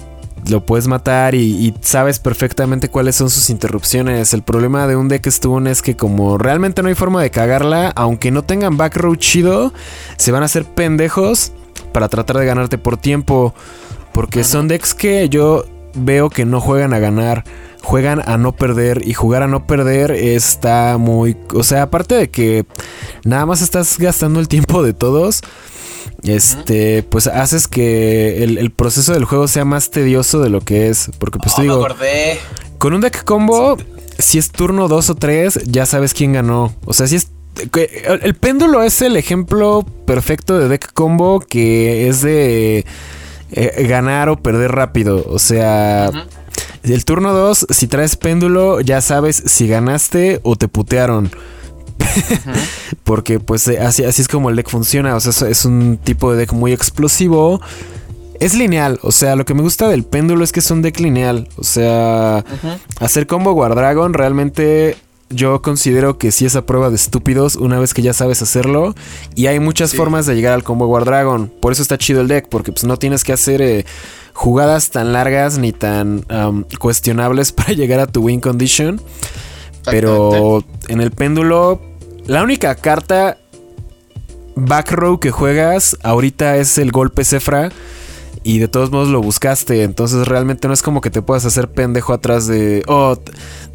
lo 0.50 0.66
puedes 0.66 0.88
matar 0.88 1.36
y, 1.36 1.74
sabes 1.82 2.20
perfectamente 2.20 2.90
cuáles 2.90 3.16
son 3.16 3.30
sus 3.30 3.50
interrupciones. 3.50 4.34
El 4.34 4.44
problema 4.44 4.88
de 4.88 4.96
un 4.96 5.10
deck 5.10 5.28
Stun 5.30 5.68
es 5.68 5.82
que 5.82 5.98
como 5.98 6.38
realmente 6.38 6.82
no 6.82 6.88
hay 6.88 6.96
forma 6.96 7.22
de 7.22 7.32
cagarla, 7.32 7.92
aunque 7.96 8.32
no 8.32 8.44
tengan 8.44 8.78
back 8.78 8.96
row 8.96 9.16
chido, 9.18 9.74
se 10.18 10.32
van 10.32 10.44
a 10.44 10.46
hacer 10.46 10.64
pendejos 10.64 11.52
para 11.98 12.10
tratar 12.10 12.38
de 12.38 12.46
ganarte 12.46 12.78
por 12.78 12.96
tiempo. 12.98 13.56
Porque 14.14 14.44
son 14.44 14.68
decks 14.68 14.94
que 14.94 15.30
yo 15.30 15.66
veo 15.96 16.30
que 16.30 16.46
no 16.46 16.62
juegan 16.62 16.94
a 16.94 17.00
ganar, 17.00 17.44
juegan 17.82 18.22
a 18.24 18.38
no 18.38 18.52
perder. 18.52 19.02
Y 19.04 19.16
jugar 19.16 19.42
a 19.42 19.48
no 19.48 19.66
perder 19.66 20.12
está 20.12 20.98
muy... 21.00 21.36
O 21.56 21.64
sea, 21.64 21.82
aparte 21.82 22.14
de 22.14 22.30
que 22.30 22.68
nada 23.26 23.48
más 23.48 23.64
estás 23.64 23.98
gastando 23.98 24.40
el 24.40 24.48
tiempo 24.48 24.84
de 24.84 24.94
todos. 24.94 25.42
Este, 26.22 27.02
pues 27.02 27.26
haces 27.26 27.68
que 27.68 28.44
el, 28.44 28.60
el 28.60 28.70
proceso 28.70 29.14
del 29.14 29.26
juego 29.26 29.48
sea 29.48 29.66
más 29.66 29.90
tedioso 29.90 30.40
de 30.40 30.52
lo 30.52 30.62
que 30.62 30.90
es. 30.90 31.10
Porque 31.18 31.40
pues 31.40 31.56
te 31.56 31.62
Oh, 31.62 31.66
me 31.66 31.72
digo, 31.72 31.84
acordé. 31.84 32.38
con 32.78 32.94
un 32.94 33.02
deck 33.02 33.24
combo, 33.24 33.76
si 34.20 34.38
es 34.38 34.52
turno 34.52 34.88
2 34.88 35.10
o 35.10 35.16
3, 35.16 35.62
ya 35.66 35.88
sabes 35.88 36.14
quién 36.14 36.34
ganó. 36.34 36.76
O 36.86 36.94
sea, 36.94 37.08
si 37.08 37.16
es. 37.16 37.30
El, 38.22 38.36
péndulo 38.36 38.84
es 38.84 39.02
el 39.02 39.18
ejemplo 39.18 39.86
perfecto 40.06 40.58
de 40.60 40.68
deck 40.68 40.94
combo 40.94 41.40
que 41.40 42.08
es 42.08 42.22
de 42.22 42.86
eh, 43.52 43.88
ganar 43.88 44.30
o 44.30 44.38
perder 44.38 44.72
rápido. 44.72 45.26
O 45.28 45.40
sea, 45.40 46.12
el 46.84 47.06
turno 47.06 47.34
2, 47.34 47.68
si 47.70 47.88
traes 47.88 48.16
péndulo, 48.16 48.82
ya 48.82 49.02
sabes 49.02 49.42
si 49.46 49.68
ganaste 49.68 50.40
o 50.44 50.56
te 50.56 50.68
putearon. 50.68 51.32
Porque 53.04 53.40
pues 53.40 53.68
eh, 53.68 53.80
así, 53.80 54.04
así 54.04 54.22
es 54.22 54.28
como 54.28 54.50
el 54.50 54.56
deck 54.56 54.70
funciona. 54.70 55.16
O 55.16 55.20
sea, 55.20 55.50
es, 55.50 55.66
un 55.66 55.98
tipo 55.98 56.32
de 56.32 56.40
deck 56.40 56.54
muy 56.54 56.74
explosivo. 56.74 57.62
Es 58.40 58.54
lineal. 58.54 59.00
O 59.02 59.12
sea, 59.12 59.36
lo 59.36 59.46
que 59.46 59.54
me 59.54 59.62
gusta 59.62 59.88
del 59.88 60.04
péndulo 60.04 60.44
es 60.44 60.52
que 60.52 60.60
es 60.60 60.70
un 60.70 60.82
deck 60.82 61.00
lineal. 61.00 61.50
O 61.58 61.64
sea, 61.64 62.46
hacer 63.00 63.26
combo 63.28 63.54
Guardragon 63.54 64.14
realmente 64.14 64.96
yo 65.30 65.62
considero 65.62 66.18
que 66.18 66.32
sí 66.32 66.46
es 66.46 66.56
a 66.56 66.66
prueba 66.66 66.90
de 66.90 66.96
estúpidos 66.96 67.56
una 67.58 67.80
vez 67.80 67.94
que 67.94 68.02
ya 68.02 68.14
sabes 68.14 68.42
hacerlo. 68.42 68.96
Y 69.36 69.48
hay 69.48 69.60
muchas 69.60 69.92
Sí. 69.92 69.98
formas 69.98 70.26
de 70.26 70.36
llegar 70.36 70.54
al 70.54 70.64
combo 70.64 70.88
Guardragon. 70.88 71.52
Por 71.62 71.72
eso 71.74 71.82
está 71.82 71.98
chido 71.98 72.22
el 72.22 72.28
deck. 72.28 72.48
Porque 72.50 72.72
pues 72.72 72.86
no 72.86 72.98
tienes 72.98 73.24
que 73.24 73.34
hacer 73.34 73.62
eh, 73.62 73.86
jugadas 74.34 74.90
tan 74.90 75.12
largas 75.14 75.58
ni 75.58 75.74
tan 75.74 76.26
cuestionables 76.80 77.52
para 77.54 77.74
llegar 77.74 78.00
a 78.00 78.08
tu 78.08 78.22
win 78.22 78.40
condition. 78.40 79.02
Pero 79.86 80.64
en 80.88 81.02
el 81.02 81.12
péndulo, 81.12 81.82
la 82.26 82.44
única 82.44 82.76
carta 82.76 83.38
back 84.56 84.92
row 84.92 85.20
que 85.20 85.32
juegas 85.32 85.98
ahorita 86.04 86.58
es 86.58 86.78
el 86.78 86.92
golpe 86.92 87.24
Cefra. 87.26 87.72
Y 88.44 88.60
de 88.60 88.70
todos 88.70 88.92
modos 88.92 89.10
lo 89.10 89.22
buscaste. 89.22 89.84
Entonces 89.84 90.26
realmente 90.26 90.70
no 90.70 90.74
es 90.74 90.82
como 90.82 91.02
que 91.02 91.10
te 91.10 91.22
puedas 91.22 91.44
hacer 91.44 91.70
pendejo 91.70 92.14
atrás 92.14 92.48
de. 92.48 92.82
Oh, 92.88 93.18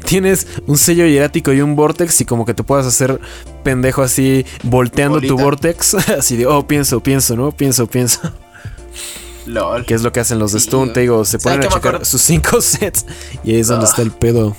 tienes 0.03 0.47
un 0.67 0.77
sello 0.77 1.05
hierático 1.05 1.51
y 1.53 1.61
un 1.61 1.75
vortex. 1.75 2.21
Y 2.21 2.25
como 2.25 2.45
que 2.45 2.53
te 2.53 2.63
puedas 2.63 2.85
hacer 2.85 3.19
pendejo 3.63 4.01
así, 4.03 4.45
volteando 4.63 5.19
tu 5.21 5.37
vortex. 5.37 5.93
Así 6.09 6.37
de, 6.37 6.45
oh, 6.45 6.67
pienso, 6.67 6.99
pienso, 7.01 7.35
¿no? 7.35 7.51
Pienso, 7.51 7.87
pienso. 7.87 8.19
LOL. 9.45 9.85
Que 9.85 9.93
es 9.93 10.03
lo 10.03 10.11
que 10.11 10.19
hacen 10.19 10.39
los 10.39 10.51
de 10.53 10.59
Stun. 10.59 10.93
Te 10.93 11.01
digo, 11.01 11.25
se 11.25 11.39
¿sabes 11.39 11.57
ponen 11.57 11.71
a 11.71 11.75
checar 11.75 12.05
sus 12.05 12.21
cinco 12.21 12.61
sets. 12.61 13.05
Y 13.43 13.51
ahí 13.55 13.59
es 13.59 13.67
donde 13.67 13.85
Ah. 13.85 13.89
está 13.89 14.01
el 14.01 14.11
pedo. 14.11 14.55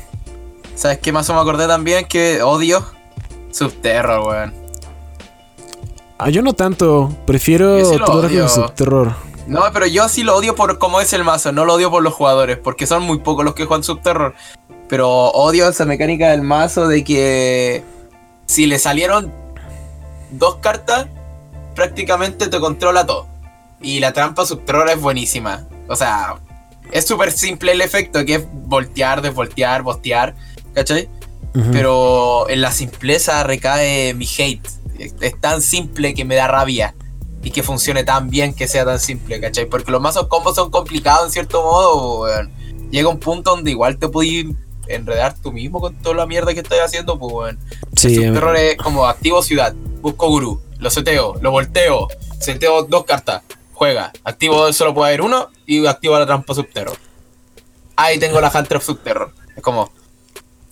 ¿Sabes 0.74 0.98
qué 0.98 1.12
más 1.12 1.28
me 1.28 1.36
acordé 1.36 1.66
también? 1.66 2.06
Que 2.06 2.42
odio 2.42 2.84
Subterror, 3.52 4.26
weón. 4.26 4.54
Ah, 6.18 6.30
yo 6.30 6.42
no 6.42 6.52
tanto. 6.52 7.14
Prefiero 7.26 7.84
sí 7.84 7.98
lo 7.98 8.04
todo 8.04 8.26
el 8.26 8.48
subterror. 8.48 9.14
No, 9.46 9.60
pero 9.72 9.86
yo 9.86 10.08
sí 10.08 10.22
lo 10.22 10.34
odio 10.36 10.54
por 10.54 10.78
cómo 10.78 11.00
es 11.00 11.12
el 11.12 11.22
mazo, 11.22 11.52
no 11.52 11.64
lo 11.64 11.74
odio 11.74 11.90
por 11.90 12.02
los 12.02 12.14
jugadores, 12.14 12.56
porque 12.56 12.86
son 12.86 13.02
muy 13.02 13.18
pocos 13.18 13.44
los 13.44 13.54
que 13.54 13.66
juegan 13.66 13.84
Subterror. 13.84 14.34
Pero 14.94 15.10
odio 15.32 15.68
esa 15.68 15.84
mecánica 15.86 16.30
del 16.30 16.42
mazo 16.42 16.86
de 16.86 17.02
que 17.02 17.82
si 18.46 18.66
le 18.66 18.78
salieron 18.78 19.32
dos 20.30 20.58
cartas, 20.58 21.08
prácticamente 21.74 22.46
te 22.46 22.60
controla 22.60 23.04
todo. 23.04 23.26
Y 23.80 23.98
la 23.98 24.12
trampa 24.12 24.46
Subterror 24.46 24.88
es 24.88 25.00
buenísima. 25.00 25.66
O 25.88 25.96
sea, 25.96 26.36
es 26.92 27.08
súper 27.08 27.32
simple 27.32 27.72
el 27.72 27.80
efecto, 27.80 28.24
que 28.24 28.36
es 28.36 28.44
voltear, 28.48 29.20
desvoltear, 29.20 29.82
bostear, 29.82 30.36
¿cachai? 30.74 31.08
Pero 31.72 32.48
en 32.48 32.60
la 32.60 32.70
simpleza 32.70 33.42
recae 33.42 34.14
mi 34.14 34.26
hate. 34.26 34.68
Es, 34.96 35.16
es 35.20 35.40
tan 35.40 35.60
simple 35.60 36.14
que 36.14 36.24
me 36.24 36.36
da 36.36 36.46
rabia. 36.46 36.94
Y 37.42 37.50
que 37.50 37.64
funcione 37.64 38.04
tan 38.04 38.30
bien 38.30 38.54
que 38.54 38.68
sea 38.68 38.84
tan 38.84 39.00
simple, 39.00 39.40
¿cachai? 39.40 39.66
Porque 39.66 39.90
los 39.90 40.00
mazos 40.00 40.28
combos 40.28 40.54
son 40.54 40.70
complicados 40.70 41.26
en 41.26 41.32
cierto 41.32 41.64
modo, 41.64 42.20
weón. 42.20 42.52
Llega 42.92 43.08
un 43.08 43.18
punto 43.18 43.56
donde 43.56 43.72
igual 43.72 43.98
te 43.98 44.06
puedes 44.06 44.54
enredar 44.88 45.34
tú 45.40 45.52
mismo 45.52 45.80
con 45.80 45.94
toda 45.96 46.14
la 46.16 46.26
mierda 46.26 46.54
que 46.54 46.60
estás 46.60 46.78
haciendo, 46.80 47.18
pues, 47.18 47.32
weón. 47.32 47.58
Sí, 47.96 48.16
terror 48.20 48.56
es 48.56 48.76
como 48.76 49.06
activo 49.06 49.42
ciudad, 49.42 49.74
busco 50.00 50.28
gurú, 50.28 50.60
lo 50.78 50.90
seteo, 50.90 51.34
lo 51.40 51.50
volteo, 51.50 52.08
seteo 52.40 52.84
dos 52.84 53.04
cartas, 53.04 53.42
juega, 53.72 54.12
activo 54.24 54.72
solo 54.72 54.94
puede 54.94 55.08
haber 55.08 55.22
uno 55.22 55.48
y 55.66 55.86
activo 55.86 56.18
la 56.18 56.26
trampa 56.26 56.54
subterror. 56.54 56.96
Ahí 57.96 58.18
tengo 58.18 58.40
la 58.40 58.50
Hunter 58.52 58.78
of 58.78 58.84
Subterror. 58.84 59.32
Es 59.56 59.62
como, 59.62 59.90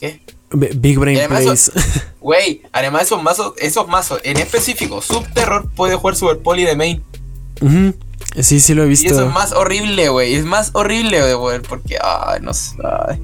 ¿qué? 0.00 0.22
Big 0.50 0.98
Brain 0.98 1.28
Plays. 1.28 1.70
Güey, 2.20 2.62
además 2.72 3.02
esos 3.02 3.22
mazos, 3.22 3.54
esos 3.58 3.88
mazos, 3.88 4.20
en 4.22 4.36
específico, 4.38 5.00
Subterror 5.02 5.68
puede 5.70 5.96
jugar 5.96 6.14
Super 6.14 6.38
Poly 6.38 6.64
de 6.64 6.76
main. 6.76 7.02
Sí, 8.40 8.60
sí 8.60 8.74
lo 8.74 8.84
he 8.84 8.88
Y 8.88 8.92
eso 8.92 9.02
visto. 9.02 9.26
es 9.26 9.32
más 9.32 9.52
horrible, 9.52 10.08
güey. 10.08 10.34
Es 10.34 10.44
más 10.44 10.70
horrible, 10.74 11.34
güey, 11.34 11.60
porque, 11.60 11.98
ay, 12.02 12.40
no 12.40 12.54
sé. 12.54 12.76
ay. 13.08 13.22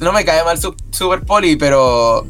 No 0.00 0.12
me 0.12 0.24
cae 0.24 0.44
mal 0.44 0.58
Super 0.58 1.22
Poly, 1.22 1.56
pero 1.56 2.26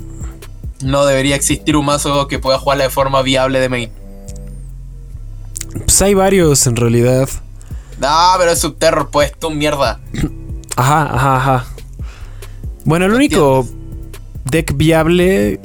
no 0.82 1.06
debería 1.06 1.36
existir 1.36 1.76
un 1.76 1.86
mazo 1.86 2.28
que 2.28 2.38
pueda 2.38 2.58
jugarla 2.58 2.84
de 2.84 2.90
forma 2.90 3.22
viable 3.22 3.60
de 3.60 3.68
main. 3.68 3.90
Pues 5.84 6.02
hay 6.02 6.14
varios 6.14 6.66
en 6.66 6.76
realidad. 6.76 7.28
No, 8.00 8.08
pero 8.38 8.50
es 8.50 8.58
Subterror, 8.58 9.10
pues, 9.10 9.32
tú 9.38 9.50
mierda. 9.50 10.00
Ajá, 10.76 11.04
ajá, 11.14 11.36
ajá. 11.36 11.66
Bueno, 12.84 13.06
el 13.06 13.14
único 13.14 13.66
deck 14.44 14.76
viable 14.76 15.58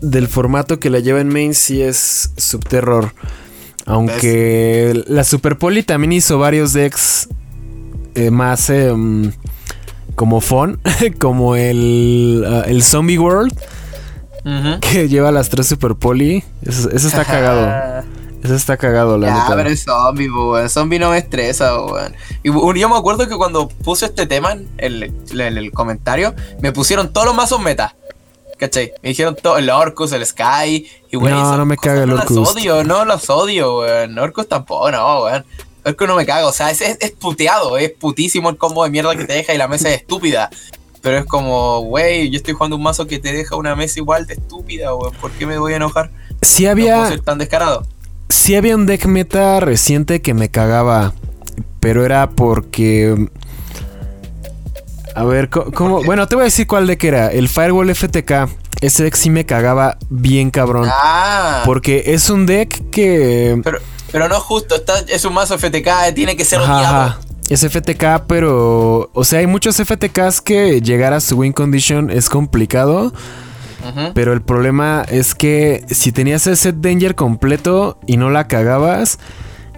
del 0.00 0.26
formato 0.26 0.80
que 0.80 0.90
la 0.90 0.98
lleva 0.98 1.20
en 1.20 1.28
main 1.28 1.54
sí 1.54 1.80
es 1.82 2.32
Subterror. 2.36 3.14
Aunque 3.86 5.04
la 5.06 5.22
Super 5.22 5.56
Poli 5.56 5.84
también 5.84 6.12
hizo 6.12 6.38
varios 6.38 6.72
decks 6.72 7.28
eh, 8.16 8.32
más 8.32 8.70
em, 8.70 9.30
como 10.20 10.42
fun, 10.42 10.78
como 11.18 11.56
el, 11.56 12.44
ah, 12.46 12.64
el 12.66 12.82
Zombie 12.82 13.16
World, 13.18 13.58
que 14.82 15.08
lleva 15.08 15.32
las 15.32 15.48
tres 15.48 15.68
Super 15.68 15.94
Poli. 15.94 16.44
Eso, 16.60 16.90
eso 16.90 17.08
está 17.08 17.24
cagado. 17.24 18.04
Eso 18.42 18.54
está 18.54 18.76
cagado, 18.76 19.16
la 19.16 19.32
neta. 19.32 19.56
pero 19.56 19.70
es 19.70 19.84
zombie, 19.84 20.28
weón. 20.28 20.68
Zombie 20.68 20.98
no 20.98 21.08
me 21.08 21.16
estresa, 21.16 21.74
weón. 21.80 22.14
Y 22.42 22.50
yo 22.78 22.88
me 22.90 22.96
acuerdo 22.98 23.26
que 23.28 23.36
cuando 23.36 23.68
puse 23.68 24.04
este 24.04 24.26
tema 24.26 24.52
en 24.52 24.68
el, 24.76 25.04
en 25.30 25.56
el 25.56 25.72
comentario, 25.72 26.34
me 26.60 26.70
pusieron 26.70 27.10
todos 27.14 27.26
los 27.26 27.34
mazos 27.34 27.58
meta. 27.58 27.96
¿Cachai? 28.58 28.92
Me 29.02 29.08
dijeron 29.08 29.36
todo, 29.42 29.56
el 29.56 29.70
Orcus, 29.70 30.12
el 30.12 30.26
Sky. 30.26 30.86
Y 31.10 31.16
weón, 31.16 31.30
No, 31.30 31.56
no 31.56 31.64
me 31.64 31.78
caga 31.78 32.02
el 32.02 32.10
no 32.10 32.16
Orcus. 32.16 32.36
Los 32.36 32.56
odio, 32.56 32.84
no 32.84 33.06
los 33.06 33.30
odio, 33.30 33.78
weón. 33.78 34.18
Orcus 34.18 34.46
tampoco, 34.46 34.90
no, 34.90 35.22
weón. 35.22 35.46
Orcus 35.84 36.08
no 36.08 36.16
me 36.16 36.26
caga, 36.26 36.46
o 36.46 36.52
sea, 36.52 36.70
es, 36.70 36.80
es, 36.80 36.96
es 37.00 37.10
puteado, 37.12 37.78
es 37.78 37.90
putísimo 37.90 38.50
el 38.50 38.56
combo 38.56 38.84
de 38.84 38.90
mierda 38.90 39.14
que 39.16 39.24
te 39.24 39.32
deja 39.34 39.54
y 39.54 39.58
la 39.58 39.68
mesa 39.68 39.88
es 39.88 40.00
estúpida. 40.00 40.50
Pero 41.02 41.16
es 41.18 41.24
como, 41.24 41.80
wey, 41.80 42.28
yo 42.30 42.36
estoy 42.36 42.52
jugando 42.54 42.76
un 42.76 42.82
mazo 42.82 43.06
que 43.06 43.18
te 43.18 43.32
deja 43.32 43.56
una 43.56 43.74
mesa 43.74 43.98
igual 44.00 44.26
de 44.26 44.34
estúpida, 44.34 44.94
weón. 44.94 45.14
¿Por 45.14 45.30
qué 45.32 45.46
me 45.46 45.56
voy 45.58 45.72
a 45.72 45.76
enojar? 45.76 46.10
Sí 46.42 46.64
No 46.64 46.72
puedo 46.72 46.92
había, 46.94 47.08
ser 47.08 47.20
tan 47.20 47.38
descarado. 47.38 47.86
sí 48.28 48.54
había 48.54 48.74
un 48.76 48.84
deck 48.86 49.06
meta 49.06 49.60
reciente 49.60 50.20
que 50.20 50.34
me 50.34 50.50
cagaba. 50.50 51.14
Pero 51.80 52.04
era 52.04 52.28
porque. 52.28 53.28
A 55.14 55.24
ver, 55.24 55.48
¿cómo? 55.48 56.02
Bueno, 56.04 56.28
te 56.28 56.34
voy 56.36 56.42
a 56.42 56.44
decir 56.44 56.66
cuál 56.66 56.86
deck 56.86 57.02
era. 57.04 57.32
El 57.32 57.48
Firewall 57.48 57.94
FTK. 57.94 58.48
Ese 58.80 59.02
deck 59.04 59.14
sí 59.14 59.28
me 59.30 59.44
cagaba 59.44 59.98
bien 60.08 60.50
cabrón. 60.50 60.88
Ah. 60.90 61.62
Porque 61.64 62.04
es 62.06 62.28
un 62.30 62.44
deck 62.46 62.90
que. 62.90 63.60
Pero, 63.64 63.78
pero 64.12 64.28
no 64.28 64.40
justo, 64.40 64.76
está, 64.76 65.00
es 65.00 65.24
un 65.24 65.34
mazo 65.34 65.58
FTK, 65.58 66.14
tiene 66.14 66.36
que 66.36 66.44
ser 66.44 66.60
odiado. 66.60 67.16
Es 67.48 67.66
FTK, 67.66 68.26
pero. 68.28 69.10
O 69.12 69.24
sea, 69.24 69.40
hay 69.40 69.48
muchos 69.48 69.76
FTKs 69.76 70.40
que 70.40 70.80
llegar 70.80 71.12
a 71.12 71.20
su 71.20 71.36
win 71.38 71.52
condition 71.52 72.10
es 72.10 72.28
complicado. 72.28 73.12
Pero 74.14 74.34
el 74.34 74.42
problema 74.42 75.06
es 75.08 75.34
que 75.34 75.84
si 75.88 76.12
tenías 76.12 76.46
el 76.46 76.56
set 76.58 76.76
danger 76.76 77.14
completo 77.14 77.98
y 78.06 78.18
no 78.18 78.28
la 78.28 78.46
cagabas, 78.46 79.18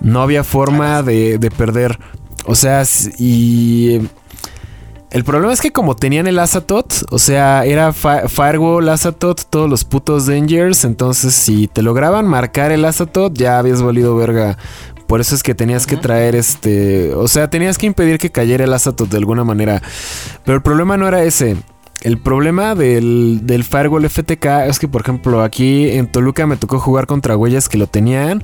no 0.01 0.21
había 0.21 0.43
forma 0.43 1.03
de, 1.03 1.39
de 1.39 1.51
perder. 1.51 1.99
O 2.45 2.55
sea, 2.55 2.83
y. 3.19 4.01
El 5.13 5.25
problema 5.25 5.53
es 5.53 5.61
que 5.61 5.73
como 5.73 5.95
tenían 5.95 6.27
el 6.27 6.39
Azatot, 6.39 6.91
o 7.11 7.19
sea, 7.19 7.65
era 7.67 7.93
Fi- 7.93 8.27
Firewall, 8.29 8.89
Azatot, 8.89 9.41
todos 9.51 9.69
los 9.69 9.85
putos 9.85 10.25
Dangers, 10.27 10.85
entonces 10.85 11.35
si 11.35 11.69
te 11.69 11.83
lograban 11.83 12.27
marcar 12.27 12.73
el 12.73 12.85
Azatot 12.85 13.33
ya 13.37 13.59
habías 13.59 13.83
valido 13.83 14.17
verga. 14.17 14.57
por 15.07 15.21
eso 15.21 15.35
es 15.35 15.43
que 15.43 15.55
tenías 15.55 15.87
que 15.87 15.99
traer 15.99 16.35
este. 16.35 17.13
O 17.15 17.29
sea, 17.29 17.51
tenías 17.51 17.77
que 17.77 17.85
impedir 17.85 18.17
que 18.19 18.31
cayera 18.31 18.65
el 18.65 18.73
Azatoth 18.73 19.11
de 19.11 19.19
alguna 19.19 19.45
manera. 19.45 19.83
Pero 20.47 20.57
el 20.57 20.63
problema 20.63 20.97
no 20.97 21.07
era 21.07 21.23
ese. 21.23 21.57
El 22.01 22.17
problema 22.19 22.75
del, 22.75 23.41
del 23.45 23.63
Firewall 23.63 24.09
FTK 24.09 24.47
es 24.67 24.79
que, 24.79 24.89
por 24.89 25.03
ejemplo, 25.03 25.43
aquí 25.43 25.91
en 25.91 26.11
Toluca 26.11 26.47
me 26.47 26.57
tocó 26.57 26.81
jugar 26.81 27.07
contra 27.07 27.37
huellas 27.37 27.69
que 27.69 27.77
lo 27.79 27.87
tenían 27.87 28.41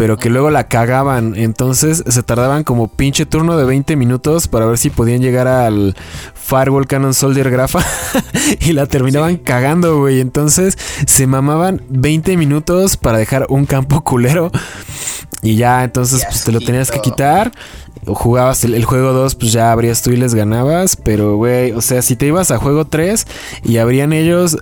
pero 0.00 0.16
que 0.16 0.30
luego 0.30 0.48
la 0.48 0.66
cagaban. 0.66 1.34
Entonces 1.36 2.02
se 2.08 2.22
tardaban 2.22 2.64
como 2.64 2.88
pinche 2.88 3.26
turno 3.26 3.58
de 3.58 3.66
20 3.66 3.96
minutos 3.96 4.48
para 4.48 4.64
ver 4.64 4.78
si 4.78 4.88
podían 4.88 5.20
llegar 5.20 5.46
al 5.46 5.94
Firewall 6.32 6.86
Cannon 6.86 7.12
Soldier 7.12 7.50
Grafa 7.50 7.84
y 8.60 8.72
la 8.72 8.86
terminaban 8.86 9.36
cagando, 9.36 9.98
güey. 9.98 10.20
Entonces 10.20 10.78
se 11.06 11.26
mamaban 11.26 11.82
20 11.90 12.38
minutos 12.38 12.96
para 12.96 13.18
dejar 13.18 13.44
un 13.50 13.66
campo 13.66 14.00
culero. 14.02 14.50
Y 15.42 15.56
ya, 15.56 15.84
entonces 15.84 16.24
pues 16.24 16.44
te 16.44 16.52
lo 16.52 16.60
tenías 16.60 16.90
que 16.90 17.02
quitar. 17.02 17.52
O 18.06 18.14
jugabas 18.14 18.64
el, 18.64 18.72
el 18.72 18.86
juego 18.86 19.12
2, 19.12 19.34
pues 19.34 19.52
ya 19.52 19.70
abrías 19.70 20.00
tú 20.00 20.12
y 20.12 20.16
les 20.16 20.34
ganabas. 20.34 20.96
Pero, 20.96 21.36
güey, 21.36 21.72
o 21.72 21.82
sea, 21.82 22.00
si 22.00 22.16
te 22.16 22.24
ibas 22.24 22.50
a 22.50 22.56
juego 22.56 22.86
3 22.86 23.26
y 23.64 23.76
abrían 23.76 24.14
ellos, 24.14 24.56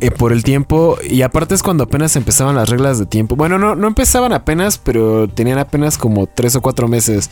eh, 0.00 0.10
por 0.10 0.32
el 0.32 0.44
tiempo. 0.44 0.96
Y 1.02 1.22
aparte 1.22 1.54
es 1.54 1.62
cuando 1.62 1.84
apenas 1.84 2.14
empezaban 2.16 2.54
las 2.56 2.68
reglas 2.68 2.98
de 2.98 3.06
tiempo. 3.06 3.36
Bueno, 3.36 3.58
no, 3.58 3.74
no 3.74 3.88
empezaban 3.88 4.32
apenas, 4.32 4.78
pero 4.78 5.28
tenían 5.28 5.58
apenas 5.58 5.98
como 5.98 6.26
tres 6.26 6.54
o 6.56 6.60
cuatro 6.60 6.88
meses. 6.88 7.30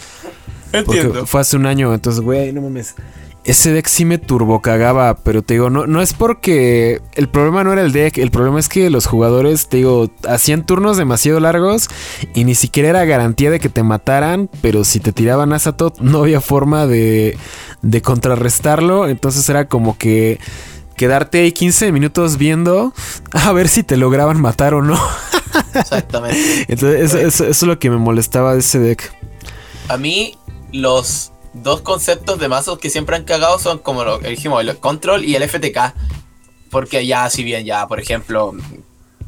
Porque 0.84 1.22
fue 1.26 1.40
hace 1.40 1.56
un 1.56 1.66
año, 1.66 1.94
entonces, 1.94 2.20
güey, 2.20 2.52
no 2.52 2.62
mames. 2.62 2.94
Ese 3.44 3.72
deck 3.72 3.86
sí 3.86 4.04
me 4.04 4.18
turbo 4.18 4.60
cagaba, 4.60 5.18
pero 5.18 5.40
te 5.42 5.54
digo, 5.54 5.70
no, 5.70 5.86
no 5.86 6.02
es 6.02 6.14
porque 6.14 7.00
el 7.14 7.28
problema 7.28 7.62
no 7.62 7.72
era 7.72 7.82
el 7.82 7.92
deck, 7.92 8.18
el 8.18 8.32
problema 8.32 8.58
es 8.58 8.68
que 8.68 8.90
los 8.90 9.06
jugadores, 9.06 9.68
te 9.68 9.76
digo, 9.76 10.10
hacían 10.28 10.66
turnos 10.66 10.96
demasiado 10.96 11.38
largos 11.38 11.88
y 12.34 12.42
ni 12.42 12.56
siquiera 12.56 12.88
era 12.88 13.04
garantía 13.04 13.52
de 13.52 13.60
que 13.60 13.68
te 13.68 13.84
mataran, 13.84 14.50
pero 14.62 14.82
si 14.82 14.98
te 14.98 15.12
tiraban 15.12 15.52
a 15.52 15.60
Satot 15.60 16.00
no 16.00 16.18
había 16.18 16.40
forma 16.40 16.88
de, 16.88 17.38
de 17.82 18.02
contrarrestarlo, 18.02 19.06
entonces 19.06 19.48
era 19.48 19.68
como 19.68 19.96
que 19.96 20.40
quedarte 20.96 21.40
ahí 21.40 21.52
15 21.52 21.92
minutos 21.92 22.38
viendo 22.38 22.92
a 23.32 23.52
ver 23.52 23.68
si 23.68 23.82
te 23.82 23.96
lograban 23.96 24.40
matar 24.40 24.74
o 24.74 24.82
no. 24.82 24.98
Exactamente. 25.74 26.66
Entonces, 26.68 27.14
eso, 27.14 27.46
es 27.46 27.62
lo 27.62 27.78
que 27.78 27.90
me 27.90 27.96
molestaba 27.96 28.54
de 28.54 28.60
ese 28.60 28.78
deck. 28.78 29.12
A 29.88 29.96
mí, 29.96 30.36
los 30.72 31.32
dos 31.52 31.80
conceptos 31.82 32.38
de 32.38 32.48
mazos 32.48 32.78
que 32.78 32.90
siempre 32.90 33.16
han 33.16 33.24
cagado 33.24 33.58
son 33.58 33.78
como 33.78 34.04
lo 34.04 34.18
que 34.20 34.28
dijimos, 34.28 34.60
el 34.60 34.76
control 34.78 35.24
y 35.24 35.36
el 35.36 35.48
FTK. 35.48 35.94
Porque 36.70 37.06
ya, 37.06 37.30
si 37.30 37.44
bien 37.44 37.64
ya, 37.64 37.86
por 37.86 38.00
ejemplo, 38.00 38.52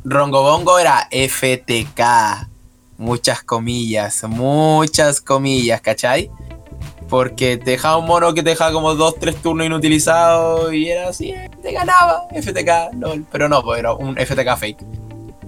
Rongo 0.04 0.42
Bongo 0.42 0.78
era 0.78 1.08
FTK. 1.10 2.48
Muchas 2.98 3.44
comillas, 3.44 4.24
muchas 4.24 5.20
comillas, 5.20 5.80
¿cachai? 5.80 6.30
Porque 7.08 7.56
te 7.56 7.72
dejaba 7.72 7.96
un 7.96 8.06
mono 8.06 8.34
que 8.34 8.42
te 8.42 8.50
dejaba 8.50 8.72
como 8.72 8.94
dos, 8.94 9.14
tres 9.18 9.36
turnos 9.36 9.66
inutilizados 9.66 10.72
y 10.74 10.90
era 10.90 11.08
así, 11.08 11.34
te 11.62 11.72
ganaba. 11.72 12.24
FTK, 12.30 12.94
LOL. 12.98 13.24
Pero 13.32 13.48
no, 13.48 13.62
pues 13.62 13.78
era 13.78 13.94
un 13.94 14.16
FTK 14.16 14.56
fake. 14.58 14.84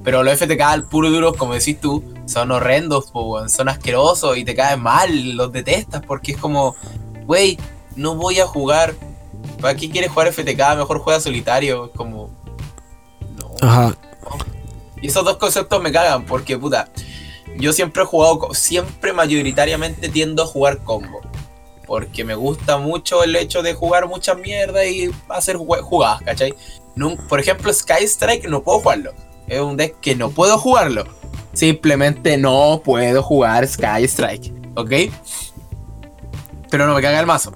Pero 0.03 0.23
los 0.23 0.39
FTK 0.39 0.61
al 0.63 0.85
puro 0.85 1.11
duro, 1.11 1.35
como 1.35 1.53
decís 1.53 1.79
tú, 1.79 2.03
son 2.25 2.51
horrendos, 2.51 3.11
pues, 3.13 3.53
son 3.53 3.69
asquerosos 3.69 4.39
y 4.39 4.45
te 4.45 4.55
caen 4.55 4.81
mal, 4.81 5.33
los 5.33 5.53
detestas 5.53 6.03
porque 6.07 6.33
es 6.33 6.39
como, 6.39 6.75
wey, 7.27 7.59
no 7.97 8.15
voy 8.15 8.41
a 8.41 8.47
jugar. 8.47 8.95
¿Para 9.61 9.75
qué 9.75 9.91
quieres 9.91 10.11
jugar 10.11 10.33
FTK? 10.33 10.77
Mejor 10.77 11.01
juega 11.01 11.21
solitario. 11.21 11.87
Es 11.87 11.91
como. 11.93 12.31
No. 13.37 13.51
Ajá. 13.61 13.95
Y 15.03 15.09
esos 15.09 15.25
dos 15.25 15.37
conceptos 15.37 15.83
me 15.83 15.93
cagan 15.93 16.25
porque, 16.25 16.59
puta, 16.59 16.89
yo 17.59 17.73
siempre 17.73 18.03
he 18.03 18.07
jugado, 18.07 18.55
siempre 18.55 19.13
mayoritariamente 19.13 20.09
tiendo 20.09 20.43
a 20.43 20.47
jugar 20.47 20.79
combo 20.79 21.21
porque 21.91 22.23
me 22.23 22.37
gusta 22.37 22.79
mucho 22.79 23.25
el 23.25 23.35
hecho 23.35 23.65
de 23.65 23.75
jugar 23.75 24.07
mucha 24.07 24.37
mierda 24.37 24.87
y 24.87 25.11
hacer 25.29 25.57
jugadas, 25.57 26.23
¿cachai? 26.23 26.55
por 27.29 27.41
ejemplo, 27.41 27.73
Sky 27.73 28.05
Strike 28.05 28.49
no 28.49 28.63
puedo 28.63 28.79
jugarlo. 28.79 29.13
Es 29.49 29.61
un 29.61 29.77
deck 29.77 29.99
que 29.99 30.15
no 30.15 30.31
puedo 30.31 30.57
jugarlo. 30.57 31.05
Simplemente 31.53 32.37
no 32.37 32.81
puedo 32.85 33.25
jugar 33.25 33.67
Sky 33.67 34.05
Strike, 34.05 34.53
¿ok? 34.77 34.93
Pero 36.71 36.87
no 36.87 36.95
me 36.95 37.03
caga 37.03 37.19
el 37.19 37.27
mazo. 37.27 37.53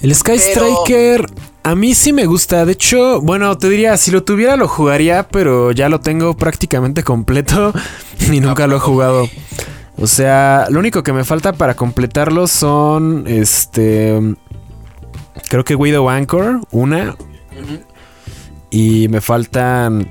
El 0.00 0.14
Sky 0.14 0.38
Striker 0.38 1.26
a 1.62 1.74
mí 1.74 1.94
sí 1.94 2.14
me 2.14 2.24
gusta. 2.24 2.64
De 2.64 2.72
hecho, 2.72 3.20
bueno, 3.20 3.58
te 3.58 3.68
diría, 3.68 3.98
si 3.98 4.10
lo 4.10 4.24
tuviera 4.24 4.56
lo 4.56 4.66
jugaría, 4.66 5.28
pero 5.28 5.72
ya 5.72 5.90
lo 5.90 6.00
tengo 6.00 6.38
prácticamente 6.38 7.02
completo 7.02 7.74
y 8.32 8.40
nunca 8.40 8.66
lo 8.66 8.76
he 8.76 8.80
jugado. 8.80 9.28
O 9.96 10.06
sea, 10.06 10.66
lo 10.70 10.78
único 10.78 11.02
que 11.02 11.12
me 11.12 11.24
falta 11.24 11.52
para 11.52 11.74
completarlo 11.74 12.46
son. 12.46 13.24
Este. 13.26 14.18
Creo 15.48 15.64
que 15.64 15.74
Widow 15.74 16.08
Anchor, 16.08 16.60
una. 16.70 17.16
Y 18.70 19.08
me 19.08 19.20
faltan 19.20 20.10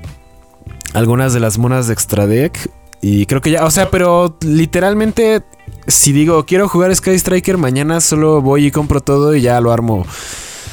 algunas 0.92 1.32
de 1.32 1.40
las 1.40 1.58
monas 1.58 1.86
de 1.86 1.94
extra 1.94 2.26
deck. 2.26 2.70
Y 3.02 3.26
creo 3.26 3.40
que 3.40 3.50
ya, 3.50 3.64
o 3.64 3.70
sea, 3.70 3.90
pero 3.90 4.36
literalmente, 4.42 5.42
si 5.86 6.12
digo 6.12 6.44
quiero 6.44 6.68
jugar 6.68 6.94
Sky 6.94 7.14
Striker, 7.14 7.56
mañana 7.56 8.00
solo 8.00 8.42
voy 8.42 8.66
y 8.66 8.70
compro 8.70 9.00
todo 9.00 9.34
y 9.34 9.40
ya 9.40 9.58
lo 9.60 9.72
armo. 9.72 10.04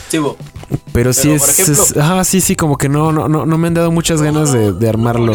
Sí, 0.09 0.19
pero, 0.91 1.13
sí 1.13 1.31
es, 1.31 1.95
Ah, 1.97 2.23
sí, 2.23 2.41
sí, 2.41 2.55
como 2.55 2.77
que 2.77 2.89
no, 2.89 3.11
no, 3.11 3.29
no, 3.29 3.45
no 3.45 3.57
me 3.57 3.67
han 3.67 3.73
dado 3.73 3.91
muchas 3.91 4.21
ganas 4.21 4.51
de, 4.51 4.89
armarlo. 4.89 5.33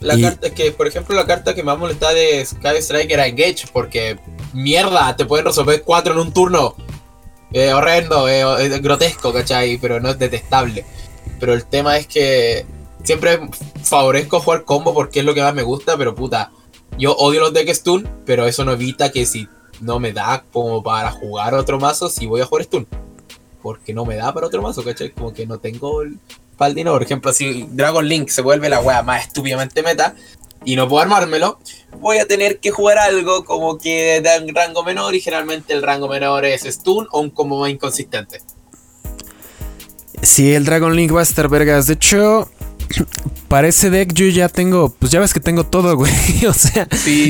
La 0.00 0.18
carta 0.18 0.50
que, 0.50 0.72
por 0.72 0.86
ejemplo, 0.86 1.14
la 1.14 1.26
carta 1.26 1.54
que 1.54 1.62
más 1.62 1.78
molesta 1.78 2.12
de 2.14 2.44
Sky 2.44 2.76
Strike 2.78 3.10
era 3.12 3.26
Engage, 3.26 3.66
porque 3.72 4.18
mierda, 4.54 5.14
te 5.14 5.26
pueden 5.26 5.44
resolver 5.44 5.82
cuatro 5.82 6.14
en 6.14 6.20
un 6.20 6.32
turno. 6.32 6.74
Eh, 7.52 7.72
horrendo, 7.72 8.28
eh, 8.28 8.78
grotesco, 8.80 9.32
¿cachai? 9.32 9.76
Pero 9.78 10.00
no 10.00 10.10
es 10.10 10.18
detestable. 10.18 10.86
Pero 11.38 11.52
el 11.52 11.66
tema 11.66 11.98
es 11.98 12.06
que 12.06 12.64
siempre 13.02 13.40
favorezco 13.82 14.40
jugar 14.40 14.64
combo 14.64 14.94
porque 14.94 15.20
es 15.20 15.24
lo 15.24 15.34
que 15.34 15.42
más 15.42 15.54
me 15.54 15.62
gusta, 15.62 15.96
pero 15.96 16.14
puta, 16.14 16.52
yo 16.98 17.12
odio 17.16 17.40
los 17.40 17.52
decks 17.52 17.78
stun, 17.78 18.08
pero 18.24 18.46
eso 18.46 18.64
no 18.64 18.72
evita 18.72 19.10
que 19.10 19.26
si 19.26 19.48
no 19.80 19.98
me 19.98 20.12
da 20.12 20.44
como 20.52 20.82
para 20.82 21.10
jugar 21.10 21.54
otro 21.54 21.78
mazo, 21.78 22.08
si 22.08 22.26
voy 22.26 22.40
a 22.40 22.46
jugar 22.46 22.64
stun. 22.64 22.86
Porque 23.62 23.92
no 23.92 24.06
me 24.06 24.16
da 24.16 24.32
para 24.32 24.46
otro 24.46 24.62
mazo, 24.62 24.82
¿cachai? 24.82 25.10
Como 25.10 25.34
que 25.34 25.46
no 25.46 25.58
tengo 25.58 26.02
el, 26.02 26.18
por 26.60 27.02
ejemplo, 27.02 27.32
si 27.32 27.66
Dragon 27.70 28.06
Link 28.06 28.28
se 28.28 28.42
vuelve 28.42 28.68
la 28.68 28.80
wea 28.80 29.02
más 29.02 29.26
estúpidamente 29.26 29.82
meta 29.82 30.14
y 30.62 30.76
no 30.76 30.86
puedo 30.88 31.02
armármelo, 31.02 31.58
voy 32.00 32.18
a 32.18 32.26
tener 32.26 32.58
que 32.60 32.70
jugar 32.70 32.98
algo 32.98 33.44
como 33.46 33.78
que 33.78 34.20
da 34.20 34.38
un 34.42 34.54
rango 34.54 34.84
menor 34.84 35.14
y 35.14 35.20
generalmente 35.20 35.72
el 35.72 35.80
rango 35.80 36.06
menor 36.06 36.44
es 36.44 36.64
stun 36.64 37.08
o 37.12 37.20
un 37.20 37.30
combo 37.30 37.60
más 37.60 37.70
inconsistente. 37.70 38.42
Sí, 40.20 40.52
el 40.52 40.66
Dragon 40.66 40.94
Link 40.94 41.14
va 41.14 41.20
a 41.20 41.22
estar 41.22 41.48
vergas. 41.48 41.86
De 41.86 41.94
hecho, 41.94 42.50
para 43.48 43.68
ese 43.68 43.88
deck 43.88 44.12
yo 44.12 44.26
ya 44.26 44.50
tengo, 44.50 44.94
pues 44.98 45.10
ya 45.10 45.18
ves 45.18 45.32
que 45.32 45.40
tengo 45.40 45.64
todo, 45.64 45.96
güey. 45.96 46.12
o 46.46 46.52
sea, 46.52 46.86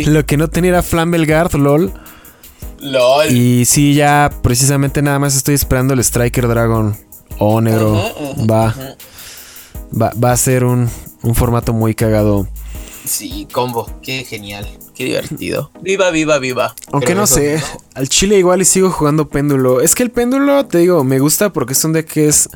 lo 0.06 0.26
que 0.26 0.36
no 0.36 0.48
tenía 0.48 0.70
era 0.70 0.82
Flambelgard, 0.82 1.54
lol. 1.54 1.92
LOL. 2.80 3.30
Y 3.30 3.64
sí, 3.64 3.94
ya 3.94 4.30
precisamente 4.42 5.02
nada 5.02 5.20
más 5.20 5.36
estoy 5.36 5.54
esperando 5.54 5.94
el 5.94 6.00
Striker 6.00 6.48
Dragon. 6.48 6.96
Oh, 7.38 7.60
negro. 7.60 7.94
va. 8.50 8.74
Va, 9.92 10.32
a 10.32 10.36
ser 10.36 10.64
un, 10.64 10.88
formato 11.34 11.72
muy 11.72 11.94
cagado. 11.94 12.46
Sí, 13.04 13.48
combo, 13.52 13.90
qué 14.02 14.24
genial, 14.24 14.68
qué 14.94 15.04
divertido. 15.04 15.70
Viva, 15.82 16.10
viva, 16.10 16.38
viva. 16.38 16.74
Aunque 16.92 17.14
no 17.14 17.26
sé, 17.26 17.60
al 17.94 18.08
chile 18.08 18.38
igual 18.38 18.62
y 18.62 18.64
sigo 18.64 18.90
jugando 18.90 19.28
péndulo. 19.28 19.80
Es 19.80 19.94
que 19.94 20.02
el 20.02 20.10
péndulo, 20.10 20.66
te 20.66 20.78
digo, 20.78 21.02
me 21.02 21.18
gusta 21.18 21.52
porque 21.52 21.72
es 21.72 21.84
un 21.84 21.92
deck 21.92 22.06
que 22.06 22.28
es, 22.28 22.48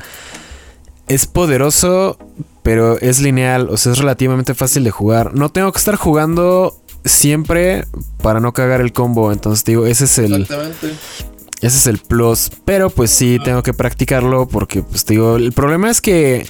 es 1.07 1.25
poderoso, 1.25 2.17
pero 2.63 2.99
es 2.99 3.19
lineal, 3.19 3.69
o 3.69 3.77
sea, 3.77 3.91
es 3.91 3.97
relativamente 3.97 4.53
fácil 4.53 4.83
de 4.83 4.91
jugar. 4.91 5.35
No 5.35 5.49
tengo 5.49 5.71
que 5.71 5.79
estar 5.79 5.95
jugando 5.95 6.79
siempre 7.03 7.85
para 8.21 8.39
no 8.39 8.53
cagar 8.53 8.81
el 8.81 8.93
combo, 8.93 9.31
entonces 9.31 9.65
digo, 9.65 9.85
ese 9.85 10.05
es 10.05 10.17
el... 10.17 10.47
Ese 11.61 11.77
es 11.77 11.87
el 11.87 11.97
plus, 11.97 12.51
pero 12.65 12.89
pues 12.89 13.11
sí, 13.11 13.39
tengo 13.43 13.63
que 13.63 13.73
practicarlo 13.73 14.47
porque, 14.47 14.83
pues 14.83 15.05
te 15.05 15.13
digo, 15.13 15.37
el 15.37 15.51
problema 15.53 15.89
es 15.89 16.01
que 16.01 16.45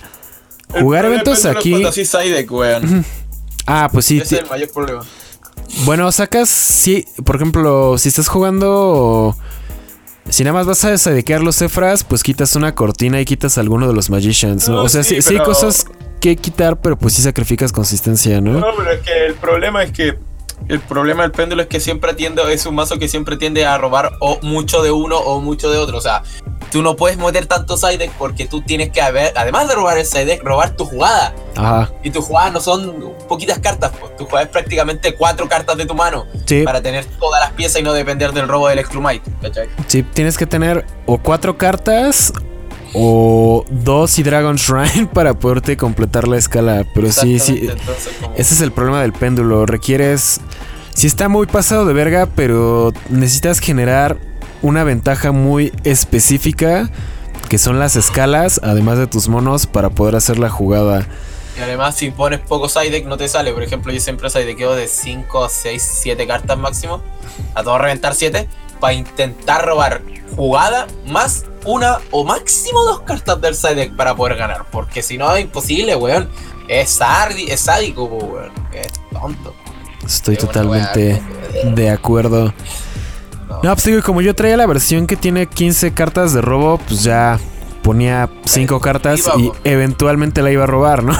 Jugar 0.70 1.05
eventos 1.05 1.45
aquí. 1.45 1.74
ah, 3.66 3.89
pues 3.91 4.05
sí. 4.05 4.20
Ese 4.20 4.36
es 4.36 4.41
el 4.43 4.49
mayor 4.49 4.72
problema. 4.72 5.03
Bueno, 5.86 6.11
sacas, 6.11 6.49
sí, 6.49 7.05
por 7.24 7.36
ejemplo, 7.36 7.97
si 7.97 8.09
estás 8.09 8.28
jugando, 8.28 9.36
si 10.30 10.43
nada 10.43 10.53
más 10.53 10.66
vas 10.66 10.84
a 10.86 11.09
dedicar 11.11 11.41
los 11.41 11.57
cefras, 11.57 12.03
pues 12.03 12.24
quitas 12.24 12.55
una 12.55 12.76
cortina 12.76 13.20
y 13.20 13.26
quitas 13.26 13.57
alguno 13.57 13.88
de 13.88 13.93
los 13.93 14.09
magicians, 14.09 14.70
¿no? 14.70 14.84
o 14.84 14.89
sea, 14.89 15.03
sí, 15.03 15.22
sí, 15.22 15.34
hay 15.34 15.43
cosas 15.43 15.86
que 16.22 16.36
quitar, 16.36 16.80
pero 16.80 16.97
pues 16.97 17.13
sí 17.13 17.22
sacrificas 17.22 17.72
consistencia, 17.72 18.41
¿no? 18.41 18.59
No, 18.59 18.68
pero 18.78 18.91
es 18.91 19.01
que 19.01 19.26
el 19.26 19.34
problema 19.36 19.84
es 19.84 19.91
que 19.91 20.18
el 20.67 20.79
problema 20.79 21.23
del 21.23 21.31
péndulo 21.31 21.61
es 21.61 21.67
que 21.67 21.79
siempre 21.79 22.13
tiende, 22.13 22.41
es 22.53 22.65
un 22.65 22.75
mazo 22.75 22.97
que 22.97 23.07
siempre 23.07 23.37
tiende 23.37 23.65
a 23.65 23.77
robar 23.77 24.11
o 24.19 24.39
mucho 24.41 24.81
de 24.81 24.91
uno 24.91 25.17
o 25.17 25.41
mucho 25.41 25.69
de 25.69 25.77
otro. 25.77 25.97
O 25.97 26.01
sea, 26.01 26.23
tú 26.71 26.81
no 26.81 26.95
puedes 26.95 27.17
meter 27.17 27.45
tanto 27.45 27.77
side 27.77 27.97
deck 27.97 28.11
porque 28.17 28.45
tú 28.45 28.61
tienes 28.61 28.89
que 28.89 29.01
haber, 29.01 29.33
además 29.35 29.67
de 29.67 29.75
robar 29.75 29.97
el 29.97 30.05
side 30.05 30.25
deck, 30.25 30.43
robar 30.43 30.75
tu 30.75 30.85
jugada. 30.85 31.35
Ajá. 31.55 31.91
Y 32.03 32.09
tus 32.09 32.25
jugadas 32.25 32.53
no 32.53 32.61
son 32.61 33.13
poquitas 33.27 33.59
cartas, 33.59 33.91
pues. 33.99 34.15
Tu 34.15 34.25
jugada 34.25 34.45
es 34.45 34.49
prácticamente 34.51 35.15
cuatro 35.15 35.47
cartas 35.47 35.77
de 35.77 35.85
tu 35.85 35.93
mano 35.93 36.25
Sí, 36.45 36.63
para 36.63 36.81
tener 36.81 37.05
todas 37.19 37.41
las 37.41 37.51
piezas 37.51 37.81
y 37.81 37.83
no 37.83 37.93
depender 37.93 38.31
del 38.31 38.47
robo 38.47 38.67
del 38.67 38.83
¿cachai? 39.41 39.69
sí, 39.87 40.03
tienes 40.03 40.37
que 40.37 40.45
tener 40.45 40.85
o 41.05 41.17
cuatro 41.17 41.57
cartas 41.57 42.33
o 42.95 43.65
dos 43.69 44.17
y 44.19 44.23
Dragon 44.23 44.55
Shrine 44.55 45.07
para 45.13 45.33
poderte 45.33 45.77
completar 45.77 46.27
la 46.27 46.37
escala. 46.37 46.85
Pero 46.93 47.11
sí, 47.11 47.39
sí, 47.39 47.67
entonces, 47.69 48.13
ese 48.35 48.53
es 48.53 48.61
el 48.61 48.71
problema 48.71 49.01
del 49.01 49.13
péndulo. 49.13 49.65
Requieres. 49.65 50.39
Sí, 50.93 51.07
está 51.07 51.27
muy 51.27 51.45
pasado 51.45 51.85
de 51.85 51.93
verga, 51.93 52.25
pero 52.25 52.93
necesitas 53.09 53.59
generar 53.59 54.17
una 54.61 54.83
ventaja 54.83 55.31
muy 55.31 55.73
específica. 55.83 56.89
Que 57.49 57.59
son 57.59 57.77
las 57.77 57.95
escalas, 57.95 58.59
además 58.63 58.97
de 58.97 59.05
tus 59.05 59.27
monos, 59.27 59.67
para 59.67 59.91
poder 59.91 60.15
hacer 60.15 60.39
la 60.39 60.49
jugada. 60.49 61.05
Y 61.57 61.61
además, 61.61 61.95
si 61.95 62.09
pones 62.09 62.39
poco 62.39 62.67
side 62.69 62.89
deck, 62.89 63.05
no 63.05 63.17
te 63.17 63.27
sale. 63.27 63.53
Por 63.53 63.61
ejemplo, 63.61 63.93
yo 63.93 63.99
siempre 63.99 64.29
side 64.29 64.45
deckeo 64.45 64.73
de 64.73 64.87
5, 64.87 65.47
6, 65.47 65.91
7 66.01 66.27
cartas 66.27 66.57
máximo. 66.57 67.01
A 67.53 67.63
todo 67.63 67.77
reventar 67.77 68.15
7. 68.15 68.47
Para 68.79 68.93
intentar 68.93 69.63
robar 69.65 70.01
jugada 70.35 70.87
más 71.05 71.45
una 71.66 71.97
o 72.11 72.24
máximo 72.24 72.84
dos 72.86 73.01
cartas 73.01 73.39
del 73.41 73.55
side 73.55 73.76
deck 73.76 73.95
para 73.95 74.16
poder 74.16 74.38
ganar. 74.38 74.66
Porque 74.72 75.01
si 75.01 75.18
no, 75.18 75.34
es 75.36 75.43
imposible, 75.43 75.95
weón. 75.95 76.30
Es, 76.68 76.99
es 77.47 77.59
sádico, 77.59 78.05
weón. 78.05 78.51
Es 78.74 78.88
tonto. 79.11 79.53
Estoy 80.05 80.38
totalmente 80.38 81.22
de 81.63 81.89
acuerdo. 81.89 82.53
no. 83.49 83.55
No, 83.63 83.74
pues 83.74 83.84
digo, 83.86 84.01
como 84.03 84.22
yo 84.22 84.36
traía 84.36 84.57
la 84.57 84.66
versión 84.68 85.07
que 85.07 85.16
tiene 85.16 85.47
15 85.47 85.93
cartas 85.93 86.34
de 86.34 86.41
robo, 86.41 86.78
pues 86.80 87.03
ya 87.03 87.39
ponía 87.84 88.30
5 88.45 88.80
cartas 88.82 89.22
y 89.38 89.51
eventualmente 89.63 90.41
la 90.41 90.51
iba 90.51 90.63
a 90.63 90.68
robar, 90.68 91.03
¿no? 91.03 91.16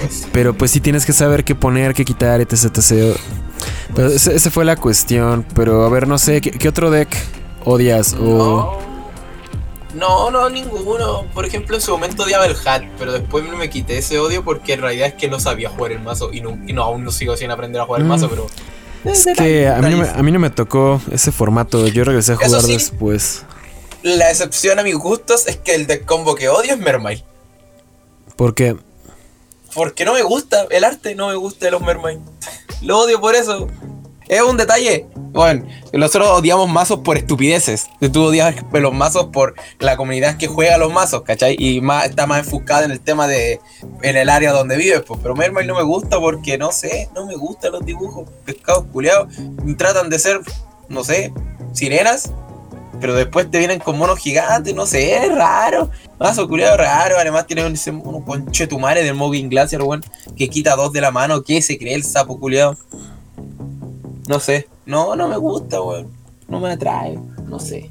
Pues, 0.00 0.26
Pero 0.32 0.54
pues 0.54 0.70
sí 0.70 0.80
tienes 0.80 1.06
que 1.06 1.12
saber 1.12 1.44
qué 1.44 1.54
poner, 1.54 1.94
qué 1.94 2.04
quitar, 2.04 2.40
etc. 2.40 2.64
etc. 2.76 3.16
Pero 3.94 4.08
ese- 4.08 4.34
esa 4.34 4.50
fue 4.50 4.64
la 4.64 4.76
cuestión. 4.76 5.44
Pero 5.54 5.84
a 5.84 5.88
ver, 5.88 6.06
no 6.08 6.18
sé, 6.18 6.40
¿qué, 6.40 6.50
qué 6.50 6.68
otro 6.68 6.90
deck 6.90 7.08
odias? 7.64 8.14
O... 8.14 8.78
No, 8.78 8.89
no, 9.94 10.48
ninguno. 10.50 11.26
Por 11.34 11.44
ejemplo, 11.44 11.76
en 11.76 11.82
su 11.82 11.90
momento 11.90 12.22
odiaba 12.24 12.46
el 12.46 12.56
hat, 12.64 12.82
pero 12.98 13.12
después 13.12 13.44
me 13.44 13.68
quité 13.70 13.98
ese 13.98 14.18
odio 14.18 14.44
porque 14.44 14.74
en 14.74 14.82
realidad 14.82 15.08
es 15.08 15.14
que 15.14 15.28
no 15.28 15.40
sabía 15.40 15.68
jugar 15.70 15.92
el 15.92 16.00
mazo 16.00 16.32
y 16.32 16.40
no, 16.40 16.58
y 16.66 16.72
no 16.72 16.82
aún 16.82 17.04
no 17.04 17.10
sigo 17.10 17.36
sin 17.36 17.50
aprender 17.50 17.80
a 17.82 17.86
jugar 17.86 18.00
el 18.02 18.06
Mm. 18.06 18.10
mazo, 18.10 18.28
pero. 18.28 18.46
Es 19.04 19.26
que 19.36 19.66
a 19.66 19.76
mí, 19.80 19.90
no 19.90 19.96
me, 20.02 20.08
a 20.08 20.22
mí 20.22 20.30
no 20.30 20.38
me 20.38 20.50
tocó 20.50 21.00
ese 21.10 21.32
formato. 21.32 21.86
Yo 21.88 22.04
regresé 22.04 22.32
a 22.32 22.36
jugar 22.36 22.62
sí. 22.62 22.72
después. 22.74 23.44
La 24.02 24.30
excepción 24.30 24.78
a 24.78 24.82
mis 24.82 24.94
gustos 24.96 25.46
es 25.46 25.56
que 25.56 25.74
el 25.74 25.86
deck 25.86 26.04
combo 26.04 26.34
que 26.34 26.48
odio 26.48 26.74
es 26.74 26.78
Mermaid. 26.78 27.20
Porque 28.36 28.76
Porque 29.74 30.04
no 30.04 30.14
me 30.14 30.22
gusta 30.22 30.66
el 30.70 30.84
arte, 30.84 31.14
no 31.14 31.28
me 31.28 31.34
gusta 31.34 31.66
de 31.66 31.70
los 31.72 31.80
Mermaid. 31.80 32.18
Lo 32.82 32.98
odio 32.98 33.20
por 33.20 33.34
eso. 33.34 33.68
Es 34.28 34.42
un 34.42 34.56
detalle. 34.56 35.06
Bueno, 35.32 35.64
nosotros 35.92 36.28
odiamos 36.30 36.68
mazos 36.68 37.00
por 37.00 37.16
estupideces. 37.16 37.88
Tú 38.12 38.24
odias 38.24 38.54
los 38.72 38.92
mazos 38.92 39.26
por 39.26 39.54
la 39.78 39.96
comunidad 39.96 40.36
que 40.36 40.48
juega 40.48 40.76
los 40.76 40.92
mazos, 40.92 41.22
¿cachai? 41.22 41.56
Y 41.58 41.80
más, 41.80 42.06
está 42.06 42.26
más 42.26 42.40
enfocada 42.40 42.84
en 42.84 42.90
el 42.90 43.00
tema 43.00 43.28
de. 43.28 43.60
en 44.02 44.16
el 44.16 44.28
área 44.28 44.52
donde 44.52 44.76
vives, 44.76 45.02
pues. 45.06 45.20
Pero 45.22 45.36
Mermaid 45.36 45.66
no 45.66 45.76
me 45.76 45.82
gusta 45.82 46.18
porque 46.18 46.58
no 46.58 46.72
sé, 46.72 47.08
no 47.14 47.26
me 47.26 47.36
gustan 47.36 47.72
los 47.72 47.84
dibujos. 47.84 48.28
Pescados 48.44 48.86
culiados. 48.92 49.28
Tratan 49.78 50.10
de 50.10 50.18
ser, 50.18 50.40
no 50.88 51.04
sé, 51.04 51.32
sirenas. 51.72 52.32
Pero 53.00 53.14
después 53.14 53.50
te 53.50 53.58
vienen 53.58 53.78
con 53.78 53.96
monos 53.96 54.18
gigantes, 54.18 54.74
no 54.74 54.84
sé, 54.84 55.24
es 55.24 55.34
raro. 55.34 55.90
Mazo 56.18 56.48
culiado 56.48 56.76
raro. 56.76 57.16
Además 57.18 57.46
tiene 57.46 57.66
ese 57.68 57.92
mono 57.92 58.24
conchetumare 58.24 59.04
del 59.04 59.14
Mogging 59.14 59.48
Glacier, 59.48 59.82
weón. 59.82 60.04
Que 60.36 60.48
quita 60.48 60.74
dos 60.74 60.92
de 60.92 61.00
la 61.00 61.10
mano. 61.12 61.42
¿Qué 61.42 61.62
se 61.62 61.78
cree 61.78 61.94
el 61.94 62.04
sapo 62.04 62.38
culiado? 62.38 62.76
No 64.30 64.38
sé. 64.38 64.68
No, 64.86 65.16
no 65.16 65.26
me 65.26 65.36
gusta, 65.36 65.82
weón. 65.82 66.12
No 66.46 66.60
me 66.60 66.70
atrae. 66.70 67.18
No 67.48 67.58
sé. 67.58 67.90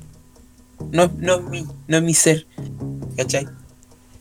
No, 0.90 1.12
no, 1.18 1.36
es 1.36 1.44
mi, 1.44 1.68
no 1.86 1.98
es 1.98 2.04
mi 2.04 2.14
ser. 2.14 2.48
¿Cachai? 3.18 3.46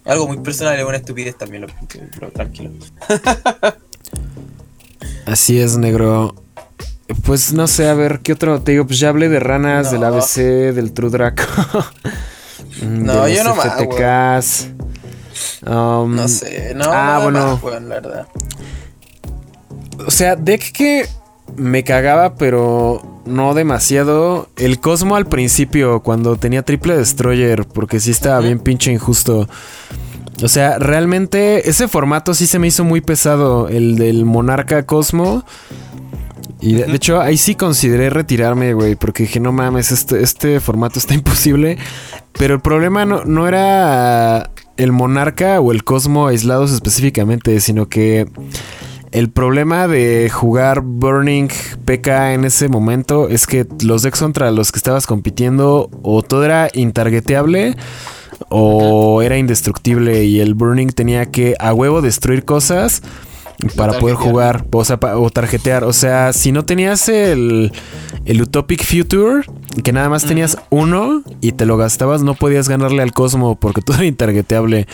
Algo 0.05 0.27
muy 0.27 0.39
personal, 0.39 0.77
es 0.77 0.85
una 0.85 0.97
estupidez 0.97 1.39
también, 1.39 1.62
lo, 1.62 1.69
pero 2.14 2.33
tranquilo. 2.33 2.73
así 5.27 5.61
es, 5.61 5.79
negro. 5.79 6.35
Pues 7.23 7.53
no 7.53 7.69
sé, 7.69 7.89
a 7.89 7.95
ver, 7.95 8.19
¿qué 8.19 8.33
otro? 8.33 8.62
Te 8.62 8.73
digo, 8.73 8.85
pues 8.85 8.99
ya 8.99 9.11
hablé 9.11 9.29
de 9.29 9.39
ranas, 9.39 9.93
del. 9.93 10.03
ABC, 10.03 10.75
del 10.75 10.93
True 10.93 11.11
Draco. 11.11 11.45
No, 12.83 13.25
de 13.25 13.35
yo 13.35 13.45
no 13.45 13.55
más. 13.55 14.69
Um, 15.66 16.14
No 16.14 16.29
sé, 16.29 16.75
no, 16.75 16.85
ah, 16.89 17.21
bueno. 17.23 17.55
más, 17.55 17.62
weón, 17.62 17.89
la 17.89 17.95
verdad. 17.97 18.29
O 20.07 20.11
sea, 20.11 20.37
deck 20.37 20.73
que 20.73 21.09
me 21.59 21.85
cagaba, 21.85 22.35
pero 22.37 23.03
no 23.27 23.55
demasiado. 23.55 24.49
El 24.57 24.81
Cosmo 24.81 25.17
al 25.17 25.27
principio, 25.27 26.01
cuando 26.01 26.37
tenía 26.37 26.63
triple 26.63 26.97
destroyer, 26.97 27.67
porque 27.67 28.01
sí 28.01 28.11
estaba 28.11 28.41
bien 28.41 28.59
pinche 28.61 28.93
injusto. 28.93 29.49
O 30.43 30.49
sea, 30.49 30.79
realmente 30.79 31.69
ese 31.69 31.89
formato 31.89 32.33
sí 32.35 32.47
se 32.47 32.59
me 32.59 32.69
hizo 32.69 32.85
muy 32.85 33.01
pesado, 33.01 33.69
el 33.69 33.97
del 33.97 34.25
Monarca 34.25 34.87
Cosmo. 34.87 35.45
Y 36.61 36.75
de, 36.75 36.85
de 36.85 36.97
hecho, 36.97 37.21
ahí 37.21 37.37
sí 37.37 37.55
consideré 37.55 38.11
retirarme, 38.11 38.73
güey, 38.73 38.97
porque 38.97 39.25
dije, 39.25 39.41
no 39.41 39.53
mames, 39.53 39.93
este, 39.93 40.23
este 40.23 40.61
formato 40.61 40.99
está 40.99 41.15
imposible. 41.15 41.79
Pero 42.33 42.55
el 42.55 42.61
problema 42.61 43.05
no, 43.05 43.25
no 43.25 43.49
era 43.49 44.51
el 44.77 44.93
Monarca 44.93 45.61
o 45.61 45.73
el 45.73 45.85
Cosmo 45.85 46.29
aislados 46.29 46.73
específicamente, 46.73 47.61
sino 47.61 47.89
que 47.89 48.29
el 49.13 49.31
problema 49.31 49.89
de 49.89 50.31
jugar 50.31 50.81
Burning 50.83 51.49
PK 51.85 52.35
en 52.35 52.45
ese 52.45 52.69
momento 52.69 53.29
es 53.29 53.47
que 53.47 53.67
los 53.83 54.03
decks 54.03 54.21
contra 54.21 54.51
los 54.51 54.73
que 54.73 54.79
estabas 54.79 55.07
compitiendo 55.07 55.91
o 56.03 56.23
todo 56.23 56.45
era 56.45 56.69
intargeteable 56.75 57.77
o 58.49 59.23
era 59.23 59.39
indestructible 59.39 60.25
y 60.25 60.41
el 60.41 60.55
Burning 60.55 60.89
tenía 60.89 61.27
que 61.27 61.55
a 61.59 61.73
huevo 61.73 62.03
destruir 62.03 62.45
cosas 62.45 63.03
para 63.77 63.93
poder 64.01 64.17
jugar 64.31 64.65
o, 64.73 64.85
sea, 64.85 65.01
pa- 65.01 65.17
o 65.17 65.31
tarjetear. 65.31 65.85
O 65.85 65.93
sea, 65.93 66.33
si 66.33 66.53
no 66.53 66.65
tenías 66.65 67.09
el, 67.09 67.73
el 68.25 68.43
Utopic 68.43 68.85
Future, 68.85 69.43
que 69.83 69.93
nada 69.93 70.09
más 70.09 70.25
tenías 70.25 70.59
uno 70.71 71.23
y 71.41 71.53
te 71.53 71.67
lo 71.67 71.77
gastabas, 71.77 72.23
no 72.23 72.35
podías 72.35 72.69
ganarle 72.69 73.03
al 73.03 73.13
Cosmo 73.13 73.57
porque 73.57 73.83
todo 73.85 73.97
era 73.97 74.07
intargeteable. 74.07 74.87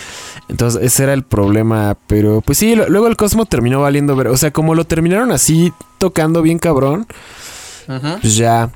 Entonces, 0.49 0.83
ese 0.83 1.03
era 1.05 1.13
el 1.13 1.25
problema. 1.25 1.97
Pero 2.07 2.41
pues 2.41 2.59
sí, 2.59 2.75
lo- 2.75 2.89
luego 2.89 3.07
el 3.09 3.17
Cosmo 3.17 3.45
terminó 3.47 3.81
valiendo 3.83 4.17
ver. 4.17 4.29
O 4.29 4.37
sea, 4.37 4.51
como 4.53 4.75
lo 4.75 4.85
terminaron 4.85 5.31
así 5.33 5.73
tocando 5.99 6.41
bien 6.43 6.59
cabrón, 6.59 7.07
pues 8.21 8.37
ya. 8.37 8.71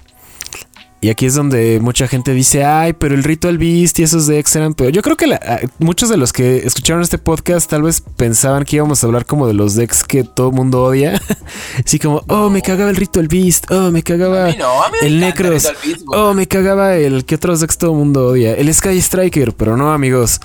Y 1.01 1.11
aquí 1.11 1.27
es 1.27 1.35
donde 1.35 1.79
mucha 1.81 2.09
gente 2.09 2.35
dice, 2.35 2.65
ay, 2.65 2.93
pero 2.93 3.15
el 3.15 3.23
Ritual 3.23 3.57
Beast 3.57 4.01
y 4.01 4.03
esos 4.03 4.27
decks 4.27 4.57
eran 4.57 4.75
peor. 4.75 4.91
Yo 4.91 5.01
creo 5.01 5.17
que 5.17 5.29
la- 5.29 5.61
muchos 5.79 6.09
de 6.09 6.17
los 6.17 6.33
que 6.33 6.59
escucharon 6.67 7.03
este 7.03 7.19
podcast 7.19 7.71
tal 7.71 7.83
vez 7.83 8.01
pensaban 8.17 8.65
que 8.65 8.77
íbamos 8.77 9.03
a 9.03 9.07
hablar 9.07 9.25
como 9.25 9.47
de 9.47 9.55
los 9.55 9.77
decks 9.77 10.03
que 10.03 10.25
todo 10.25 10.51
mundo 10.51 10.83
odia. 10.83 11.21
Así 11.87 12.01
como, 12.01 12.25
oh, 12.27 12.51
me 12.51 12.63
cagaba 12.63 12.91
el 12.91 12.97
Ritual 12.97 13.29
Beast, 13.29 13.71
oh, 13.71 13.93
me 13.93 14.03
cagaba 14.03 14.53
no, 14.55 14.73
el 15.03 15.21
Necros, 15.21 15.73
Beast, 15.85 16.03
oh, 16.09 16.35
me 16.35 16.49
cagaba 16.49 16.97
el 16.97 17.25
que 17.25 17.37
otros 17.37 17.61
decks 17.61 17.79
todo 17.79 17.93
el 17.93 17.99
mundo 17.99 18.27
odia. 18.27 18.55
El 18.55 18.73
Sky 18.75 18.99
Striker, 19.01 19.53
pero 19.53 19.77
no, 19.77 19.93
amigos. 19.93 20.41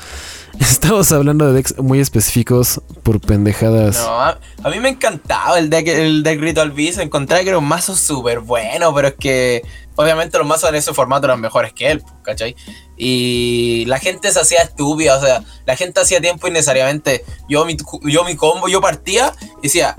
Estamos 0.60 1.12
hablando 1.12 1.47
de 1.47 1.54
decks 1.54 1.78
muy 1.80 1.99
específicos 1.99 2.82
por 3.04 3.20
pendejadas. 3.20 3.97
No, 3.97 4.22
a, 4.22 4.39
a 4.64 4.70
mí 4.70 4.80
me 4.80 4.89
encantaba 4.89 5.58
el 5.58 5.70
deck, 5.70 5.88
el 5.88 6.24
deck 6.24 6.39
Ritual 6.39 6.72
Beast. 6.72 6.99
Encontré 6.99 7.43
que 7.43 7.49
era 7.49 7.58
un 7.58 7.68
mazo 7.68 7.95
súper 7.95 8.39
bueno, 8.39 8.93
pero 8.93 9.08
es 9.10 9.16
que 9.16 9.64
obviamente 9.95 10.38
los 10.38 10.45
mazos 10.47 10.70
en 10.70 10.76
ese 10.76 10.93
formato 10.93 11.26
eran 11.26 11.41
mejores 11.41 11.74
que 11.74 11.89
él, 11.91 12.01
pues, 12.01 12.14
¿cachai? 12.24 12.56
Y 12.97 13.86
la 13.88 13.97
gente 13.99 14.32
se 14.32 14.39
hacía 14.39 14.62
estúpida, 14.62 15.18
o 15.18 15.22
sea, 15.22 15.43
la 15.66 15.76
gente 15.76 15.99
hacía 16.01 16.22
tiempo 16.22 16.47
innecesariamente. 16.47 17.26
Yo 17.49 17.66
mi, 17.66 17.76
yo 18.04 18.24
mi 18.24 18.36
combo, 18.36 18.68
yo 18.68 18.80
partía 18.80 19.34
y 19.60 19.64
decía, 19.64 19.95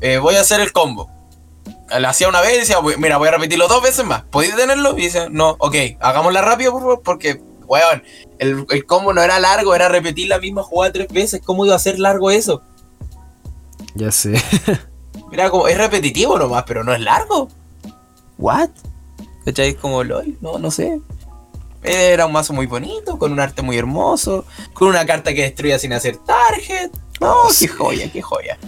eh, 0.00 0.18
voy 0.18 0.36
a 0.36 0.40
hacer 0.40 0.60
el 0.60 0.72
combo. 0.72 1.10
Lo 1.98 2.08
hacía 2.08 2.28
una 2.28 2.40
vez 2.42 2.54
y 2.54 2.58
decía, 2.60 2.78
"Voy- 2.80 2.96
mira, 2.98 3.16
voy 3.16 3.28
a 3.28 3.32
repetirlo 3.32 3.66
dos 3.66 3.82
veces 3.82 4.04
más. 4.04 4.22
¿Podéis 4.24 4.54
tenerlo? 4.56 4.96
Y 4.98 5.02
dice, 5.02 5.28
no, 5.30 5.56
ok, 5.58 5.74
hagámosla 6.00 6.42
rápido, 6.42 6.72
por 6.72 6.80
favor, 6.82 7.02
porque, 7.02 7.40
weón, 7.68 8.02
el, 8.38 8.66
el 8.70 8.86
combo 8.86 9.12
no 9.12 9.22
era 9.22 9.38
largo, 9.38 9.74
era 9.74 9.88
repetir 9.88 10.28
la 10.28 10.38
misma 10.38 10.62
jugada 10.62 10.92
tres 10.92 11.08
veces. 11.08 11.40
¿Cómo 11.44 11.64
iba 11.66 11.74
a 11.74 11.78
ser 11.78 11.98
largo 11.98 12.30
eso? 12.30 12.62
Ya 13.94 14.10
sé. 14.10 14.42
Mira, 15.30 15.50
como 15.50 15.68
es 15.68 15.76
repetitivo 15.76 16.38
nomás, 16.38 16.64
pero 16.66 16.82
no 16.84 16.92
es 16.94 17.00
largo. 17.00 17.48
¿What? 18.38 18.70
¿Cachai? 19.44 19.74
Como 19.74 20.02
LOL, 20.04 20.36
no, 20.40 20.58
no 20.58 20.70
sé. 20.70 21.00
Era 21.82 22.26
un 22.26 22.32
mazo 22.32 22.52
muy 22.52 22.66
bonito, 22.66 23.18
con 23.18 23.32
un 23.32 23.40
arte 23.40 23.62
muy 23.62 23.76
hermoso, 23.76 24.44
con 24.72 24.88
una 24.88 25.06
carta 25.06 25.32
que 25.34 25.42
destruía 25.42 25.78
sin 25.78 25.92
hacer 25.92 26.16
target. 26.18 26.90
No, 27.20 27.34
qué 27.58 27.68
joya, 27.68 28.10
qué 28.12 28.22
joya. 28.22 28.58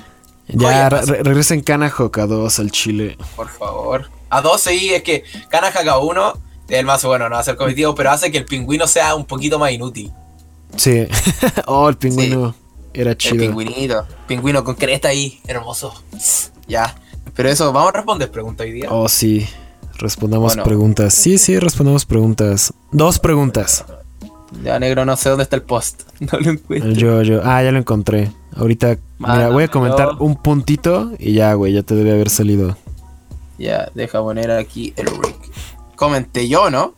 ya 0.48 0.88
re- 0.88 1.02
re- 1.02 1.22
regresen 1.22 1.60
Kanahawk 1.62 2.18
a 2.18 2.26
dos 2.26 2.58
al 2.58 2.70
Chile. 2.70 3.16
Por 3.36 3.48
favor. 3.48 4.10
A 4.32 4.40
12 4.42 4.74
y 4.76 4.90
es 4.90 5.02
que 5.02 5.24
Kanahaka 5.48 5.98
1 5.98 6.32
El 6.70 6.86
mazo, 6.86 7.08
bueno, 7.08 7.28
no 7.28 7.36
hace 7.36 7.50
el 7.50 7.56
cometido, 7.56 7.94
pero 7.94 8.10
hace 8.10 8.30
que 8.30 8.38
el 8.38 8.44
pingüino 8.44 8.86
sea 8.86 9.14
un 9.14 9.24
poquito 9.24 9.58
más 9.58 9.72
inútil. 9.72 10.12
Sí. 10.76 11.06
oh, 11.66 11.88
el 11.88 11.96
pingüino 11.96 12.54
era 12.94 13.16
chido. 13.16 13.34
El 13.34 13.40
pingüinito. 13.48 14.06
Pingüino 14.26 14.64
con 14.64 14.76
cresta 14.76 15.08
ahí, 15.08 15.40
hermoso. 15.46 15.92
Ya. 16.68 16.94
Pero 17.34 17.48
eso, 17.48 17.72
vamos 17.72 17.90
a 17.90 17.96
responder 17.98 18.30
preguntas 18.30 18.64
hoy 18.64 18.72
día. 18.72 18.88
Oh, 18.90 19.08
sí. 19.08 19.46
Respondamos 19.98 20.56
preguntas. 20.56 21.12
Sí, 21.12 21.36
sí, 21.36 21.58
respondamos 21.58 22.06
preguntas. 22.06 22.72
Dos 22.90 23.18
preguntas. 23.18 23.84
Ya, 24.64 24.78
negro, 24.78 25.04
no 25.04 25.16
sé 25.16 25.28
dónde 25.28 25.44
está 25.44 25.56
el 25.56 25.62
post. 25.62 26.02
No 26.20 26.38
lo 26.38 26.50
encuentro. 26.50 26.90
Yo, 26.92 27.22
yo. 27.22 27.40
Ah, 27.44 27.62
ya 27.62 27.72
lo 27.72 27.78
encontré. 27.78 28.30
Ahorita, 28.54 28.98
mira, 29.18 29.48
voy 29.48 29.64
a 29.64 29.68
comentar 29.68 30.16
un 30.18 30.36
puntito 30.36 31.12
y 31.18 31.32
ya, 31.32 31.54
güey, 31.54 31.72
ya 31.72 31.82
te 31.82 31.94
debe 31.94 32.12
haber 32.12 32.28
salido. 32.28 32.76
Ya, 33.58 33.90
deja 33.94 34.20
poner 34.20 34.50
aquí 34.50 34.92
el. 34.96 35.08
Comenté 36.00 36.48
yo, 36.48 36.70
¿no? 36.70 36.94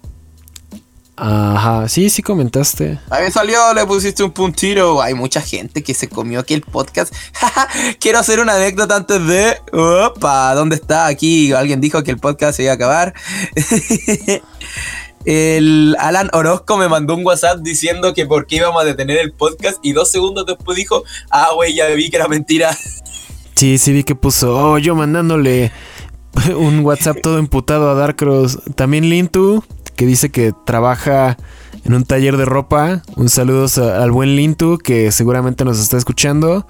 Ajá, 1.16 1.88
sí, 1.88 2.08
sí 2.08 2.22
comentaste. 2.22 3.00
A 3.10 3.18
mí 3.18 3.32
salió, 3.32 3.74
le 3.74 3.84
pusiste 3.84 4.22
un 4.22 4.30
puntito. 4.30 5.02
Hay 5.02 5.14
mucha 5.14 5.40
gente 5.40 5.82
que 5.82 5.92
se 5.92 6.08
comió 6.08 6.38
aquí 6.38 6.54
el 6.54 6.62
podcast. 6.62 7.12
Quiero 7.98 8.20
hacer 8.20 8.38
una 8.38 8.54
anécdota 8.54 8.94
antes 8.94 9.26
de. 9.26 9.56
Opa, 9.72 10.54
¿dónde 10.54 10.76
está? 10.76 11.06
Aquí 11.06 11.52
alguien 11.52 11.80
dijo 11.80 12.04
que 12.04 12.12
el 12.12 12.18
podcast 12.18 12.58
se 12.58 12.62
iba 12.62 12.70
a 12.70 12.74
acabar. 12.76 13.12
el 15.24 15.96
Alan 15.98 16.30
Orozco 16.32 16.76
me 16.76 16.88
mandó 16.88 17.16
un 17.16 17.26
WhatsApp 17.26 17.58
diciendo 17.58 18.14
que 18.14 18.24
por 18.24 18.46
qué 18.46 18.58
íbamos 18.58 18.82
a 18.82 18.84
detener 18.84 19.18
el 19.18 19.32
podcast 19.32 19.80
y 19.82 19.94
dos 19.94 20.12
segundos 20.12 20.46
después 20.46 20.76
dijo, 20.76 21.02
ah, 21.28 21.48
güey, 21.56 21.74
ya 21.74 21.88
vi 21.88 22.08
que 22.08 22.18
era 22.18 22.28
mentira. 22.28 22.78
Sí, 23.54 23.78
sí 23.78 23.92
vi 23.92 24.02
que 24.02 24.16
puso, 24.16 24.56
oh, 24.56 24.78
yo 24.78 24.96
mandándole 24.96 25.70
un 26.56 26.80
WhatsApp 26.80 27.18
todo 27.22 27.38
emputado 27.38 27.90
a 27.90 27.94
Darkross. 27.94 28.58
También 28.74 29.08
Lintu, 29.08 29.64
que 29.96 30.06
dice 30.06 30.30
que 30.30 30.52
trabaja 30.64 31.36
en 31.84 31.94
un 31.94 32.04
taller 32.04 32.36
de 32.36 32.44
ropa. 32.44 33.02
Un 33.16 33.28
saludo 33.28 33.66
al 33.94 34.10
buen 34.10 34.36
Lintu, 34.36 34.78
que 34.78 35.12
seguramente 35.12 35.64
nos 35.64 35.78
está 35.78 35.96
escuchando. 35.96 36.66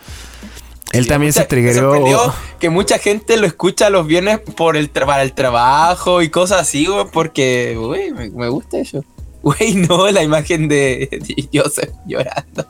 Él 0.93 1.07
también 1.07 1.33
se 1.33 1.45
triggeró. 1.45 2.35
que 2.59 2.69
mucha 2.69 2.99
gente 2.99 3.37
lo 3.39 3.47
escucha 3.47 3.89
los 3.91 4.07
viernes 4.07 4.41
por 4.41 4.77
el 4.77 4.91
para 4.91 5.23
el 5.23 5.33
trabajo 5.33 6.23
y 6.23 6.29
cosas 6.29 6.61
así, 6.61 6.87
güey, 6.87 7.07
porque, 7.11 7.75
güey, 7.77 8.13
me, 8.13 8.49
gusta 8.49 8.79
eso. 8.79 9.05
Güey, 9.43 9.75
no, 9.75 10.09
la 10.13 10.23
imagen 10.23 10.69
de, 10.69 11.09
Joseph 11.53 11.91
llorando. 12.07 12.65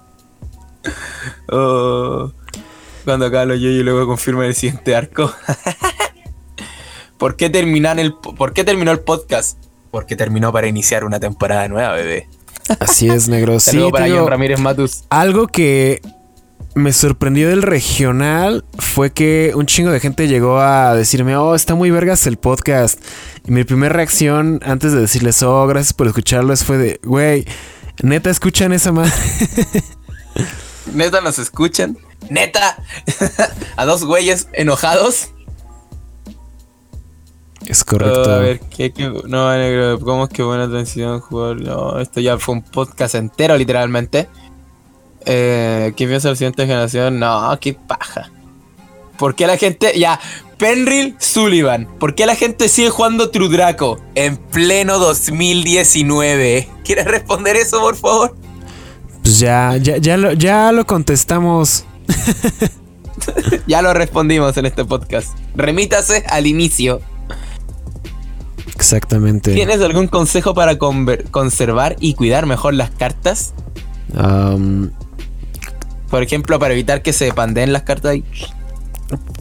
Oh, 1.50 2.32
cuando 3.04 3.26
acá 3.26 3.44
lo 3.44 3.54
yo 3.56 3.68
y 3.68 3.82
luego 3.82 4.06
confirma 4.06 4.46
el 4.46 4.54
siguiente 4.54 4.96
arco. 4.96 5.30
¿Por 7.22 7.36
qué, 7.36 7.46
el, 7.46 8.14
¿Por 8.14 8.52
qué 8.52 8.64
terminó 8.64 8.90
el 8.90 8.98
podcast? 8.98 9.56
Porque 9.92 10.16
terminó 10.16 10.50
para 10.50 10.66
iniciar 10.66 11.04
una 11.04 11.20
temporada 11.20 11.68
nueva, 11.68 11.92
bebé. 11.92 12.28
Así 12.80 13.08
es, 13.08 13.28
negro. 13.28 13.60
sí, 13.60 13.78
para 13.92 14.08
Ramírez 14.24 14.58
Matus. 14.58 15.04
Algo 15.08 15.46
que 15.46 16.02
me 16.74 16.92
sorprendió 16.92 17.48
del 17.48 17.62
regional 17.62 18.64
fue 18.76 19.12
que 19.12 19.52
un 19.54 19.66
chingo 19.66 19.92
de 19.92 20.00
gente 20.00 20.26
llegó 20.26 20.58
a 20.58 20.96
decirme, 20.96 21.36
oh, 21.36 21.54
está 21.54 21.76
muy 21.76 21.92
vergas 21.92 22.26
el 22.26 22.38
podcast. 22.38 23.00
Y 23.46 23.52
mi 23.52 23.62
primera 23.62 23.94
reacción 23.94 24.58
antes 24.64 24.90
de 24.90 24.98
decirles, 24.98 25.44
oh, 25.44 25.64
gracias 25.68 25.92
por 25.92 26.08
escucharlos, 26.08 26.64
fue 26.64 26.76
de, 26.76 27.00
güey, 27.04 27.46
neta, 28.02 28.30
escuchan 28.30 28.72
esa 28.72 28.90
madre. 28.90 29.12
neta, 30.92 31.20
nos 31.20 31.38
escuchan. 31.38 31.96
Neta, 32.30 32.82
a 33.76 33.84
dos 33.84 34.04
güeyes 34.04 34.48
enojados. 34.54 35.28
Es 37.66 37.84
correcto. 37.84 38.30
a 38.30 38.38
ver, 38.38 38.60
¿qué, 38.60 38.92
no, 39.26 39.56
negro, 39.56 40.00
¿cómo 40.00 40.24
es 40.24 40.30
que 40.30 40.42
buena 40.42 40.64
atención, 40.64 41.20
jugador? 41.20 41.60
No, 41.60 41.98
esto 42.00 42.20
ya 42.20 42.38
fue 42.38 42.56
un 42.56 42.62
podcast 42.62 43.14
entero, 43.14 43.56
literalmente. 43.56 44.28
Eh, 45.24 45.92
¿Qué 45.96 46.06
piensa 46.06 46.30
la 46.30 46.36
siguiente 46.36 46.66
generación? 46.66 47.18
No, 47.18 47.56
qué 47.60 47.74
paja. 47.74 48.30
¿Por 49.16 49.34
qué 49.34 49.46
la 49.46 49.56
gente. 49.56 49.92
Ya, 49.96 50.18
Penril 50.58 51.16
Sullivan. 51.18 51.88
¿Por 51.98 52.14
qué 52.14 52.26
la 52.26 52.34
gente 52.34 52.68
sigue 52.68 52.90
jugando 52.90 53.30
Trudraco 53.30 54.00
en 54.14 54.36
pleno 54.36 54.98
2019? 54.98 56.68
¿Quieres 56.84 57.04
responder 57.04 57.56
eso, 57.56 57.80
por 57.80 57.96
favor? 57.96 58.36
Pues 59.22 59.38
ya, 59.38 59.76
ya, 59.76 59.98
ya, 59.98 60.16
lo, 60.16 60.32
ya 60.32 60.72
lo 60.72 60.84
contestamos. 60.86 61.84
ya 63.66 63.82
lo 63.82 63.94
respondimos 63.94 64.56
en 64.56 64.66
este 64.66 64.84
podcast. 64.84 65.36
Remítase 65.54 66.24
al 66.28 66.46
inicio. 66.46 67.00
Exactamente. 68.82 69.54
¿Tienes 69.54 69.80
algún 69.80 70.08
consejo 70.08 70.54
para 70.54 70.76
conservar 70.76 71.94
y 72.00 72.14
cuidar 72.14 72.46
mejor 72.46 72.74
las 72.74 72.90
cartas? 72.90 73.54
Por 76.10 76.22
ejemplo, 76.22 76.58
para 76.58 76.74
evitar 76.74 77.00
que 77.00 77.12
se 77.12 77.32
pandeen 77.32 77.72
las 77.72 77.82
cartas. 77.82 78.16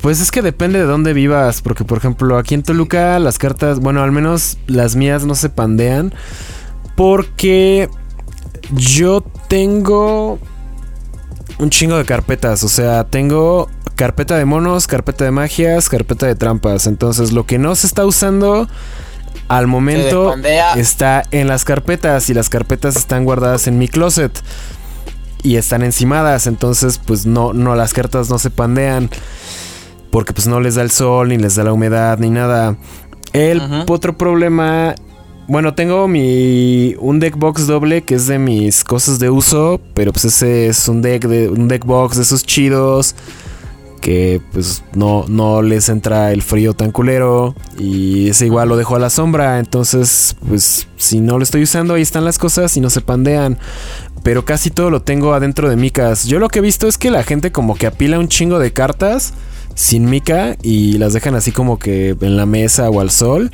Pues 0.01 0.21
es 0.21 0.29
que 0.29 0.43
depende 0.43 0.77
de 0.77 0.85
dónde 0.85 1.13
vivas, 1.13 1.63
porque 1.63 1.83
por 1.83 1.97
ejemplo 1.97 2.37
aquí 2.37 2.53
en 2.53 2.61
Toluca 2.61 3.17
las 3.17 3.39
cartas, 3.39 3.79
bueno, 3.79 4.03
al 4.03 4.11
menos 4.11 4.59
las 4.67 4.95
mías 4.95 5.25
no 5.25 5.33
se 5.33 5.49
pandean, 5.49 6.13
porque 6.95 7.89
yo 8.73 9.21
tengo 9.47 10.37
un 11.57 11.69
chingo 11.71 11.97
de 11.97 12.05
carpetas, 12.05 12.63
o 12.63 12.69
sea, 12.69 13.05
tengo 13.05 13.69
carpeta 13.95 14.37
de 14.37 14.45
monos, 14.45 14.85
carpeta 14.85 15.25
de 15.25 15.31
magias, 15.31 15.89
carpeta 15.89 16.27
de 16.27 16.35
trampas, 16.35 16.85
entonces 16.85 17.31
lo 17.31 17.45
que 17.45 17.57
no 17.57 17.73
se 17.75 17.87
está 17.87 18.05
usando 18.05 18.67
al 19.47 19.67
momento 19.67 20.33
está 20.75 21.23
en 21.31 21.47
las 21.47 21.65
carpetas 21.65 22.29
y 22.29 22.33
las 22.33 22.49
carpetas 22.49 22.95
están 22.95 23.25
guardadas 23.25 23.67
en 23.67 23.77
mi 23.77 23.87
closet 23.87 24.31
y 25.43 25.55
están 25.57 25.81
encimadas, 25.83 26.47
entonces 26.47 26.99
pues 27.03 27.25
no, 27.25 27.51
no, 27.51 27.75
las 27.75 27.93
cartas 27.93 28.29
no 28.29 28.39
se 28.39 28.49
pandean 28.49 29.09
porque 30.11 30.33
pues 30.33 30.47
no 30.47 30.59
les 30.59 30.75
da 30.75 30.83
el 30.83 30.91
sol, 30.91 31.29
ni 31.29 31.37
les 31.37 31.55
da 31.55 31.63
la 31.63 31.73
humedad, 31.73 32.19
ni 32.19 32.29
nada. 32.29 32.77
El 33.33 33.61
otro 33.87 34.17
problema, 34.17 34.93
bueno, 35.47 35.73
tengo 35.73 36.07
mi 36.07 36.95
un 36.99 37.19
deck 37.19 37.37
box 37.37 37.65
doble 37.65 38.03
que 38.03 38.15
es 38.15 38.27
de 38.27 38.37
mis 38.37 38.83
cosas 38.83 39.19
de 39.19 39.29
uso, 39.29 39.81
pero 39.93 40.11
pues 40.11 40.25
ese 40.25 40.67
es 40.67 40.87
un 40.87 41.01
deck 41.01 41.25
de 41.25 41.49
un 41.49 41.67
deck 41.67 41.85
box 41.85 42.17
de 42.17 42.23
esos 42.23 42.45
chidos 42.45 43.15
que 44.01 44.41
pues 44.51 44.83
no, 44.93 45.25
no 45.29 45.61
les 45.61 45.87
entra 45.87 46.31
el 46.33 46.41
frío 46.41 46.73
tan 46.73 46.91
culero 46.91 47.55
y 47.77 48.29
ese 48.29 48.47
igual 48.47 48.67
lo 48.67 48.75
dejo 48.75 48.95
a 48.95 48.99
la 48.99 49.09
sombra, 49.09 49.59
entonces 49.59 50.35
pues 50.47 50.87
si 50.97 51.21
no 51.21 51.37
lo 51.37 51.43
estoy 51.43 51.63
usando 51.63 51.93
ahí 51.93 52.01
están 52.01 52.25
las 52.25 52.37
cosas 52.37 52.75
y 52.75 52.81
no 52.81 52.89
se 52.89 52.99
pandean, 53.01 53.57
pero 54.23 54.43
casi 54.43 54.71
todo 54.71 54.89
lo 54.89 55.01
tengo 55.01 55.33
adentro 55.33 55.69
de 55.69 55.77
micas. 55.77 56.25
Yo 56.25 56.39
lo 56.39 56.49
que 56.49 56.59
he 56.59 56.61
visto 56.61 56.87
es 56.87 56.97
que 56.97 57.11
la 57.11 57.23
gente 57.23 57.51
como 57.51 57.75
que 57.75 57.87
apila 57.87 58.19
un 58.19 58.27
chingo 58.27 58.59
de 58.59 58.73
cartas 58.73 59.33
sin 59.75 60.09
mica 60.09 60.57
y 60.61 60.97
las 60.97 61.13
dejan 61.13 61.35
así 61.35 61.51
como 61.51 61.79
que 61.79 62.17
en 62.19 62.35
la 62.35 62.45
mesa 62.45 62.89
o 62.89 62.99
al 62.99 63.11
sol 63.11 63.51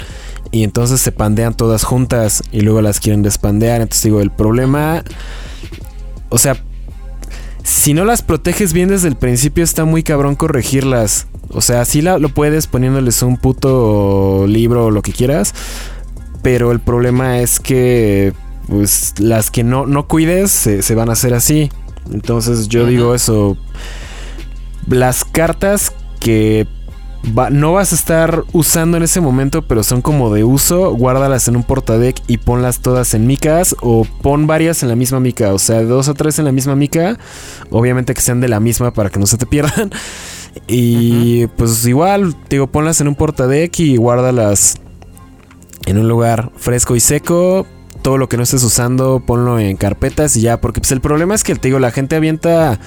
y 0.51 0.63
entonces 0.63 0.99
se 1.01 1.11
pandean 1.11 1.55
todas 1.55 1.83
juntas 1.83 2.41
y 2.51 2.61
luego 2.61 2.81
las 2.81 2.99
quieren 2.99 3.21
despandear, 3.21 3.81
entonces 3.81 4.03
digo, 4.03 4.21
el 4.21 4.31
problema 4.31 5.03
o 6.29 6.37
sea, 6.37 6.57
si 7.67 7.93
no 7.93 8.05
las 8.05 8.21
proteges 8.21 8.71
bien 8.71 8.87
desde 8.87 9.09
el 9.09 9.17
principio 9.17 9.61
está 9.61 9.83
muy 9.83 10.01
cabrón 10.01 10.35
corregirlas. 10.35 11.27
O 11.49 11.59
sea, 11.59 11.83
sí 11.83 12.01
lo 12.01 12.29
puedes 12.29 12.65
poniéndoles 12.65 13.21
un 13.23 13.35
puto 13.35 14.45
libro 14.47 14.85
o 14.85 14.91
lo 14.91 15.01
que 15.01 15.11
quieras. 15.11 15.53
Pero 16.41 16.71
el 16.71 16.79
problema 16.79 17.39
es 17.39 17.59
que 17.59 18.31
pues 18.69 19.15
las 19.19 19.51
que 19.51 19.65
no, 19.65 19.85
no 19.85 20.07
cuides 20.07 20.49
se, 20.49 20.95
van 20.95 21.09
a 21.09 21.11
hacer 21.11 21.33
así. 21.33 21.69
Entonces 22.09 22.69
yo 22.69 22.85
digo 22.85 23.13
eso. 23.13 23.57
Las 24.87 25.25
cartas 25.25 25.91
que 26.21 26.67
no 27.51 27.73
vas 27.73 27.91
a 27.91 27.95
estar 27.95 28.43
usando 28.53 28.97
en 28.97 29.03
ese 29.03 29.21
momento, 29.21 29.61
pero 29.61 29.83
son 29.83 30.01
como 30.01 30.33
de 30.33 30.43
uso, 30.43 30.93
guárdalas 30.93 31.47
en 31.47 31.55
un 31.55 31.63
portadeck 31.63 32.21
y 32.27 32.37
ponlas 32.37 32.79
todas 32.79 33.13
en 33.13 33.27
micas 33.27 33.75
o 33.81 34.05
pon 34.21 34.47
varias 34.47 34.83
en 34.83 34.89
la 34.89 34.95
misma 34.95 35.19
mica, 35.19 35.53
o 35.53 35.59
sea, 35.59 35.81
dos 35.83 36.07
o 36.07 36.13
tres 36.13 36.39
en 36.39 36.45
la 36.45 36.51
misma 36.51 36.75
mica, 36.75 37.17
obviamente 37.69 38.13
que 38.13 38.21
sean 38.21 38.41
de 38.41 38.47
la 38.47 38.59
misma 38.59 38.91
para 38.93 39.09
que 39.09 39.19
no 39.19 39.27
se 39.27 39.37
te 39.37 39.45
pierdan. 39.45 39.91
Y 40.65 41.45
pues 41.55 41.85
igual, 41.85 42.35
digo, 42.49 42.65
ponlas 42.65 42.99
en 42.99 43.07
un 43.07 43.13
portadeck 43.13 43.79
y 43.79 43.95
guárdalas 43.95 44.77
en 45.85 45.99
un 45.99 46.07
lugar 46.07 46.51
fresco 46.55 46.95
y 46.95 46.99
seco. 46.99 47.67
Todo 48.01 48.17
lo 48.17 48.27
que 48.27 48.37
no 48.37 48.43
estés 48.43 48.63
usando, 48.63 49.21
ponlo 49.25 49.59
en 49.59 49.77
carpetas 49.77 50.35
y 50.35 50.41
ya, 50.41 50.59
porque 50.59 50.81
pues 50.81 50.91
el 50.91 51.01
problema 51.01 51.35
es 51.35 51.43
que 51.43 51.53
te 51.55 51.67
digo, 51.67 51.77
la 51.77 51.91
gente 51.91 52.15
avienta 52.15 52.79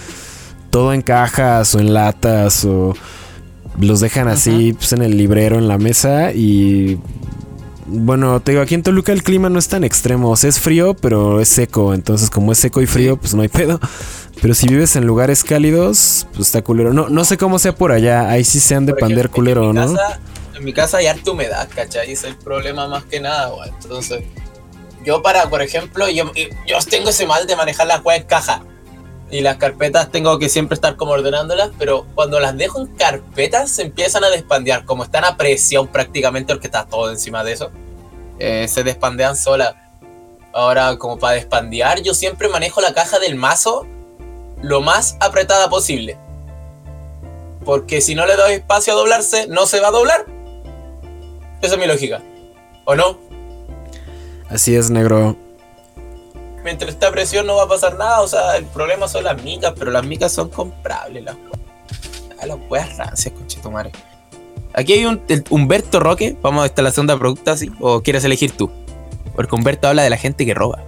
todo 0.71 0.93
en 0.93 1.03
cajas 1.03 1.75
o 1.75 1.79
en 1.79 1.95
latas 1.95 2.65
o 2.65 2.95
los 3.79 4.01
dejan 4.01 4.29
así 4.29 4.73
pues, 4.73 4.93
en 4.93 5.03
el 5.03 5.17
librero, 5.17 5.59
en 5.59 5.69
la 5.69 5.79
mesa 5.79 6.33
y... 6.33 6.99
Bueno, 7.93 8.39
te 8.39 8.53
digo, 8.53 8.63
aquí 8.63 8.77
en 8.77 8.85
Toluca 8.85 9.11
el 9.11 9.25
clima 9.25 9.49
no 9.49 9.59
es 9.59 9.67
tan 9.67 9.83
extremo. 9.83 10.31
O 10.31 10.37
sea, 10.37 10.49
es 10.49 10.61
frío, 10.61 10.95
pero 10.95 11.41
es 11.41 11.49
seco. 11.49 11.93
Entonces, 11.93 12.31
como 12.31 12.53
es 12.53 12.59
seco 12.59 12.81
y 12.81 12.87
frío, 12.87 13.17
pues 13.17 13.35
no 13.35 13.43
hay 13.43 13.49
pedo. 13.49 13.81
Pero 14.41 14.55
si 14.55 14.69
vives 14.69 14.95
en 14.95 15.07
lugares 15.07 15.43
cálidos, 15.43 16.29
pues 16.33 16.47
está 16.47 16.63
culero. 16.63 16.93
No, 16.95 17.09
no 17.09 17.25
sé 17.25 17.37
cómo 17.37 17.59
sea 17.59 17.75
por 17.75 17.91
allá. 17.91 18.31
Ahí 18.31 18.45
sí 18.45 18.61
se 18.61 18.77
han 18.77 18.87
de 18.87 18.95
pander 18.95 19.29
culero, 19.29 19.71
en 19.71 19.75
¿no? 19.75 19.97
en 20.61 20.65
mi 20.65 20.73
casa 20.73 20.99
hay 20.99 21.07
harta 21.07 21.31
humedad, 21.31 21.69
¿cachai? 21.75 22.13
Es 22.13 22.23
el 22.25 22.37
problema 22.37 22.87
más 22.87 23.05
que 23.05 23.19
nada, 23.21 23.49
güey. 23.49 23.71
Entonces, 23.83 24.23
yo 25.05 25.23
para, 25.23 25.49
por 25.49 25.63
ejemplo, 25.63 26.09
yo, 26.09 26.31
yo 26.67 26.79
tengo 26.89 27.11
ese 27.11 27.27
mal 27.27 27.47
de 27.47 27.57
manejar 27.57 27.87
las 27.87 28.05
weas 28.05 28.21
en 28.21 28.27
caja. 28.27 28.63
Y 29.31 29.43
las 29.43 29.59
carpetas 29.59 30.11
tengo 30.11 30.39
que 30.39 30.49
siempre 30.49 30.75
estar 30.75 30.97
como 30.97 31.13
ordenándolas, 31.13 31.71
pero 31.79 32.07
cuando 32.15 32.41
las 32.41 32.57
dejo 32.57 32.81
en 32.81 32.89
carpetas 32.89 33.71
se 33.71 33.83
empiezan 33.83 34.25
a 34.25 34.29
despandear. 34.29 34.85
Como 34.85 35.05
están 35.05 35.25
a 35.25 35.37
presión 35.37 35.87
prácticamente, 35.87 36.53
porque 36.53 36.67
está 36.67 36.87
todo 36.87 37.11
encima 37.11 37.45
de 37.45 37.53
eso, 37.53 37.71
eh, 38.39 38.67
se 38.69 38.83
despandean 38.83 39.37
solas. 39.37 39.75
Ahora, 40.53 40.97
como 40.97 41.19
para 41.19 41.35
despandear, 41.35 42.03
yo 42.03 42.13
siempre 42.13 42.49
manejo 42.49 42.81
la 42.81 42.93
caja 42.93 43.21
del 43.21 43.37
mazo 43.37 43.87
lo 44.63 44.81
más 44.81 45.17
apretada 45.21 45.71
posible. 45.71 46.19
Porque 47.65 48.01
si 48.01 48.15
no 48.15 48.27
le 48.27 48.37
doy 48.37 48.55
espacio 48.55 48.95
a 48.95 48.97
doblarse, 48.97 49.47
no 49.47 49.67
se 49.67 49.81
va 49.81 49.89
a 49.89 49.93
doblar. 49.93 50.27
Esa 51.63 51.75
es 51.75 51.81
mi 51.81 51.87
lógica. 51.87 52.21
¿O 52.85 52.97
no? 52.97 53.19
Así 54.49 54.75
es, 54.75 54.91
negro. 54.91 55.37
Mientras 56.65 56.91
esta 56.91 57.11
presión 57.11 57.47
no 57.47 57.57
va 57.57 57.65
a 57.65 57.69
pasar 57.69 57.97
nada. 57.97 58.21
O 58.21 58.29
sea, 58.29 58.57
el 58.57 58.65
problema 58.67 59.09
son 59.09 59.25
las 59.25 59.43
micas, 59.43 59.73
pero 59.79 59.91
las 59.91 60.05
micas 60.05 60.33
son 60.33 60.49
comprables. 60.51 61.25
Las, 61.25 61.37
a 62.41 62.47
las 62.47 62.59
weas 62.69 62.97
rancias, 62.97 63.35
conchetumare. 63.35 63.93
Aquí 64.73 64.93
hay 64.93 65.05
un 65.05 65.21
Humberto 65.51 66.01
Roque. 66.01 66.37
Vamos 66.43 66.63
a 66.63 66.67
estar 66.67 66.85
la 66.85 66.91
segunda 66.91 67.19
pregunta, 67.19 67.57
¿sí? 67.57 67.71
¿O 67.81 68.03
quieres 68.03 68.25
elegir 68.25 68.53
tú? 68.53 68.71
Porque 69.35 69.55
Humberto 69.55 69.89
habla 69.89 70.03
de 70.03 70.11
la 70.11 70.17
gente 70.17 70.47
que 70.47 70.55
roba. 70.55 70.79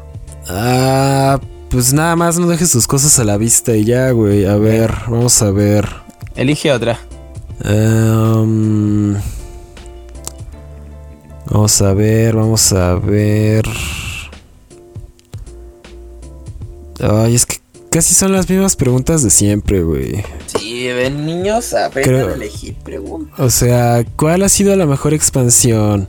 Ah, 0.49 1.39
pues 1.71 1.93
nada 1.93 2.17
más 2.17 2.39
no 2.39 2.47
dejes 2.49 2.71
tus 2.71 2.87
cosas 2.87 3.19
a 3.19 3.25
la 3.25 3.37
vista 3.37 3.75
y 3.75 3.85
ya, 3.85 4.11
güey. 4.11 4.45
A 4.47 4.57
ver, 4.57 4.93
vamos 5.09 5.41
a 5.43 5.51
ver. 5.51 5.89
Elige 6.37 6.73
otra. 6.73 6.99
Um, 7.65 9.15
vamos 11.47 11.83
a 11.83 11.93
ver, 11.95 12.35
vamos 12.35 12.73
a 12.73 12.95
ver. 12.95 13.65
Ay, 17.03 17.35
es 17.35 17.47
que 17.47 17.59
casi 17.91 18.15
son 18.15 18.33
las 18.33 18.49
mismas 18.49 18.77
preguntas 18.77 19.23
de 19.23 19.31
siempre, 19.31 19.83
güey. 19.83 20.25
Sí, 20.47 20.87
ven 20.89 21.27
niños, 21.27 21.75
aprendan 21.75 22.31
a 22.31 22.35
elegir 22.35 22.75
preguntas. 22.77 23.39
O 23.39 23.51
sea, 23.51 24.05
¿cuál 24.17 24.43
ha 24.43 24.49
sido 24.49 24.75
la 24.77 24.87
mejor 24.87 25.13
expansión? 25.13 26.09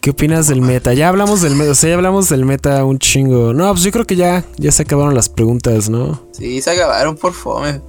¿Qué 0.00 0.10
opinas 0.10 0.48
del 0.48 0.62
meta? 0.62 0.94
Ya 0.94 1.08
hablamos 1.08 1.42
del 1.42 1.54
meta, 1.54 1.72
o 1.72 1.74
sea, 1.74 1.90
ya 1.90 1.94
hablamos 1.96 2.28
del 2.28 2.44
meta 2.44 2.84
un 2.84 2.98
chingo. 2.98 3.52
No, 3.52 3.70
pues 3.72 3.84
yo 3.84 3.92
creo 3.92 4.04
que 4.04 4.16
ya, 4.16 4.44
ya 4.56 4.72
se 4.72 4.82
acabaron 4.82 5.14
las 5.14 5.28
preguntas, 5.28 5.88
¿no? 5.88 6.26
Sí, 6.32 6.60
se 6.60 6.70
acabaron 6.70 7.16
por 7.16 7.32
fome. 7.32 7.80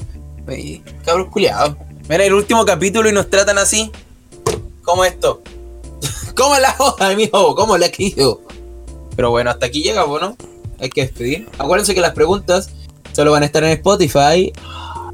Cabrón 1.06 1.30
culiado. 1.30 1.78
Mira 2.10 2.26
el 2.26 2.34
último 2.34 2.66
capítulo 2.66 3.10
y 3.10 3.14
nos 3.14 3.30
tratan 3.30 3.58
así. 3.58 3.92
¿Cómo 4.84 5.06
esto? 5.06 5.42
¿Cómo 6.36 6.58
la 6.60 6.76
hoja, 6.80 7.10
amigo? 7.10 7.56
¿Cómo 7.56 7.78
la 7.78 7.90
quiso? 7.90 8.42
Pero 9.16 9.32
bueno, 9.32 9.50
hasta 9.50 9.68
aquí 9.68 9.82
llega, 9.82 10.06
¿no? 10.06 10.36
Hay 10.80 10.90
que 10.90 11.02
despedir. 11.02 11.48
Acuérdense 11.58 11.94
que 11.94 12.02
las 12.02 12.14
preguntas 12.14 12.70
solo 13.14 13.32
van 13.32 13.44
a 13.44 13.46
estar 13.46 13.64
en 13.64 13.72
Spotify. 13.72 14.52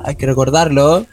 Hay 0.01 0.15
que 0.15 0.25
recordarlo. 0.25 1.05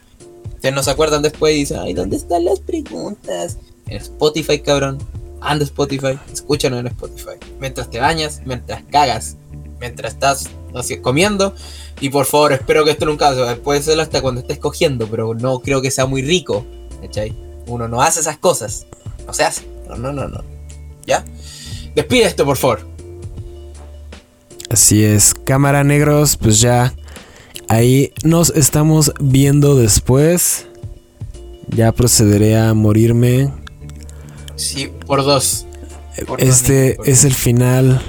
Ustedes 0.54 0.74
no 0.74 0.82
se 0.82 0.90
acuerdan 0.90 1.22
después 1.22 1.54
y 1.54 1.60
dicen, 1.60 1.78
ay, 1.80 1.92
¿dónde 1.92 2.16
están 2.16 2.44
las 2.44 2.60
preguntas? 2.60 3.58
En 3.86 3.96
Spotify, 3.98 4.60
cabrón 4.60 4.98
anda 5.40 5.64
Spotify, 5.64 6.18
escúchanos 6.32 6.80
en 6.80 6.88
Spotify. 6.88 7.38
Mientras 7.60 7.90
te 7.90 8.00
bañas, 8.00 8.42
mientras 8.44 8.82
cagas, 8.90 9.36
mientras 9.80 10.14
estás 10.14 10.50
comiendo. 11.02 11.54
Y 12.00 12.10
por 12.10 12.26
favor, 12.26 12.52
espero 12.52 12.84
que 12.84 12.90
esto 12.90 13.06
nunca 13.06 13.32
puede 13.62 13.82
ser 13.82 14.00
hasta 14.00 14.20
cuando 14.20 14.40
estés 14.40 14.58
cogiendo, 14.58 15.06
pero 15.06 15.34
no 15.34 15.60
creo 15.60 15.80
que 15.80 15.90
sea 15.90 16.06
muy 16.06 16.22
rico. 16.22 16.66
¿Cachai? 17.00 17.34
Uno 17.66 17.88
no 17.88 18.02
hace 18.02 18.20
esas 18.20 18.38
cosas. 18.38 18.86
No 19.26 19.32
se 19.32 19.44
hace. 19.44 19.66
No, 19.88 19.96
no, 19.96 20.12
no, 20.12 20.28
no. 20.28 20.42
¿Ya? 21.06 21.24
Despide 21.94 22.24
esto, 22.24 22.44
por 22.44 22.56
favor. 22.56 22.86
Así 24.70 25.04
es. 25.04 25.34
Cámara 25.34 25.84
negros, 25.84 26.36
pues 26.36 26.60
ya. 26.60 26.94
Ahí 27.68 28.12
nos 28.24 28.50
estamos 28.50 29.12
viendo 29.20 29.76
después. 29.76 30.66
Ya 31.68 31.92
procederé 31.92 32.56
a 32.58 32.74
morirme. 32.74 33.52
Sí, 34.56 34.90
por 35.06 35.24
dos. 35.24 35.66
este 36.38 36.96
es 37.04 37.24
el 37.24 37.34
final 37.34 38.00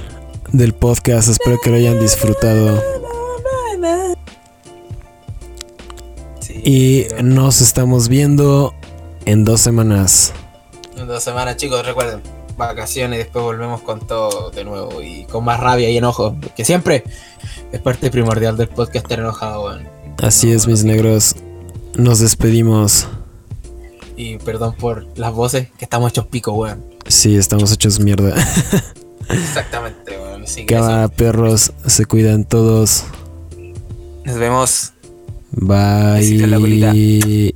del 0.52 0.72
podcast. 0.74 1.28
Espero 1.28 1.58
que 1.62 1.70
lo 1.70 1.76
hayan 1.76 2.00
disfrutado. 2.00 2.82
y 6.64 7.06
nos 7.22 7.62
estamos 7.62 8.08
viendo 8.08 8.74
en 9.24 9.44
dos 9.44 9.60
semanas. 9.60 10.34
En 10.98 11.06
dos 11.06 11.22
semanas, 11.22 11.56
chicos, 11.56 11.86
recuerden. 11.86 12.20
Vacaciones 12.58 13.20
y 13.20 13.22
después 13.22 13.44
volvemos 13.44 13.80
con 13.80 14.06
todo 14.06 14.50
de 14.50 14.64
nuevo 14.64 15.00
y 15.00 15.24
con 15.24 15.44
más 15.44 15.60
rabia 15.60 15.88
y 15.88 15.96
enojo. 15.96 16.36
Que 16.56 16.64
siempre 16.64 17.04
es 17.72 17.80
parte 17.80 18.10
primordial 18.10 18.56
del 18.56 18.68
podcast 18.68 18.96
estar 18.96 19.20
enojado, 19.20 19.78
Así 20.22 20.50
es, 20.50 20.66
mis 20.66 20.84
negros. 20.84 21.36
Nos 21.94 22.18
despedimos. 22.18 23.06
Y 24.16 24.38
perdón 24.38 24.74
por 24.74 25.06
las 25.16 25.32
voces, 25.32 25.68
que 25.78 25.84
estamos 25.84 26.10
hechos 26.10 26.26
pico, 26.26 26.52
weón. 26.52 26.84
Sí, 27.06 27.36
estamos 27.36 27.72
hechos 27.72 28.00
mierda. 28.00 28.34
Exactamente, 29.30 30.18
weón. 30.18 30.44
Cada 30.66 31.08
perros, 31.08 31.72
se 31.86 32.04
cuidan 32.04 32.44
todos. 32.44 33.04
Nos 34.24 34.36
vemos. 34.36 34.92
Bye. 35.52 37.54